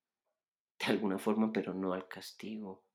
de 0.80 0.86
alguna 0.86 1.18
forma, 1.18 1.52
pero 1.52 1.74
no 1.74 1.94
al 1.94 2.08
castigo. 2.08 2.86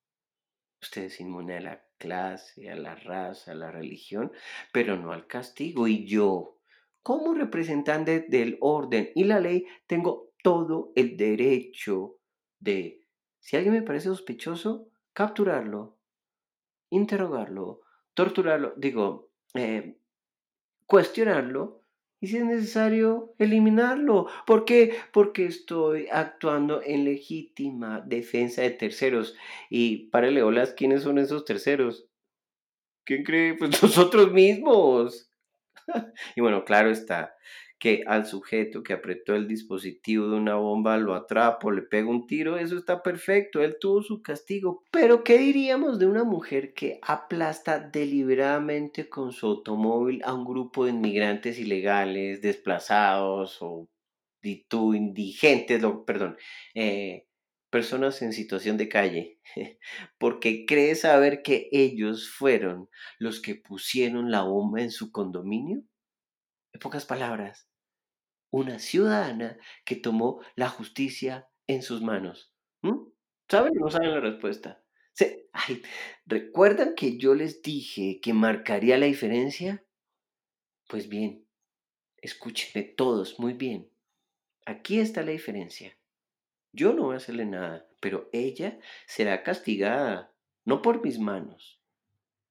Usted 0.80 1.04
es 1.04 1.20
inmune 1.20 1.56
a 1.56 1.60
la 1.60 1.84
clase, 1.98 2.70
a 2.70 2.76
la 2.76 2.94
raza, 2.94 3.52
a 3.52 3.54
la 3.54 3.70
religión, 3.70 4.32
pero 4.72 4.96
no 4.96 5.12
al 5.12 5.26
castigo. 5.26 5.86
Y 5.86 6.06
yo, 6.06 6.58
como 7.02 7.34
representante 7.34 8.20
del 8.20 8.58
orden 8.60 9.10
y 9.14 9.24
la 9.24 9.40
ley, 9.40 9.66
tengo 9.86 10.32
todo 10.42 10.92
el 10.96 11.16
derecho 11.16 12.18
de, 12.58 13.06
si 13.40 13.56
alguien 13.56 13.74
me 13.74 13.82
parece 13.82 14.06
sospechoso, 14.06 14.88
capturarlo, 15.12 15.98
interrogarlo, 16.90 17.82
torturarlo, 18.14 18.74
digo, 18.76 19.30
eh, 19.54 19.98
cuestionarlo 20.86 21.81
y 22.22 22.28
si 22.28 22.36
es 22.36 22.44
necesario 22.44 23.34
eliminarlo. 23.38 24.28
¿Por 24.46 24.64
qué? 24.64 24.94
Porque 25.12 25.44
estoy 25.44 26.06
actuando 26.10 26.80
en 26.80 27.04
legítima 27.04 28.00
defensa 28.00 28.62
de 28.62 28.70
terceros. 28.70 29.34
Y 29.68 30.06
párale 30.06 30.44
olas, 30.44 30.72
¿quiénes 30.72 31.02
son 31.02 31.18
esos 31.18 31.44
terceros? 31.44 32.06
¿Quién 33.04 33.24
cree? 33.24 33.54
Pues 33.54 33.70
nosotros 33.82 34.32
mismos. 34.32 35.28
Y 36.36 36.40
bueno, 36.40 36.64
claro 36.64 36.90
está 36.90 37.34
que 37.82 38.04
al 38.06 38.26
sujeto 38.26 38.84
que 38.84 38.92
apretó 38.92 39.34
el 39.34 39.48
dispositivo 39.48 40.28
de 40.28 40.36
una 40.36 40.54
bomba 40.54 40.98
lo 40.98 41.16
atrapo, 41.16 41.72
le 41.72 41.82
pego 41.82 42.12
un 42.12 42.28
tiro, 42.28 42.56
eso 42.56 42.78
está 42.78 43.02
perfecto, 43.02 43.60
él 43.60 43.76
tuvo 43.80 44.02
su 44.02 44.22
castigo. 44.22 44.84
Pero 44.92 45.24
¿qué 45.24 45.36
diríamos 45.36 45.98
de 45.98 46.06
una 46.06 46.22
mujer 46.22 46.74
que 46.74 47.00
aplasta 47.02 47.80
deliberadamente 47.80 49.08
con 49.08 49.32
su 49.32 49.46
automóvil 49.48 50.22
a 50.24 50.32
un 50.32 50.44
grupo 50.44 50.84
de 50.84 50.92
inmigrantes 50.92 51.58
ilegales, 51.58 52.40
desplazados 52.40 53.58
o 53.60 53.88
indigentes, 54.44 55.82
perdón, 56.06 56.36
eh, 56.76 57.26
personas 57.68 58.22
en 58.22 58.32
situación 58.32 58.76
de 58.76 58.88
calle, 58.88 59.40
porque 60.18 60.66
cree 60.66 60.94
saber 60.94 61.42
que 61.42 61.68
ellos 61.72 62.30
fueron 62.30 62.88
los 63.18 63.42
que 63.42 63.56
pusieron 63.56 64.30
la 64.30 64.42
bomba 64.42 64.82
en 64.82 64.92
su 64.92 65.10
condominio? 65.10 65.82
En 66.72 66.80
pocas 66.80 67.04
palabras, 67.04 67.68
una 68.52 68.78
ciudadana 68.80 69.58
que 69.84 69.96
tomó 69.96 70.40
la 70.56 70.68
justicia 70.70 71.48
en 71.68 71.82
sus 71.82 72.02
manos. 72.02 72.54
¿Saben 73.48 73.74
no 73.74 73.90
saben 73.90 74.10
la 74.10 74.20
respuesta? 74.20 74.84
Se- 75.12 75.48
ay, 75.52 75.82
¿recuerdan 76.26 76.94
que 76.96 77.18
yo 77.18 77.34
les 77.34 77.62
dije 77.62 78.20
que 78.20 78.32
marcaría 78.34 78.98
la 78.98 79.06
diferencia? 79.06 79.84
Pues 80.88 81.08
bien, 81.08 81.44
escúchenme 82.18 82.84
todos 82.84 83.38
muy 83.40 83.54
bien. 83.54 83.90
Aquí 84.66 85.00
está 85.00 85.22
la 85.22 85.32
diferencia. 85.32 85.98
Yo 86.72 86.92
no 86.94 87.04
voy 87.04 87.14
a 87.14 87.18
hacerle 87.18 87.46
nada, 87.46 87.88
pero 88.00 88.28
ella 88.32 88.80
será 89.06 89.42
castigada, 89.44 90.34
no 90.64 90.82
por 90.82 91.04
mis 91.04 91.18
manos, 91.18 91.80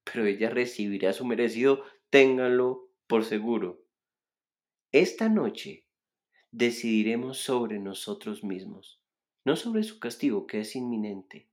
pero 0.05 0.25
ella 0.25 0.49
recibirá 0.49 1.13
su 1.13 1.25
merecido, 1.25 1.85
ténganlo 2.11 2.89
por 3.07 3.25
seguro. 3.25 3.83
Esta 4.93 5.27
noche 5.27 5.85
decidiremos 6.51 7.37
sobre 7.37 7.79
nosotros 7.79 8.43
mismos, 8.43 9.01
no 9.45 9.55
sobre 9.55 9.83
su 9.83 9.99
castigo 9.99 10.47
que 10.47 10.59
es 10.59 10.75
inminente. 10.75 11.47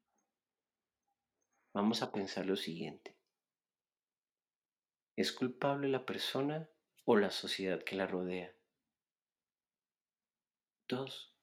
Vamos 1.72 2.02
a 2.02 2.10
pensar 2.10 2.46
lo 2.46 2.56
siguiente. 2.56 3.16
¿Es 5.16 5.32
culpable 5.32 5.88
la 5.88 6.04
persona 6.04 6.68
o 7.04 7.16
la 7.16 7.30
sociedad 7.30 7.82
que 7.82 7.96
la 7.96 8.06
rodea? 8.06 8.52
Dos, 10.88 11.34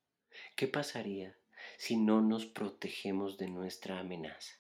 ¿qué 0.56 0.68
pasaría 0.68 1.38
si 1.78 1.98
no 1.98 2.22
nos 2.22 2.46
protegemos 2.46 3.38
de 3.38 3.48
nuestra 3.48 4.00
amenaza? 4.00 4.56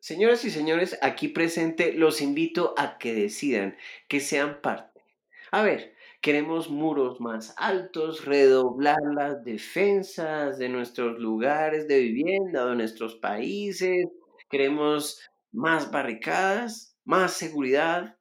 Señoras 0.00 0.44
y 0.44 0.50
señores, 0.50 0.98
aquí 1.00 1.28
presente 1.28 1.94
los 1.94 2.20
invito 2.20 2.74
a 2.76 2.98
que 2.98 3.14
decidan, 3.14 3.78
que 4.06 4.20
sean 4.20 4.60
parte. 4.60 5.02
A 5.50 5.62
ver, 5.62 5.93
queremos 6.24 6.70
muros 6.70 7.20
más 7.20 7.54
altos, 7.58 8.24
redoblar 8.24 8.96
las 9.14 9.44
defensas 9.44 10.56
de 10.56 10.70
nuestros 10.70 11.18
lugares 11.18 11.86
de 11.86 11.98
vivienda, 11.98 12.64
de 12.64 12.76
nuestros 12.76 13.16
países, 13.16 14.08
queremos 14.48 15.20
más 15.52 15.90
barricadas, 15.90 16.96
más 17.04 17.34
seguridad, 17.34 18.16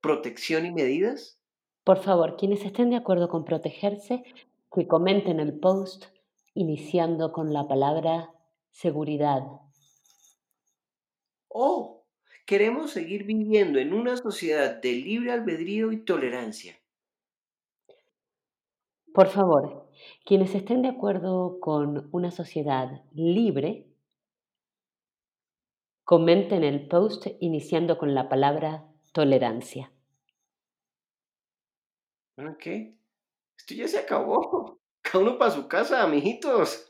protección 0.00 0.66
y 0.66 0.72
medidas. 0.72 1.38
Por 1.84 2.02
favor, 2.02 2.34
quienes 2.36 2.64
estén 2.64 2.90
de 2.90 2.96
acuerdo 2.96 3.28
con 3.28 3.44
protegerse, 3.44 4.24
que 4.74 4.88
comenten 4.88 5.38
el 5.38 5.60
post 5.60 6.06
iniciando 6.54 7.30
con 7.30 7.52
la 7.52 7.68
palabra 7.68 8.32
seguridad. 8.72 9.44
O 11.46 12.04
queremos 12.46 12.90
seguir 12.90 13.22
viviendo 13.22 13.78
en 13.78 13.94
una 13.94 14.16
sociedad 14.16 14.82
de 14.82 14.90
libre 14.94 15.30
albedrío 15.30 15.92
y 15.92 16.04
tolerancia. 16.04 16.76
Por 19.18 19.30
favor, 19.30 19.90
quienes 20.24 20.54
estén 20.54 20.82
de 20.82 20.90
acuerdo 20.90 21.58
con 21.58 22.08
una 22.12 22.30
sociedad 22.30 23.02
libre, 23.14 23.88
comenten 26.04 26.62
el 26.62 26.86
post 26.86 27.26
iniciando 27.40 27.98
con 27.98 28.14
la 28.14 28.28
palabra 28.28 28.86
tolerancia. 29.10 29.90
¿qué? 32.60 32.96
Esto 33.56 33.74
ya 33.74 33.88
se 33.88 33.98
acabó. 33.98 34.78
Cada 35.02 35.24
uno 35.24 35.36
para 35.36 35.50
su 35.50 35.66
casa, 35.66 36.06
mijitos. 36.06 36.87